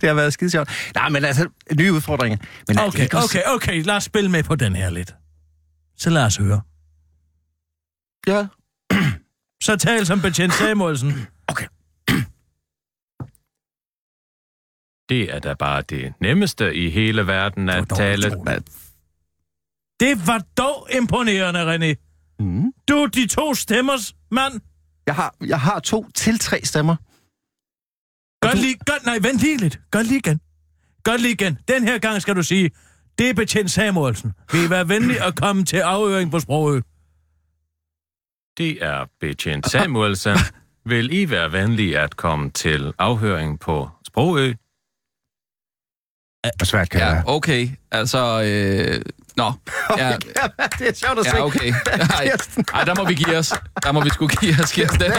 det, 0.01 0.09
har 0.09 0.15
været 0.15 0.33
skide 0.33 0.51
sjovt. 0.51 0.69
Nej, 0.95 1.09
men 1.09 1.25
altså, 1.25 1.49
nye 1.79 1.93
udfordringer. 1.93 2.39
Men 2.69 2.79
Okay, 2.79 3.09
også- 3.13 3.39
okay, 3.39 3.43
okay. 3.55 3.83
Lad 3.85 3.97
os 3.97 4.05
spille 4.05 4.31
med 4.31 4.43
på 4.43 4.55
den 4.57 4.77
her 4.77 4.91
lidt. 4.91 5.15
Så 5.97 6.11
lad 6.11 6.23
os 6.25 6.37
høre. 6.37 6.61
Ja. 8.27 8.47
Så 9.65 9.77
tal 9.77 10.07
som 10.07 10.21
betjent 10.21 10.55
Samuelsen. 10.55 11.27
Det 15.11 15.35
er 15.35 15.39
da 15.39 15.55
bare 15.55 15.83
det 15.83 16.15
nemmeste 16.21 16.75
i 16.75 16.91
hele 16.91 17.27
verden 17.27 17.69
at 17.69 17.89
tale. 17.89 18.31
Det 20.01 20.27
var 20.27 20.45
dog 20.59 20.89
imponerende, 20.97 21.75
René. 21.75 21.95
Mm. 22.41 22.73
Du 22.89 22.95
er 22.95 23.07
de 23.07 23.27
to 23.27 23.55
stemmers 23.55 24.15
mand. 24.31 24.61
Jeg 25.07 25.15
har, 25.15 25.35
jeg 25.47 25.61
har 25.61 25.79
to 25.81 26.11
til 26.15 26.39
tre 26.39 26.61
stemmer. 26.65 26.97
Gør 28.43 28.55
lige, 28.55 28.77
gør, 28.87 29.05
nej, 29.05 29.19
vent 29.23 29.41
lige 29.41 29.57
lidt. 29.57 29.81
Gør 29.91 30.03
lige 30.03 30.19
igen. 30.19 30.41
Gør 31.05 31.17
lige 31.17 31.33
igen. 31.33 31.59
Den 31.69 31.85
her 31.85 31.99
gang 31.99 32.23
skal 32.23 32.37
du 32.37 32.43
sige, 32.43 32.71
det 33.19 33.31
er 33.31 33.35
betjent 33.35 33.71
Samuelsen. 33.71 34.33
Vil 34.53 34.65
I 34.65 34.71
være 34.71 34.89
venlig 34.89 35.21
at 35.21 35.35
komme 35.35 35.65
til 35.65 35.77
afhøring 35.77 36.31
på 36.31 36.41
Sprogø? 36.41 36.81
Det 38.59 38.85
er 38.85 39.07
betjent 39.21 39.71
Samuelsen. 39.71 40.37
Vil 40.91 41.13
I 41.13 41.31
være 41.31 41.53
venlige 41.53 41.99
at 41.99 42.17
komme 42.17 42.51
til 42.51 42.93
afhøring 42.99 43.61
på 43.61 43.89
Sprogø? 44.07 44.53
Hvor 46.57 46.65
svært 46.65 46.91
kan 46.91 47.01
det 47.01 47.07
Ja, 47.07 47.13
være? 47.13 47.23
okay. 47.27 47.69
Altså, 47.91 48.43
øh, 48.43 49.03
nå. 49.41 49.53
Ja, 49.99 50.09
det 50.79 50.89
er 50.89 50.93
sjovt 51.07 51.19
at 51.19 51.25
se. 51.27 51.37
ja 51.37 51.45
okay. 51.45 51.73
Ej, 52.19 52.31
ej, 52.75 52.85
der 52.85 52.95
må 52.99 53.05
vi 53.05 53.15
give 53.15 53.37
os. 53.37 53.53
Der 53.85 53.93
må 53.93 54.01
vi 54.01 54.11
sgu 54.11 54.27
give 54.27 54.55
os. 54.63 54.71
Den, 54.71 54.89
den, 54.89 55.01
den, 55.01 55.13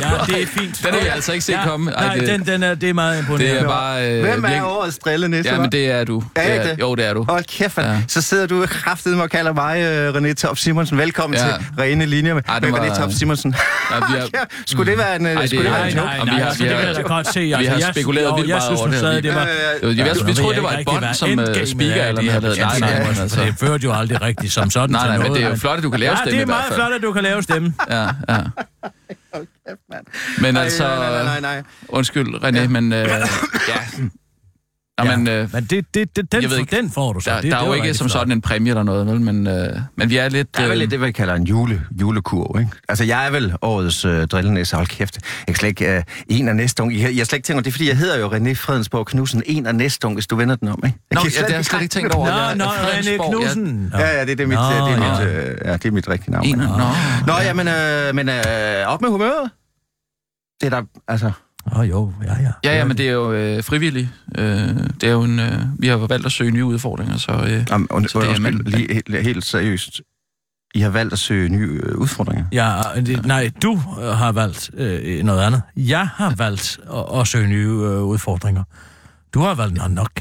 Ja, 0.00 0.10
det 0.26 0.42
er 0.42 0.46
fint. 0.46 0.80
den 0.84 0.94
har 0.94 1.00
vi 1.00 1.06
altså 1.06 1.32
ikke 1.32 1.44
set 1.44 1.58
komme. 1.64 1.90
Nej, 1.90 2.14
det, 2.14 2.28
den, 2.28 2.46
den 2.46 2.62
er, 2.62 2.74
det 2.74 2.88
er 2.88 2.92
meget 2.94 3.14
det 3.16 3.20
imponerende. 3.20 3.60
er 3.60 3.66
bare... 3.68 4.12
Øh, 4.12 4.20
Hvem 4.24 4.44
er 4.44 4.62
årets 4.62 4.98
drillenisse? 4.98 5.52
Ja, 5.52 5.60
men 5.60 5.72
det 5.72 5.90
er 5.90 6.04
du. 6.04 6.22
Er 6.36 6.42
jeg 6.42 6.50
Det 6.50 6.56
ikke 6.60 6.70
det? 6.70 6.80
Jo, 6.80 6.94
det 6.94 7.06
er 7.06 7.14
du. 7.14 7.24
Hold 7.28 7.44
kæft, 7.44 7.78
ja. 7.78 7.90
Ja. 7.92 7.98
Så 8.08 8.22
sidder 8.22 8.46
du 8.46 8.66
kraftigt 8.66 9.16
og 9.16 9.30
kalder 9.30 9.52
mig 9.52 10.08
uh, 10.08 10.14
René 10.16 10.32
Top 10.34 10.58
Simonsen. 10.58 10.98
Velkommen 10.98 11.38
ja. 11.38 11.46
Ja. 11.46 11.52
til 11.56 11.64
Rene 11.78 12.06
Linjer 12.06 12.34
med, 12.34 12.42
Ej, 12.48 12.60
med 12.60 12.68
det 12.72 12.78
var- 12.80 12.84
René 12.86 13.00
Top 13.00 13.12
Simonsen. 13.12 13.54
Ja, 13.90 13.96
vi 13.96 14.02
har, 14.20 14.28
ja, 14.34 14.44
skulle 14.66 14.90
det 14.90 14.98
være 14.98 15.16
en, 15.16 15.26
uh, 15.26 15.32
Ej, 15.32 15.40
det 15.40 15.50
skulle 15.50 15.64
det 15.64 15.72
er- 15.76 15.78
være 15.78 15.90
en 15.90 15.96
Nej, 15.96 16.04
nej, 16.16 16.24
nej, 16.24 16.34
vi 16.34 16.40
har- 16.40 16.46
altså, 16.48 16.62
vi 16.62 16.68
det 16.68 16.76
har- 16.76 16.80
kan 16.84 16.88
jeg 16.94 16.96
da 16.96 17.02
godt 17.14 17.32
se. 17.32 17.40
vi 17.40 17.52
Altså, 17.52 17.70
har 17.70 17.78
jeg- 17.78 17.88
spekuleret 17.94 18.26
jo, 18.26 18.34
vildt 18.34 18.48
jeg 18.48 18.54
meget 18.54 18.62
synes, 18.78 18.80
over 18.80 18.88
det 19.14 19.24
det. 19.24 19.30
Øh, 19.30 19.98
jeg, 19.98 19.98
jeg, 19.98 20.06
Altså, 20.08 20.24
vi 20.24 20.34
troede, 20.34 20.54
det 20.54 20.62
var 20.62 20.70
jeg 20.70 20.80
et 20.80 20.86
bånd, 20.86 21.04
rigtig, 21.04 21.16
som 21.16 21.28
speaker 21.66 22.02
er 22.02 22.08
eller 22.08 22.22
noget 22.22 22.42
det 22.42 22.58
Nej, 22.58 22.78
nej, 22.80 23.14
altså... 23.20 23.40
Førte 23.60 23.84
jo 23.84 23.92
aldrig 23.92 24.22
rigtigt 24.22 24.52
som 24.52 24.70
sådan 24.70 24.90
Nej, 24.98 25.06
nej, 25.08 25.18
men 25.18 25.34
det 25.34 25.42
er 25.44 25.48
jo 25.48 25.56
flot, 25.56 25.76
at 25.78 25.82
du 25.82 25.90
kan 25.90 26.00
lave 26.00 26.10
Ja, 26.10 26.16
stemme 26.16 26.32
det 26.32 26.42
er 26.42 26.46
meget 26.46 26.72
flot, 26.74 26.92
at 26.92 27.02
du 27.02 27.12
kan 27.12 27.22
lave 27.22 27.42
stemme. 27.42 27.74
Ja, 27.90 28.08
ja. 28.28 28.38
Men 30.42 30.56
altså... 30.56 30.86
Nej, 30.88 31.10
nej, 31.10 31.24
nej, 31.24 31.40
nej. 31.40 31.62
Undskyld, 31.88 32.34
René, 32.44 32.66
men... 32.66 32.92
Øh, 32.92 33.08
ja. 33.68 33.80
Nå, 35.04 35.16
men, 35.16 35.28
øh, 35.28 35.52
Men 35.52 35.64
det, 35.64 35.94
det, 35.94 36.16
det, 36.16 36.32
den, 36.32 36.42
ikke. 36.42 36.76
den 36.76 36.90
får 36.90 37.12
du 37.12 37.20
så. 37.20 37.30
der, 37.30 37.36
det, 37.40 37.52
der 37.52 37.58
det 37.58 37.64
er 37.64 37.66
jo 37.66 37.72
ikke 37.82 37.94
som 37.94 38.08
sådan 38.08 38.32
en 38.32 38.40
præmie 38.40 38.70
eller 38.70 38.82
noget, 38.82 39.06
vel? 39.06 39.20
Men, 39.20 39.46
øh, 39.46 39.80
men 39.96 40.10
vi 40.10 40.16
er 40.16 40.28
lidt... 40.28 40.56
Der 40.56 40.62
er 40.62 40.66
vel 40.68 40.72
Øh, 40.72 40.78
lidt 40.78 40.90
det, 40.90 41.00
vi 41.00 41.12
kalder 41.12 41.34
en 41.34 41.44
jule, 41.44 41.82
julekurv, 42.00 42.60
ikke? 42.60 42.70
Altså, 42.88 43.04
jeg 43.04 43.26
er 43.26 43.30
vel 43.30 43.54
årets 43.62 44.04
øh, 44.04 44.26
drillenæse, 44.26 44.76
hold 44.76 44.86
kæft. 44.86 45.18
Jeg 45.46 45.52
er 45.52 45.56
slet 45.56 45.68
ikke 45.68 45.96
øh, 45.96 46.02
en 46.28 46.48
af 46.48 46.56
næste 46.56 46.82
unge. 46.82 47.02
Jeg, 47.02 47.16
jeg 47.16 47.26
slet 47.26 47.36
ikke 47.36 47.46
tænkt 47.46 47.56
over 47.56 47.62
det, 47.62 47.70
er 47.70 47.72
fordi 47.72 47.88
jeg 47.88 47.96
hedder 47.96 48.18
jo 48.18 48.28
René 48.28 48.52
Fredensborg 48.54 49.06
Knudsen, 49.06 49.42
en 49.46 49.66
af 49.66 49.74
næste 49.74 50.06
unge, 50.06 50.16
hvis 50.16 50.26
du 50.26 50.36
vender 50.36 50.56
den 50.56 50.68
om, 50.68 50.82
ikke? 50.86 50.98
Jeg 51.10 51.14
Nå, 51.14 51.20
ja, 51.24 51.40
det 51.40 51.48
har 51.48 51.54
jeg 51.54 51.64
slet 51.64 51.82
ikke 51.82 51.92
tænkt 51.92 52.12
over. 52.14 52.54
Nå, 52.54 52.64
nå, 52.64 52.70
René 52.70 53.10
ja. 53.10 53.28
Knudsen. 53.28 53.92
Ja, 53.98 54.18
ja, 54.18 54.24
det, 54.24 54.38
det 54.38 54.44
er 54.44 54.48
mit, 54.48 54.58
Nå, 54.58 54.62
øh, 54.64 54.70
det 54.70 55.06
er 55.06 55.20
mit, 55.20 55.32
ja. 55.32 55.50
øh, 55.50 55.58
ja, 55.64 55.72
det 55.72 55.84
er 55.84 55.90
mit 55.90 56.08
rigtige 56.08 56.30
navn. 56.30 56.46
En. 56.46 56.58
Nå, 57.26 57.34
ja, 57.42 57.52
men, 57.54 57.68
øh, 57.68 58.14
men 58.14 58.28
øh, 58.28 58.86
op 58.86 59.00
med 59.00 59.08
humøret. 59.10 59.50
Det 60.60 60.66
er 60.66 60.70
der, 60.70 60.82
altså... 61.08 61.30
Åh, 61.72 61.78
oh, 61.78 61.88
jo, 61.88 62.12
ja, 62.24 62.32
ja. 62.42 62.50
Ja, 62.64 62.76
ja, 62.78 62.84
men 62.84 62.98
det 62.98 63.08
er 63.08 63.12
jo 63.12 63.32
øh, 63.32 63.62
frivilligt. 63.64 64.08
Øh, 64.38 64.44
det 65.00 65.02
er 65.04 65.10
jo 65.10 65.22
en, 65.22 65.38
øh, 65.40 65.52
vi 65.78 65.86
har 65.88 65.96
valgt 65.96 66.26
at 66.26 66.32
søge 66.32 66.50
nye 66.50 66.64
udfordringer, 66.64 67.16
så... 67.16 67.32
Øh, 67.32 67.66
Om, 67.70 67.86
und, 67.90 68.08
Så 68.08 68.18
det 68.20 68.24
er 68.26 68.28
undskyld, 68.30 68.52
man- 68.54 68.64
lige, 68.64 68.94
helt, 68.94 69.22
helt 69.22 69.44
seriøst. 69.44 70.00
I 70.74 70.80
har 70.80 70.90
valgt 70.90 71.12
at 71.12 71.18
søge 71.18 71.48
nye 71.48 71.80
øh, 71.82 71.96
udfordringer. 71.96 72.44
Ja, 72.52 72.82
det, 72.96 73.26
nej, 73.26 73.50
du 73.62 73.72
øh, 74.02 74.08
har 74.08 74.32
valgt 74.32 74.70
øh, 74.74 75.22
noget 75.24 75.40
andet. 75.42 75.62
Jeg 75.76 76.08
har 76.14 76.34
valgt 76.34 76.78
at, 76.94 77.20
at 77.20 77.26
søge 77.26 77.48
nye 77.48 77.68
øh, 77.68 78.02
udfordringer. 78.02 78.62
Du 79.34 79.40
har 79.40 79.54
valgt 79.54 79.90
nok. 79.94 80.20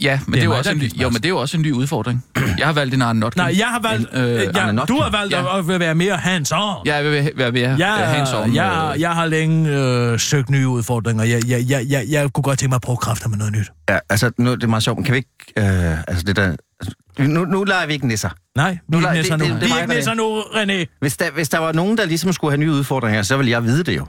Ja, 0.00 0.20
men 0.26 0.32
det, 0.34 0.38
er 0.38 0.42
er 0.42 0.44
jo 0.44 0.58
også 0.58 0.70
en, 0.70 0.78
ny- 0.78 1.02
jo, 1.02 1.08
men 1.08 1.14
det 1.16 1.24
er 1.24 1.28
jo 1.28 1.36
også 1.38 1.56
en 1.56 1.62
ny 1.62 1.72
udfordring. 1.72 2.24
Jeg 2.58 2.66
har 2.66 2.72
valgt 2.72 2.94
en 2.94 3.02
Arne 3.02 3.20
Notkin. 3.20 3.40
Nej, 3.42 3.54
jeg 3.58 3.66
har 3.66 3.80
valgt, 3.80 4.12
En, 4.14 4.18
øh, 4.20 4.42
ja, 4.54 4.60
Arne 4.60 4.82
du 4.88 4.96
har 5.00 5.10
valgt 5.10 5.34
Ja. 5.34 5.58
at, 5.58 5.80
være 5.80 5.94
mere 5.94 6.14
hands-on. 6.16 6.82
Jeg 6.84 7.04
vil 7.04 7.30
være 7.36 7.52
mere 7.52 7.76
ja, 7.78 7.96
hands-on. 7.96 8.54
jeg, 8.54 8.92
øh, 8.94 9.00
jeg 9.00 9.10
har 9.14 9.26
længe 9.26 9.70
øh, 9.70 10.18
søgt 10.18 10.50
nye 10.50 10.68
udfordringer. 10.68 11.24
Jeg, 11.24 11.48
jeg, 11.48 11.64
jeg, 11.68 11.86
jeg, 11.88 12.04
jeg 12.08 12.32
kunne 12.32 12.42
godt 12.42 12.58
tænke 12.58 12.68
mig 12.70 12.76
at 12.76 12.82
prøve 12.82 12.96
kræfter 12.96 13.28
med 13.28 13.38
noget 13.38 13.52
nyt. 13.52 13.70
Ja, 13.88 13.98
altså, 14.10 14.30
nu, 14.38 14.54
det 14.54 14.62
er 14.64 14.66
meget 14.68 14.82
sjovt, 14.82 14.98
men 14.98 15.04
kan 15.04 15.12
vi 15.12 15.18
ikke... 15.18 15.88
Øh, 15.92 15.98
altså, 16.08 16.24
det 16.26 16.36
der... 16.36 16.56
Altså, 16.80 16.94
nu, 17.18 17.44
nu 17.44 17.64
leger 17.64 17.86
vi 17.86 17.92
ikke 17.92 18.08
nisser. 18.08 18.30
Nej, 18.56 18.70
vi 18.70 18.78
Nu 18.88 18.98
er 18.98 19.02
lader- 19.02 19.12
ikke 19.14 19.20
nisser 19.22 19.36
det- 19.36 19.48
nu. 19.48 19.52
det- 19.54 19.60
det 19.60 19.68
Vi 19.68 19.74
er 19.78 19.82
ikke 19.82 19.94
nisser 19.94 20.14
nu, 20.14 20.40
René. 20.40 20.96
Hvis 21.00 21.16
der, 21.16 21.30
hvis 21.30 21.48
der 21.48 21.58
var 21.58 21.72
nogen, 21.72 21.98
der 21.98 22.04
ligesom 22.04 22.32
skulle 22.32 22.50
have 22.50 22.60
nye 22.60 22.70
udfordringer, 22.72 23.22
så 23.22 23.36
ville 23.36 23.50
jeg 23.50 23.64
vide 23.64 23.84
det 23.84 23.96
jo. 23.96 24.06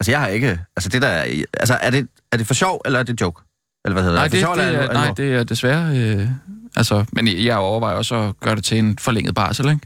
Altså, 0.00 0.10
jeg 0.10 0.20
har 0.20 0.26
ikke... 0.26 0.58
Altså, 0.76 0.88
det 0.88 1.02
der... 1.02 1.08
er- 1.08 1.44
Altså, 1.60 1.74
er 1.82 1.90
det, 1.90 2.08
er 2.32 2.36
det 2.36 2.46
for 2.46 2.54
sjov, 2.54 2.82
eller 2.84 2.98
er 2.98 3.02
det 3.02 3.20
joke? 3.20 3.42
Eller 3.88 3.94
hvad 3.94 4.02
hedder 4.02 4.16
Nej, 4.18 4.28
det? 4.28 4.32
det, 4.32 4.56
det, 4.56 4.84
er, 4.88 4.92
nej, 4.92 5.10
det 5.16 5.34
er 5.34 5.44
desværre... 5.44 5.96
Øh, 5.98 6.28
altså, 6.76 7.04
men 7.12 7.28
jeg 7.44 7.56
overvejer 7.56 7.96
også 7.96 8.14
at 8.14 8.40
gøre 8.40 8.56
det 8.56 8.64
til 8.64 8.78
en 8.78 8.98
forlænget 8.98 9.34
barsel, 9.34 9.68
ikke? 9.68 9.80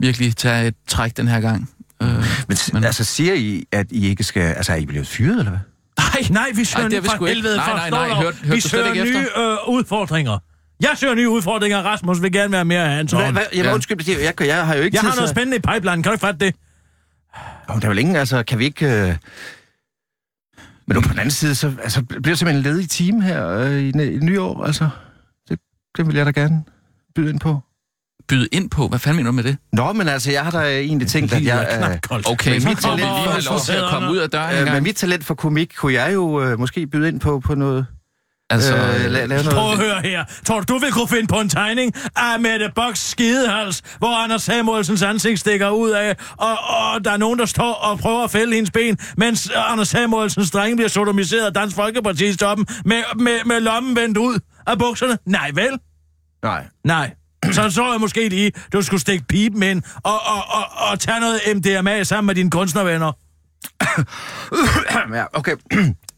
Virkelig 0.00 0.36
tage 0.36 0.66
et 0.66 0.74
træk 0.88 1.16
den 1.16 1.28
her 1.28 1.40
gang. 1.40 1.70
Øh, 2.02 2.08
Men, 2.48 2.56
Men- 2.72 2.84
altså, 2.84 3.04
siger 3.04 3.34
I, 3.34 3.64
at 3.72 3.86
I 3.90 4.08
ikke 4.08 4.24
skal... 4.24 4.42
Altså, 4.42 4.72
er 4.72 4.76
I 4.76 4.86
blevet 4.86 5.06
fyret, 5.06 5.38
eller 5.38 5.50
hvad? 5.50 5.60
nej, 5.98 6.26
Nej, 6.30 6.48
vi 6.54 6.64
søger 6.64 6.88
det 6.88 6.96
er 6.96 7.00
vi 7.00 7.08
for 7.18 7.26
helvede 7.26 7.56
Nej, 7.56 7.64
for 7.68 7.76
nej, 7.76 7.90
nej, 7.90 8.08
stå 8.08 8.14
hørte- 8.14 8.36
hørte 8.38 8.54
Vi 8.54 8.60
søger 8.60 8.92
ikke 8.92 9.04
nye 9.04 9.18
øh, 9.18 9.56
udfordringer. 9.68 10.38
Jeg 10.80 10.90
søger 10.96 11.14
nye 11.14 11.28
udfordringer. 11.28 11.82
Rasmus 11.82 12.22
vil 12.22 12.32
gerne 12.32 12.52
være 12.52 12.64
mere. 12.64 13.04
Hvad, 13.04 13.32
hvad, 13.32 13.42
jamen, 13.52 13.64
Ja. 13.66 13.74
undskyld, 13.74 13.96
det- 13.96 14.24
jeg, 14.24 14.46
jeg 14.46 14.66
har 14.66 14.74
jo 14.74 14.82
ikke 14.82 14.94
Jeg 14.94 15.00
tid 15.00 15.08
har 15.08 15.16
noget 15.16 15.30
spændende 15.30 15.56
i 15.56 15.60
pipeline. 15.60 16.02
Kan 16.02 16.04
du 16.04 16.10
ikke 16.12 16.26
fatte 16.26 16.46
det? 16.46 16.54
Om 17.68 17.80
der 17.80 17.86
er 17.86 17.90
vel 17.90 17.98
ingen, 17.98 18.16
altså, 18.16 18.42
kan 18.42 18.58
vi 18.58 18.64
ikke... 18.64 18.86
Øh... 19.08 19.14
Men 20.90 20.94
nu 20.94 21.00
på 21.00 21.08
den 21.08 21.18
anden 21.18 21.30
side, 21.30 21.54
så 21.54 21.72
altså, 21.82 22.02
bliver 22.02 22.20
det 22.20 22.38
simpelthen 22.38 22.66
en 22.66 22.72
ledig 22.72 22.90
time 22.90 23.22
her 23.22 23.48
øh, 23.48 23.78
i, 23.80 23.88
i 23.88 24.18
nyår, 24.18 24.64
altså. 24.64 24.88
Det, 25.48 25.58
det 25.96 26.06
vil 26.06 26.16
jeg 26.16 26.26
da 26.26 26.30
gerne 26.30 26.64
byde 27.14 27.30
ind 27.30 27.40
på. 27.40 27.60
byde 28.28 28.48
ind 28.52 28.70
på. 28.70 28.88
Hvad 28.88 28.98
fanden 28.98 29.16
mener 29.16 29.30
du 29.30 29.34
med 29.34 29.44
det? 29.44 29.56
Nå, 29.72 29.92
men 29.92 30.08
altså, 30.08 30.30
jeg 30.30 30.44
har 30.44 30.50
da 30.50 30.78
egentlig 30.78 31.08
tænkt, 31.14 31.32
at 31.32 31.44
jeg... 31.44 32.00
Øh. 32.12 32.20
Okay, 32.26 32.50
Men 32.52 32.62
vi 32.62 32.68
mit 32.68 32.78
talent 32.78 32.98
lige 32.98 33.08
for 33.08 33.30
have 33.30 33.42
lov 33.42 33.60
til 33.60 33.72
at 33.72 33.84
komme 33.90 34.10
ud 34.10 34.16
af 34.16 34.30
døren 34.30 34.54
en 34.54 34.60
øh, 34.60 34.66
gang. 34.66 34.82
mit 34.82 34.96
talent 34.96 35.24
for 35.24 35.34
komik, 35.34 35.72
kunne 35.76 35.92
jeg 35.92 36.14
jo 36.14 36.42
øh, 36.42 36.58
måske 36.58 36.86
byde 36.86 37.08
ind 37.08 37.20
på, 37.20 37.40
på 37.40 37.54
noget... 37.54 37.86
Altså, 38.50 38.76
øh, 38.76 39.04
la- 39.04 39.08
lave 39.08 39.26
noget... 39.28 39.48
Prøv 39.58 39.72
at 39.72 39.78
høre 39.78 40.00
her. 40.00 40.24
Tror 40.46 40.60
du, 40.60 40.74
du 40.74 40.78
vil 40.78 40.92
kunne 40.92 41.08
finde 41.08 41.26
på 41.26 41.40
en 41.40 41.48
tegning 41.48 41.92
af 42.16 42.40
Mette 42.40 42.70
Boks 42.74 43.10
skidehals, 43.10 43.82
hvor 43.98 44.24
Anders 44.24 44.42
Samuelsens 44.42 45.02
ansigt 45.02 45.40
stikker 45.40 45.68
ud 45.70 45.90
af, 45.90 46.16
og, 46.36 46.50
og 46.50 47.04
der 47.04 47.10
er 47.10 47.16
nogen, 47.16 47.38
der 47.38 47.46
står 47.46 47.72
og 47.74 47.98
prøver 47.98 48.24
at 48.24 48.30
fælde 48.30 48.54
hendes 48.54 48.70
ben, 48.70 48.98
mens 49.16 49.50
Anders 49.56 49.88
Samuelsens 49.88 50.50
dreng 50.50 50.76
bliver 50.76 50.88
sodomiseret 50.88 51.46
af 51.46 51.52
Dansk 51.54 51.76
Folkeparti's 51.76 52.36
toppen 52.36 52.66
med, 52.84 53.02
med, 53.16 53.38
med 53.46 53.60
lommen 53.60 53.96
vendt 53.96 54.18
ud 54.18 54.38
af 54.66 54.78
bukserne? 54.78 55.18
Nej, 55.26 55.50
vel? 55.54 55.78
Nej. 56.42 56.64
Nej. 56.84 57.10
Så 57.52 57.70
så 57.70 57.90
jeg 57.92 58.00
måske 58.00 58.28
lige, 58.28 58.52
du 58.72 58.82
skulle 58.82 59.00
stikke 59.00 59.24
pipen 59.28 59.62
ind 59.62 59.82
og, 60.04 60.12
og, 60.26 60.42
og, 60.48 60.64
og 60.90 61.00
tage 61.00 61.20
noget 61.20 61.40
MDMA 61.56 62.02
sammen 62.04 62.26
med 62.26 62.34
dine 62.34 62.50
kunstnervenner. 62.50 63.12
ja, 65.16 65.24
okay. 65.32 65.56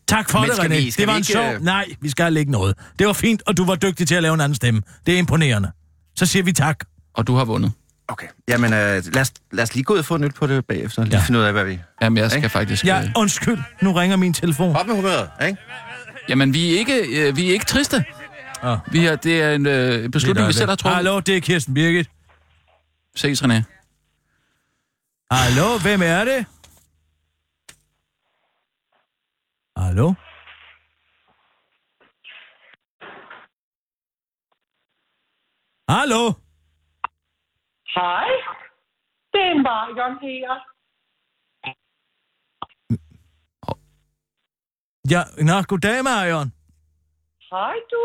Tak 0.08 0.30
for 0.30 0.38
det, 0.38 0.50
René. 0.50 0.68
vi- 0.68 0.90
det 0.90 1.06
var 1.06 1.12
en 1.12 1.18
ikke, 1.18 1.32
sjov... 1.32 1.44
øh, 1.54 1.62
Nej, 1.62 1.84
vi 2.00 2.10
skal 2.10 2.36
ikke 2.36 2.52
noget. 2.52 2.76
Det 2.98 3.06
var 3.06 3.12
fint, 3.12 3.42
og 3.46 3.56
du 3.56 3.64
var 3.64 3.74
dygtig 3.74 4.08
til 4.08 4.14
at 4.14 4.22
lave 4.22 4.34
en 4.34 4.40
anden 4.40 4.56
stemme. 4.56 4.82
Det 5.06 5.14
er 5.14 5.18
imponerende. 5.18 5.70
Så 6.16 6.26
siger 6.26 6.42
vi 6.42 6.52
tak. 6.52 6.84
og 7.14 7.26
du 7.26 7.34
har 7.34 7.44
vundet. 7.44 7.72
Okay. 8.08 8.26
Jamen, 8.48 8.72
øh, 8.72 8.78
lad, 8.78 9.18
os, 9.20 9.32
lad 9.52 9.62
os 9.62 9.74
lige 9.74 9.84
gå 9.84 9.94
ud 9.94 9.98
og 9.98 10.04
få 10.04 10.16
nyt 10.16 10.34
på 10.34 10.46
det 10.46 10.66
bagefter. 10.66 11.02
Lige 11.04 11.12
Ja. 11.14 11.18
ja. 11.20 11.24
finde 11.26 11.40
ud 11.40 11.44
af, 11.44 11.52
hvad 11.52 11.64
vi... 11.64 11.78
Jamen, 12.02 12.16
jeg 12.16 12.30
skal 12.30 12.38
Ikke? 12.38 12.48
faktisk... 12.48 12.84
Ja, 12.84 13.02
Øh, 13.02 13.08
undskyld. 13.16 13.58
Nu 13.82 13.92
ringer 13.92 14.16
min 14.16 14.34
telefon. 14.34 14.76
Op 14.76 14.86
med 14.86 14.94
humøret, 14.94 15.30
ikke? 15.46 15.58
jamen, 16.28 16.54
vi 16.54 16.74
er 16.74 16.78
ikke, 16.78 17.00
øh, 17.28 17.36
vi 17.36 17.48
er 17.48 17.52
ikke 17.52 17.64
triste. 17.64 18.04
Ah. 18.62 18.78
Vi 18.92 19.06
er, 19.06 19.16
det 19.16 19.42
er 19.42 19.52
en 19.54 19.66
øh, 19.66 20.08
beslutning, 20.08 20.48
vi 20.48 20.52
selv 20.52 20.68
har 20.68 20.76
truffet. 20.76 20.96
Hallo, 20.96 21.20
det 21.20 21.36
er 21.36 21.40
Kirsten 21.40 21.74
Birgit. 21.74 22.08
Ses, 23.16 23.42
René. 23.42 23.62
Hallo, 25.30 25.78
hvem 25.78 26.02
er 26.02 26.24
det? 26.24 26.44
Hallo? 29.82 30.14
Hallo? 35.88 36.22
Hej, 37.96 38.28
det 39.32 39.42
er 39.50 39.56
Marion 39.68 40.14
her. 40.22 40.50
Ja, 45.10 45.22
nå, 45.48 45.62
goddag, 45.68 46.04
Marion. 46.04 46.48
Hej 47.50 47.76
du. 47.90 48.02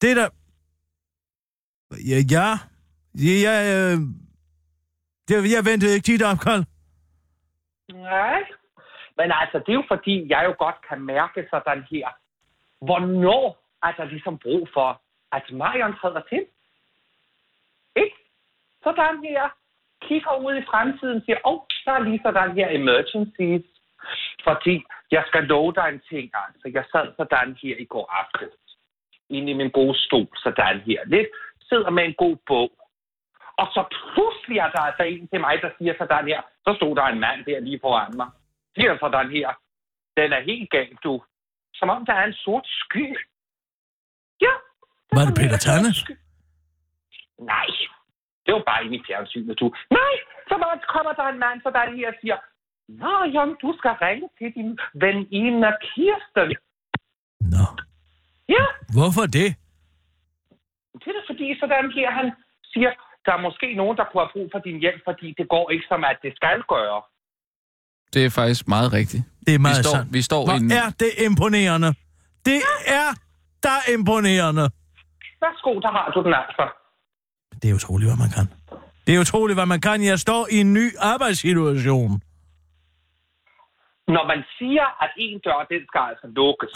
Det 0.00 0.10
er 0.10 0.14
der... 0.14 0.28
Ja, 2.10 2.18
ja. 2.34 2.48
Ja, 3.26 3.34
ja 3.46 3.54
øh... 3.74 5.50
jeg 5.52 5.64
ventede 5.64 5.94
ikke 5.94 6.06
dit 6.06 6.22
opkald. 6.22 6.64
Nej. 7.92 8.59
Men 9.20 9.32
altså, 9.40 9.58
det 9.58 9.68
er 9.68 9.80
jo 9.82 9.84
fordi, 9.94 10.14
jeg 10.32 10.42
jo 10.48 10.54
godt 10.64 10.78
kan 10.88 11.00
mærke 11.00 11.48
sådan 11.50 11.82
her, 11.90 12.08
hvornår 12.86 13.44
er 13.82 13.92
der 13.92 14.04
ligesom 14.04 14.38
brug 14.38 14.68
for, 14.74 15.00
at 15.32 15.44
Marion 15.50 15.94
træder 16.00 16.22
til. 16.28 16.42
Ikke? 17.96 18.16
Sådan 18.84 19.24
her. 19.24 19.48
Kigger 20.02 20.36
ud 20.46 20.54
i 20.56 20.64
fremtiden 20.70 21.16
og 21.16 21.22
siger, 21.24 21.38
åh, 21.44 21.52
oh, 21.52 21.60
der 21.84 21.92
er 21.92 22.02
lige 22.08 22.20
sådan 22.24 22.56
her 22.58 22.68
emergencies. 22.70 23.66
Fordi 24.44 24.84
jeg 25.10 25.24
skal 25.26 25.44
love 25.44 25.72
dig 25.72 25.88
en 25.88 26.02
ting, 26.10 26.30
altså. 26.44 26.66
Jeg 26.76 26.84
sad 26.92 27.06
sådan 27.16 27.56
her 27.62 27.76
i 27.78 27.84
går 27.84 28.06
aften. 28.20 28.48
Inde 29.28 29.50
i 29.50 29.54
min 29.60 29.70
gode 29.70 29.98
stol, 29.98 30.28
sådan 30.36 30.80
her. 30.80 31.00
Lidt 31.04 31.28
sidder 31.68 31.90
med 31.90 32.04
en 32.04 32.14
god 32.14 32.36
bog. 32.46 32.70
Og 33.56 33.66
så 33.74 33.82
pludselig 33.90 34.58
er 34.58 34.70
der 34.70 34.80
altså 34.80 35.02
en 35.02 35.28
til 35.28 35.40
mig, 35.40 35.62
der 35.62 35.70
siger 35.78 35.94
sådan 35.98 36.26
her. 36.26 36.40
Så 36.64 36.74
stod 36.76 36.96
der 36.96 37.02
en 37.02 37.20
mand 37.20 37.44
der 37.44 37.60
lige 37.60 37.80
foran 37.82 38.16
mig. 38.16 38.30
Siger 38.74 38.98
sådan 38.98 39.30
her. 39.30 39.48
Den 40.16 40.32
er 40.32 40.40
helt 40.40 40.70
gal, 40.70 40.94
du. 41.04 41.22
Som 41.74 41.88
om 41.90 42.06
der 42.06 42.12
er 42.12 42.26
en 42.26 42.34
sort 42.44 42.66
sky 42.66 43.16
Var 45.16 45.24
det 45.28 45.34
Peter 45.40 45.58
Tanne? 45.66 45.90
Nej, 47.52 47.70
det 48.44 48.50
var 48.54 48.62
bare 48.70 48.84
inde 48.84 48.96
i 48.96 49.02
fjernsynet, 49.06 49.60
du. 49.60 49.66
Nej, 49.98 50.14
så 50.48 50.54
var, 50.62 50.70
kommer 50.94 51.12
der 51.12 51.26
en 51.28 51.38
mand 51.38 51.58
for 51.64 51.70
dig 51.70 51.86
her 51.96 52.08
og 52.12 52.18
siger, 52.20 52.36
Nå, 53.02 53.14
Jan, 53.34 53.56
du 53.62 53.70
skal 53.78 53.94
ringe 54.04 54.28
til 54.38 54.48
din 54.58 54.70
veninde 55.02 55.70
Kirsten. 55.88 56.48
Nå. 57.54 57.66
Ja, 58.54 58.64
Hvorfor 58.96 59.24
det? 59.38 59.48
det 61.00 61.06
er 61.10 61.16
da 61.18 61.22
fordi, 61.30 61.46
sådan 61.60 61.92
her, 61.96 62.10
han 62.10 62.26
siger, 62.72 62.90
der 63.26 63.32
er 63.32 63.46
måske 63.46 63.74
nogen, 63.74 63.96
der 63.96 64.04
kunne 64.04 64.22
have 64.24 64.34
brug 64.34 64.48
for 64.52 64.58
din 64.58 64.78
hjælp, 64.80 65.00
fordi 65.08 65.28
det 65.38 65.48
går 65.48 65.70
ikke 65.70 65.86
som, 65.88 66.04
at 66.04 66.18
det 66.22 66.32
skal 66.36 66.62
gøre. 66.74 67.02
Det 68.14 68.24
er 68.24 68.30
faktisk 68.30 68.68
meget 68.68 68.92
rigtigt. 68.92 69.22
Det 69.46 69.54
er 69.54 69.58
meget 69.58 69.78
vi 69.78 69.82
står, 69.82 69.96
sandt. 69.96 70.12
Vi 70.12 70.22
står. 70.22 70.44
Hvor 70.44 70.74
er 70.82 70.90
det 71.00 71.10
imponerende. 71.26 71.94
Det 72.44 72.62
er 72.86 73.08
da 73.62 73.74
imponerende. 73.94 74.70
Værsgo, 75.42 75.72
der 75.84 75.90
har 75.98 76.06
du 76.14 76.22
den 76.26 76.34
altså. 76.42 76.64
Det 77.62 77.70
er 77.70 77.74
utroligt, 77.74 78.08
hvad 78.10 78.18
man 78.24 78.30
kan. 78.36 78.46
Det 79.06 79.14
er 79.16 79.20
utroligt, 79.20 79.56
hvad 79.56 79.66
man 79.74 79.80
kan. 79.80 80.04
Jeg 80.04 80.18
står 80.18 80.42
i 80.50 80.56
en 80.64 80.72
ny 80.78 80.86
arbejdssituation. 81.12 82.12
Når 84.16 84.24
man 84.32 84.40
siger, 84.58 84.86
at 85.04 85.10
en 85.26 85.36
dør, 85.46 85.60
den 85.72 85.82
skal 85.90 86.02
altså 86.10 86.26
lukkes, 86.38 86.70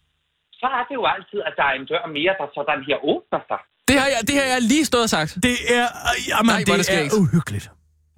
så 0.60 0.66
er 0.78 0.84
det 0.88 0.94
jo 1.00 1.04
altid, 1.14 1.40
at 1.48 1.54
der 1.58 1.66
er 1.70 1.74
en 1.80 1.86
dør 1.90 2.04
mere, 2.18 2.32
der 2.40 2.46
sådan 2.56 2.80
her 2.88 2.98
åbner 3.12 3.40
sig. 3.50 3.60
Det 3.88 3.96
har, 4.00 4.08
jeg, 4.14 4.20
det 4.28 4.34
har 4.40 4.48
jeg 4.54 4.62
lige 4.72 4.84
stået 4.84 5.02
og 5.02 5.12
sagt. 5.16 5.30
Det 5.48 5.56
er... 5.78 5.86
Jamen, 6.30 6.50
Nej, 6.54 6.62
det, 6.66 6.86
det 6.86 7.06
er 7.06 7.10
uhyggeligt. 7.22 7.66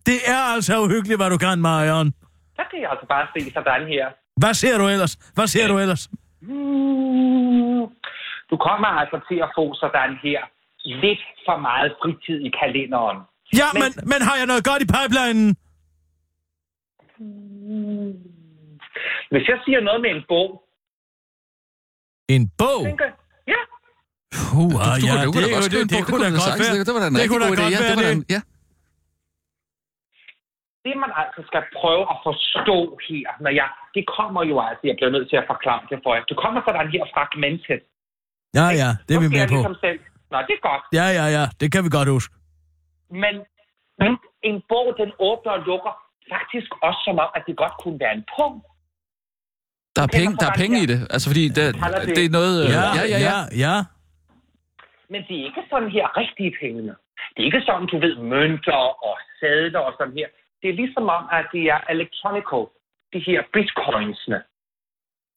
Det 0.06 0.18
er 0.34 0.42
altså 0.54 0.80
uhyggeligt, 0.86 1.18
hvad 1.20 1.30
du 1.30 1.38
kan, 1.38 1.58
Marion. 1.60 2.08
Så 2.62 2.66
kan 2.70 2.80
jeg 2.82 2.90
altså 2.90 3.06
bare 3.14 3.26
se 3.34 3.40
sådan 3.52 3.86
her. 3.94 4.04
Hvad 4.42 4.54
ser 4.54 4.78
du 4.78 4.84
ellers? 4.94 5.12
Hvad 5.36 5.46
ser 5.46 5.68
du 5.68 5.78
ellers? 5.78 6.02
Hmm, 6.40 7.82
Du 8.50 8.56
kommer 8.68 8.88
altså 9.02 9.20
til 9.28 9.38
at 9.46 9.50
få 9.58 9.64
sådan 9.82 10.12
her 10.22 10.40
lidt 10.84 11.22
for 11.46 11.56
meget 11.68 11.90
fritid 12.02 12.38
i 12.48 12.50
kalenderen. 12.60 13.18
Ja, 13.60 13.68
men, 13.82 13.90
men 14.10 14.20
har 14.28 14.36
jeg 14.40 14.46
noget 14.46 14.64
godt 14.70 14.82
i 14.82 14.88
pipelinen? 14.96 15.48
Hvis 19.32 19.44
jeg 19.50 19.58
siger 19.64 19.80
noget 19.88 20.00
med 20.04 20.10
en 20.16 20.22
bog, 20.32 20.48
En 22.34 22.44
bog? 22.58 22.80
tænker 22.88 23.08
ja, 23.54 23.60
Puh, 24.36 24.62
Du, 24.62 24.68
du, 24.68 25.06
ja, 25.08 25.14
det, 25.74 25.90
det 25.94 26.00
kunne 26.06 26.24
da 26.24 26.30
godt 26.30 26.42
sagtens- 26.42 26.72
være. 26.72 26.84
Det 26.88 26.94
var 26.94 27.00
da 27.00 27.06
en 27.06 27.14
Det 27.14 27.20
rigtig 27.20 27.30
kunne 27.30 27.44
da 27.44 27.48
god 27.50 27.56
idé. 27.56 27.62
godt 27.62 27.72
Ja, 27.74 27.78
det 27.78 27.96
var 27.96 28.02
være 28.02 28.10
da 28.10 28.14
det. 28.14 28.16
en- 28.16 28.26
ja. 28.34 28.40
det 28.40 28.44
man 31.04 31.12
altså 31.22 31.40
skal 31.50 31.62
prøve 31.80 32.04
at 32.12 32.18
forstå 32.28 32.78
her, 33.08 33.26
når 33.44 33.52
jeg, 33.60 33.68
det 33.96 34.04
kommer 34.16 34.42
jo 34.50 34.56
altså, 34.68 34.82
jeg 34.90 34.96
bliver 34.98 35.12
nødt 35.16 35.28
til 35.30 35.38
at 35.42 35.46
forklare 35.52 35.82
det 35.90 35.98
for 36.04 36.12
jer. 36.14 36.24
Det 36.30 36.36
kommer 36.42 36.60
sådan 36.66 36.90
her 36.94 37.04
fragmentet. 37.14 37.82
Ja, 38.58 38.66
ja, 38.80 38.90
det 39.06 39.12
er 39.16 39.20
vi 39.24 39.28
med 39.28 39.38
jeg 39.42 39.48
på. 39.48 39.54
Ligesom 39.54 39.76
selv. 39.86 40.00
Nå, 40.32 40.38
det 40.48 40.54
er 40.58 40.62
godt. 40.70 40.84
Ja, 41.00 41.06
ja, 41.18 41.26
ja, 41.36 41.44
det 41.60 41.68
kan 41.72 41.84
vi 41.86 41.90
godt 41.98 42.08
huske. 42.16 42.32
Men, 43.22 43.34
men 44.02 44.12
en 44.48 44.56
bog, 44.70 44.86
den 45.00 45.10
åbner 45.28 45.52
og 45.56 45.62
lukker 45.70 45.92
faktisk 46.34 46.70
også 46.86 47.00
som 47.06 47.16
om, 47.24 47.30
at 47.36 47.42
det 47.46 47.54
godt 47.62 47.74
kunne 47.82 47.98
være 48.04 48.14
en 48.20 48.24
punkt. 48.36 48.64
Der 49.96 50.02
er 50.06 50.10
penge, 50.18 50.32
der 50.40 50.46
er 50.52 50.56
penge 50.62 50.76
i 50.84 50.86
det. 50.92 50.98
Altså, 51.14 51.26
fordi 51.30 51.44
det, 51.56 51.66
det 52.16 52.24
er 52.28 52.32
noget... 52.40 52.54
øh, 52.64 52.70
Ja, 52.76 52.84
ja, 53.00 53.04
ja. 53.14 53.18
ja. 53.28 53.38
ja. 53.64 53.74
Men 55.12 55.20
det 55.28 55.34
er 55.40 55.44
ikke 55.50 55.62
sådan 55.70 55.90
her 55.96 56.06
rigtige 56.22 56.52
penge. 56.62 56.82
Det 57.32 57.40
er 57.42 57.48
ikke 57.50 57.62
sådan, 57.68 57.86
du 57.92 57.98
ved, 58.04 58.14
mønter 58.32 58.82
og 59.08 59.14
sædler 59.40 59.82
og 59.88 59.92
sådan 59.98 60.16
her. 60.20 60.28
Det 60.62 60.70
er 60.70 60.76
ligesom 60.82 61.08
om, 61.08 61.24
at 61.32 61.46
det 61.52 61.62
er 61.74 61.80
electronical. 61.94 62.64
De 63.12 63.18
her 63.28 63.42
bitcoinsene. 63.52 64.38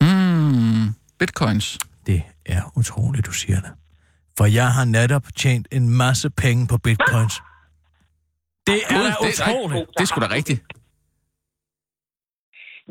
Mm, 0.01 0.87
bitcoins. 1.19 1.79
Det 2.07 2.19
er 2.45 2.61
utroligt, 2.79 3.25
du 3.25 3.31
siger 3.31 3.59
det. 3.65 3.71
For 4.37 4.45
jeg 4.59 4.69
har 4.77 4.85
netop 4.99 5.25
tjent 5.41 5.67
en 5.77 5.85
masse 6.03 6.27
penge 6.43 6.61
på 6.71 6.77
bitcoins. 6.87 7.35
Det 8.69 8.79
er 8.95 8.97
Gud, 8.97 9.09
utroligt. 9.27 9.89
det 9.95 10.01
er 10.05 10.09
sgu 10.09 10.19
da 10.21 10.31
rigtigt. 10.39 10.61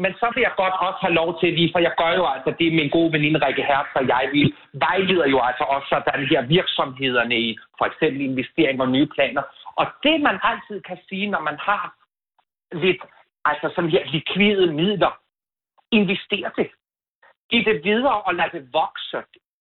Men 0.03 0.13
så 0.21 0.27
vil 0.35 0.43
jeg 0.49 0.55
godt 0.63 0.77
også 0.87 1.01
have 1.07 1.19
lov 1.21 1.31
til 1.41 1.51
lige, 1.59 1.71
for 1.75 1.81
jeg 1.87 1.95
gør 2.01 2.13
jo 2.21 2.25
altså, 2.35 2.51
det 2.59 2.67
er 2.67 2.79
min 2.81 2.91
gode 2.97 3.13
veninde 3.15 3.47
Rikke 3.47 3.65
Hertz 3.71 3.91
og 3.99 4.05
jeg, 4.13 4.25
vi 4.37 4.43
vejleder 4.87 5.27
jo 5.35 5.39
altså 5.49 5.65
også 5.75 5.89
sådan 5.93 6.27
her 6.33 6.43
virksomhederne 6.57 7.37
i 7.47 7.49
for 7.79 7.87
eksempel 7.91 8.21
investeringer 8.31 8.85
og 8.87 8.91
nye 8.97 9.09
planer. 9.15 9.43
Og 9.81 9.87
det 10.05 10.17
man 10.29 10.37
altid 10.51 10.79
kan 10.89 10.99
sige, 11.09 11.27
når 11.35 11.43
man 11.49 11.59
har 11.69 11.83
lidt, 12.85 13.03
altså 13.45 13.67
sådan 13.75 13.91
her 13.91 14.05
likvide 14.15 14.73
midler, 14.81 15.13
invester 15.99 16.51
det. 16.59 16.69
Giv 17.51 17.61
det 17.65 17.77
videre 17.85 18.23
og 18.23 18.35
lad 18.35 18.49
det 18.53 18.63
vokse. 18.79 19.19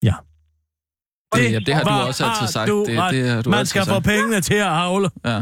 Ja. 0.08 0.16
Det, 1.34 1.52
ja, 1.52 1.58
det 1.66 1.74
har 1.74 1.82
du 1.84 1.94
også 2.08 2.24
altid 2.28 2.46
sagt. 2.46 2.68
Du 2.68 2.78
det, 2.80 2.88
det 3.14 3.28
har 3.30 3.42
du 3.42 3.50
Man 3.50 3.66
skal 3.66 3.82
få 3.94 4.00
pengene 4.12 4.40
til 4.40 4.58
at 4.68 4.72
havle. 4.82 5.08
Ja. 5.30 5.38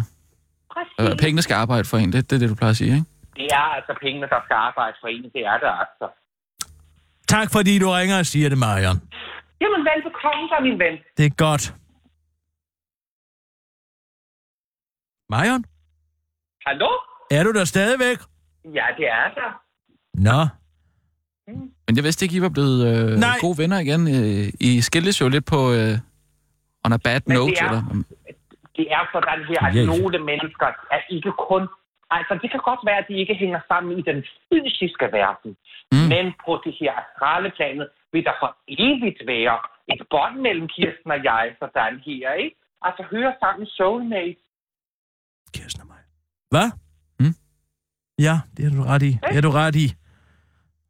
Præcis. 0.75 1.11
Øh, 1.13 1.19
pengene 1.23 1.43
skal 1.43 1.55
arbejde 1.55 1.85
for 1.91 1.97
en. 2.03 2.13
Det, 2.13 2.31
det 2.31 2.37
er 2.37 2.41
det, 2.41 2.49
du 2.53 2.55
plejer 2.55 2.71
at 2.71 2.77
sige, 2.77 2.93
ikke? 2.99 3.07
Det 3.37 3.47
er 3.59 3.67
altså 3.77 3.93
pengene, 4.03 4.27
der 4.35 4.41
skal 4.47 4.55
arbejde 4.55 4.97
for 5.01 5.09
en. 5.09 5.23
Det 5.23 5.43
er 5.53 5.59
det 5.63 5.71
altså. 5.83 6.07
Tak 7.35 7.49
fordi 7.53 7.79
du 7.79 7.89
ringer 7.91 8.19
og 8.19 8.27
siger 8.27 8.49
det, 8.49 8.59
Marion. 8.59 8.99
Jamen, 9.61 9.81
velbekomme 9.91 10.49
så, 10.51 10.57
min 10.63 10.79
ven. 10.79 10.95
Det 11.17 11.27
er 11.27 11.35
godt. 11.47 11.65
Marion, 15.35 15.65
Hallo? 16.67 16.91
Er 17.37 17.43
du 17.45 17.53
der 17.53 17.65
stadigvæk? 17.65 18.19
Ja, 18.65 18.87
det 18.99 19.07
er 19.09 19.29
der. 19.39 19.51
Nå. 20.29 20.41
Men 21.87 21.97
jeg 21.97 22.05
vidste 22.05 22.25
ikke, 22.25 22.37
I 22.37 22.43
var 22.47 22.49
blevet 22.59 22.79
øh, 22.91 23.11
Nej. 23.27 23.37
gode 23.41 23.59
venner 23.63 23.79
igen. 23.87 24.03
Øh, 24.17 24.45
I 24.61 24.81
skildes 24.81 25.21
jo 25.21 25.29
lidt 25.29 25.47
på 25.55 25.61
øh, 25.79 25.95
on 26.85 26.93
a 26.93 27.01
bad 27.07 27.21
Men 27.27 27.37
det 27.37 27.39
note. 27.41 27.61
er- 27.61 27.69
Eller, 27.69 27.83
det 28.79 28.87
er 28.97 29.03
sådan 29.13 29.41
her, 29.51 29.61
at 29.69 29.75
Ja. 29.77 29.85
nogle 29.93 30.19
mennesker 30.31 30.69
er 30.97 31.01
ikke 31.17 31.33
kun... 31.51 31.63
Altså, 32.17 32.33
det 32.43 32.49
kan 32.51 32.61
godt 32.71 32.81
være, 32.89 32.99
at 33.03 33.07
de 33.11 33.15
ikke 33.23 33.35
hænger 33.43 33.61
sammen 33.71 33.99
i 33.99 34.03
den 34.11 34.19
fysiske 34.49 35.07
verden. 35.19 35.51
Mm. 35.93 35.99
Mm. 35.99 36.09
Men 36.15 36.25
på 36.47 36.53
det 36.65 36.75
her 36.81 36.93
astrale 37.03 37.49
planet 37.59 37.87
vil 38.13 38.25
der 38.29 38.35
for 38.43 38.51
evigt 38.69 39.21
være 39.33 39.57
et 39.93 40.03
bånd 40.13 40.37
mellem 40.47 40.67
Kirsten 40.75 41.11
og 41.17 41.21
jeg, 41.31 41.45
sådan 41.61 41.97
her, 42.07 42.33
ikke? 42.45 42.57
Altså, 42.87 43.03
høre 43.15 43.33
sammen 43.43 43.67
soulmate. 43.67 44.41
Kirsten 45.55 45.81
og 45.85 45.87
mig. 45.93 46.03
Hvad? 46.55 46.69
Ja, 48.19 48.41
det 48.57 48.65
er 48.67 48.71
du 48.71 48.83
ret 48.83 49.03
i. 49.03 49.19
Det 49.29 49.37
er 49.37 49.41
du 49.41 49.51
ret 49.51 49.77
i. 49.77 49.87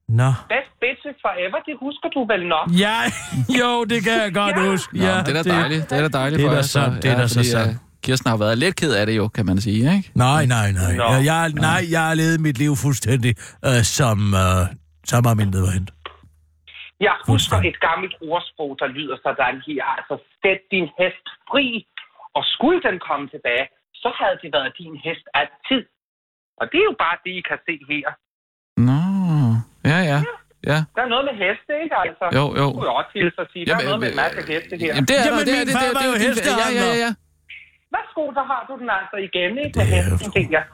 Nå. 0.08 0.30
Best 0.52 0.72
bitches 0.80 1.16
forever, 1.26 1.58
det 1.68 1.74
husker 1.80 2.08
du 2.16 2.20
vel 2.32 2.42
nok? 2.54 2.66
Ja, 2.84 2.98
jo, 3.60 3.84
det 3.84 3.98
kan 4.04 4.12
jeg 4.24 4.30
godt 4.34 4.56
Ja. 4.56 4.70
huske. 4.70 4.98
Nå, 4.98 5.04
Ja, 5.04 5.16
det 5.26 5.36
er 5.36 5.42
da 5.42 5.50
dejligt. 5.60 5.90
Det 5.90 5.98
er 5.98 6.02
da 6.08 6.12
dejligt 6.18 6.38
det 6.38 6.44
er 6.44 6.48
for 6.48 6.54
da 6.54 6.56
jer, 6.56 6.62
sandt, 6.76 7.02
det 7.02 7.10
er 7.10 7.16
da 7.16 7.26
så 7.28 7.42
sandt. 7.44 7.70
øh, 7.72 7.76
Kirsten 8.04 8.28
har 8.30 8.38
været 8.44 8.58
lidt 8.58 8.76
ked 8.80 8.92
af 9.00 9.06
det 9.06 9.16
jo, 9.16 9.28
kan 9.28 9.46
man 9.46 9.58
sige, 9.66 9.80
ikke? 9.96 10.10
Nej, 10.14 10.42
nej, 10.56 10.68
nej. 10.80 10.92
Nå. 10.96 11.04
Jeg, 11.14 11.24
jeg, 11.30 11.42
nej, 11.68 11.80
jeg 11.94 12.02
har 12.08 12.14
levet 12.22 12.40
mit 12.40 12.58
liv 12.64 12.72
fuldstændig 12.84 13.32
øh, 13.68 13.82
som, 13.98 14.18
øh, 14.44 14.62
som 15.10 15.22
om 15.30 15.40
intet 15.44 15.62
var 15.66 15.72
hent. 15.76 15.90
Jeg 17.08 17.16
husker 17.32 17.56
et 17.70 17.78
gammelt 17.88 18.14
ordsprog, 18.30 18.70
der 18.80 18.88
lyder 18.98 19.16
sådan 19.26 19.56
her. 19.66 19.84
Altså, 19.98 20.14
sæt 20.42 20.60
din 20.74 20.86
hest 20.98 21.26
fri, 21.50 21.66
og 22.36 22.42
skulle 22.54 22.78
den 22.88 22.96
komme 23.08 23.24
tilbage, 23.34 23.66
så 24.02 24.08
havde 24.20 24.36
det 24.42 24.50
været 24.56 24.72
din 24.82 24.94
hest 25.06 25.26
altid. 25.40 25.82
Og 26.62 26.66
det 26.72 26.78
er 26.82 26.86
jo 26.90 26.96
bare 27.04 27.16
det, 27.24 27.32
I 27.40 27.42
kan 27.50 27.58
se 27.68 27.74
her. 27.92 28.06
Nå, 28.88 29.00
ja, 29.90 29.98
ja. 30.12 30.18
Ja, 30.70 30.78
Der 30.96 31.02
er 31.06 31.10
noget 31.14 31.24
med 31.28 31.34
heste, 31.44 31.70
ikke 31.84 31.96
altså? 32.04 32.24
jo, 32.38 32.44
jo. 32.60 32.66
Det 32.66 32.74
kunne 32.76 32.88
jeg 32.90 32.96
også 33.00 33.12
hilse 33.18 33.38
at 33.44 33.48
sige. 33.52 33.62
Der 33.68 33.74
er 33.80 33.84
noget 33.90 34.00
med 34.04 34.08
en 34.14 34.18
masse 34.24 34.40
heste 34.52 34.74
her. 34.82 34.92
Jamen, 34.94 35.06
det 35.10 35.16
er 35.20 35.24
Jamen, 35.26 35.38
der, 35.38 35.50
det, 35.50 35.54
min 35.60 35.68
det, 35.68 35.74
far 35.76 35.84
det, 35.84 35.94
var 35.98 36.02
det, 36.02 36.10
jo 36.10 36.14
det, 36.22 36.30
det, 36.46 36.54
ja, 36.62 36.68
ja, 36.80 36.84
ja, 36.90 36.94
ja. 37.04 37.10
Værsgo, 37.94 38.22
der 38.38 38.44
har 38.52 38.62
du 38.68 38.74
den 38.82 38.88
altså 39.00 39.16
igen, 39.28 39.52
ikke? 39.64 39.74
Det 39.78 39.82
Med 39.82 39.98
er 39.98 40.02
hesten, 40.10 40.30
tænker 40.36 40.54
jeg. 40.60 40.66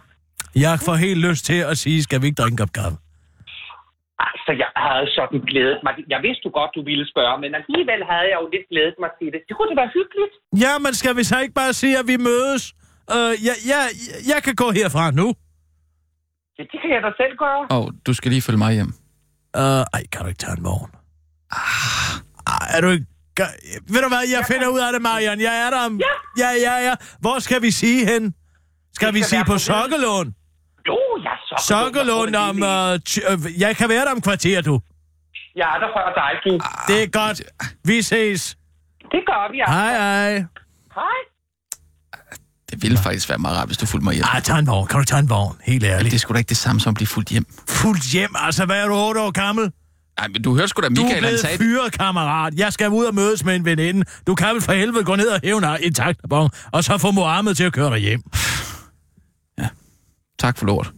Jeg 0.67 0.75
får 0.87 0.97
helt 1.07 1.21
lyst 1.29 1.43
til 1.51 1.61
at 1.73 1.77
sige, 1.85 1.99
skal 2.07 2.19
vi 2.21 2.27
ikke 2.29 2.39
drikke 2.41 2.55
en 2.57 2.61
kop 2.63 2.73
kaffe? 2.81 2.97
Altså, 4.29 4.51
jeg 4.63 4.71
havde 4.87 5.07
sådan 5.17 5.41
glædet 5.51 5.81
mig. 5.87 5.93
Jeg 6.15 6.21
vidste 6.27 6.43
du 6.47 6.51
godt, 6.59 6.71
du 6.79 6.83
ville 6.91 7.07
spørge, 7.13 7.37
men 7.43 7.51
alligevel 7.61 8.01
havde 8.13 8.29
jeg 8.33 8.39
jo 8.43 8.47
lidt 8.55 8.67
glædet 8.73 8.97
mig 9.03 9.11
til 9.19 9.29
det. 9.35 9.41
Det 9.49 9.53
kunne 9.57 9.69
da 9.73 9.77
være 9.83 9.93
hyggeligt. 9.99 10.35
Ja, 10.65 10.73
men 10.85 10.93
skal 11.01 11.13
vi 11.19 11.25
så 11.31 11.37
ikke 11.45 11.57
bare 11.63 11.73
sige, 11.83 11.95
at 12.03 12.07
vi 12.13 12.17
mødes? 12.31 12.63
Øh, 13.15 13.33
ja, 13.49 13.55
ja, 13.73 13.81
jeg 14.33 14.39
kan 14.47 14.55
gå 14.63 14.69
herfra 14.81 15.05
nu. 15.21 15.29
Ja, 16.59 16.63
det 16.73 16.79
kan 16.83 16.91
jeg 16.95 17.03
da 17.03 17.11
selv 17.17 17.37
gøre. 17.45 17.67
Og 17.71 17.93
du 18.07 18.15
skal 18.15 18.31
lige 18.31 18.43
følge 18.43 18.59
mig 18.59 18.73
hjem. 18.75 18.93
Øh, 19.57 19.63
ej, 19.97 20.03
kan 20.13 20.21
du 20.23 20.27
ikke 20.33 20.39
tage 20.39 20.57
en 20.59 20.65
vogn? 20.65 20.91
Ah, 22.47 22.77
er 22.77 22.81
du 22.81 22.89
ikke... 22.89 23.07
Gør- 23.37 23.57
Ved 23.93 24.03
du 24.03 24.09
hvad, 24.09 24.23
jeg 24.37 24.45
finder 24.53 24.69
ud 24.69 24.81
af 24.81 24.93
det, 24.93 25.03
Marian. 25.03 25.41
Jeg 25.41 25.55
er 25.67 25.71
der 25.71 25.81
om... 25.87 26.01
Ja. 26.07 26.15
Ja, 26.45 26.51
ja, 26.67 26.75
ja. 26.89 26.95
Hvor 27.21 27.39
skal 27.39 27.63
vi 27.63 27.71
sige 27.71 28.07
hen? 28.07 28.35
Skal 28.93 29.07
Det 29.07 29.15
vi 29.15 29.23
sige 29.23 29.45
på 29.45 29.59
Sokkelån? 29.59 30.35
Jo, 30.89 30.99
ja. 31.25 31.35
Sokkelån 31.71 32.35
om... 32.35 32.63
Øh, 32.63 32.99
ty- 33.01 33.21
øh, 33.31 33.61
jeg 33.61 33.77
kan 33.77 33.89
være 33.89 34.05
der 34.05 34.13
om 34.13 34.21
kvarter, 34.21 34.61
du. 34.63 34.81
Jeg 35.57 35.69
er 35.75 35.79
der 35.79 35.89
før 35.97 36.09
dig, 36.21 36.33
du. 36.47 36.53
Det 36.89 37.03
er 37.03 37.09
godt. 37.21 37.43
Vi 37.85 38.03
ses. 38.03 38.59
Det 39.13 39.21
gør 39.31 39.51
vi, 39.53 39.61
altså. 39.61 39.75
Hej, 39.75 39.93
hej. 39.93 40.33
Hej. 40.95 41.19
Det 42.81 42.83
ville 42.83 42.99
faktisk 42.99 43.29
være 43.29 43.39
meget 43.39 43.57
rart, 43.59 43.67
hvis 43.69 43.79
du 43.79 43.87
fulgte 43.87 44.05
mig 44.05 44.15
hjem. 44.15 44.25
Ej, 44.25 44.41
tag 44.41 44.59
en 44.59 44.67
vogn. 44.67 44.87
Kan 44.87 44.99
du 44.99 45.05
tage 45.05 45.19
en 45.19 45.31
vogn? 45.31 45.57
Helt 45.65 45.81
Det 45.81 45.89
ærligt. 45.89 46.15
er 46.15 46.19
sgu 46.19 46.33
da 46.33 46.39
ikke 46.39 46.49
det 46.49 46.57
samme 46.57 46.81
som 46.81 46.91
at 46.91 46.95
blive 46.95 47.07
fuldt 47.07 47.29
hjem. 47.29 47.47
Fuldt 47.69 48.03
hjem. 48.13 48.31
Altså, 48.39 48.65
hvad 48.65 48.77
er 48.77 48.87
du, 48.87 48.95
otte 48.95 49.21
år 49.21 49.31
gammel? 49.31 49.71
Ej, 50.19 50.29
men 50.29 50.43
du 50.43 50.55
hørte 50.55 50.69
sgu 50.69 50.83
da, 50.83 50.89
Du 50.89 50.93
er 50.93 51.05
Michael, 51.05 51.15
han 51.15 51.23
blevet 51.23 51.41
sagde... 51.41 51.59
fyret, 51.59 51.93
kammerat. 51.93 52.55
Jeg 52.57 52.73
skal 52.73 52.89
ud 52.91 53.05
og 53.05 53.15
mødes 53.15 53.45
med 53.45 53.57
en 53.57 53.65
veninde. 53.65 54.05
Du 54.27 54.35
kan 54.35 54.49
vel 54.55 54.63
for 54.63 54.73
helvede 54.73 55.05
gå 55.05 55.17
ned 55.17 55.29
og 55.29 55.41
hæve 55.45 55.85
en 55.87 55.95
taxabon, 55.95 56.51
og 56.73 56.85
så 56.85 56.99
få 56.99 57.11
Mohammed 57.11 57.55
til 57.55 57.65
at 57.65 57.73
køre 57.73 57.91
dig 57.91 57.99
hjem. 57.99 58.23
Tak 60.39 60.59
for 60.59 60.67
lort. 60.67 60.93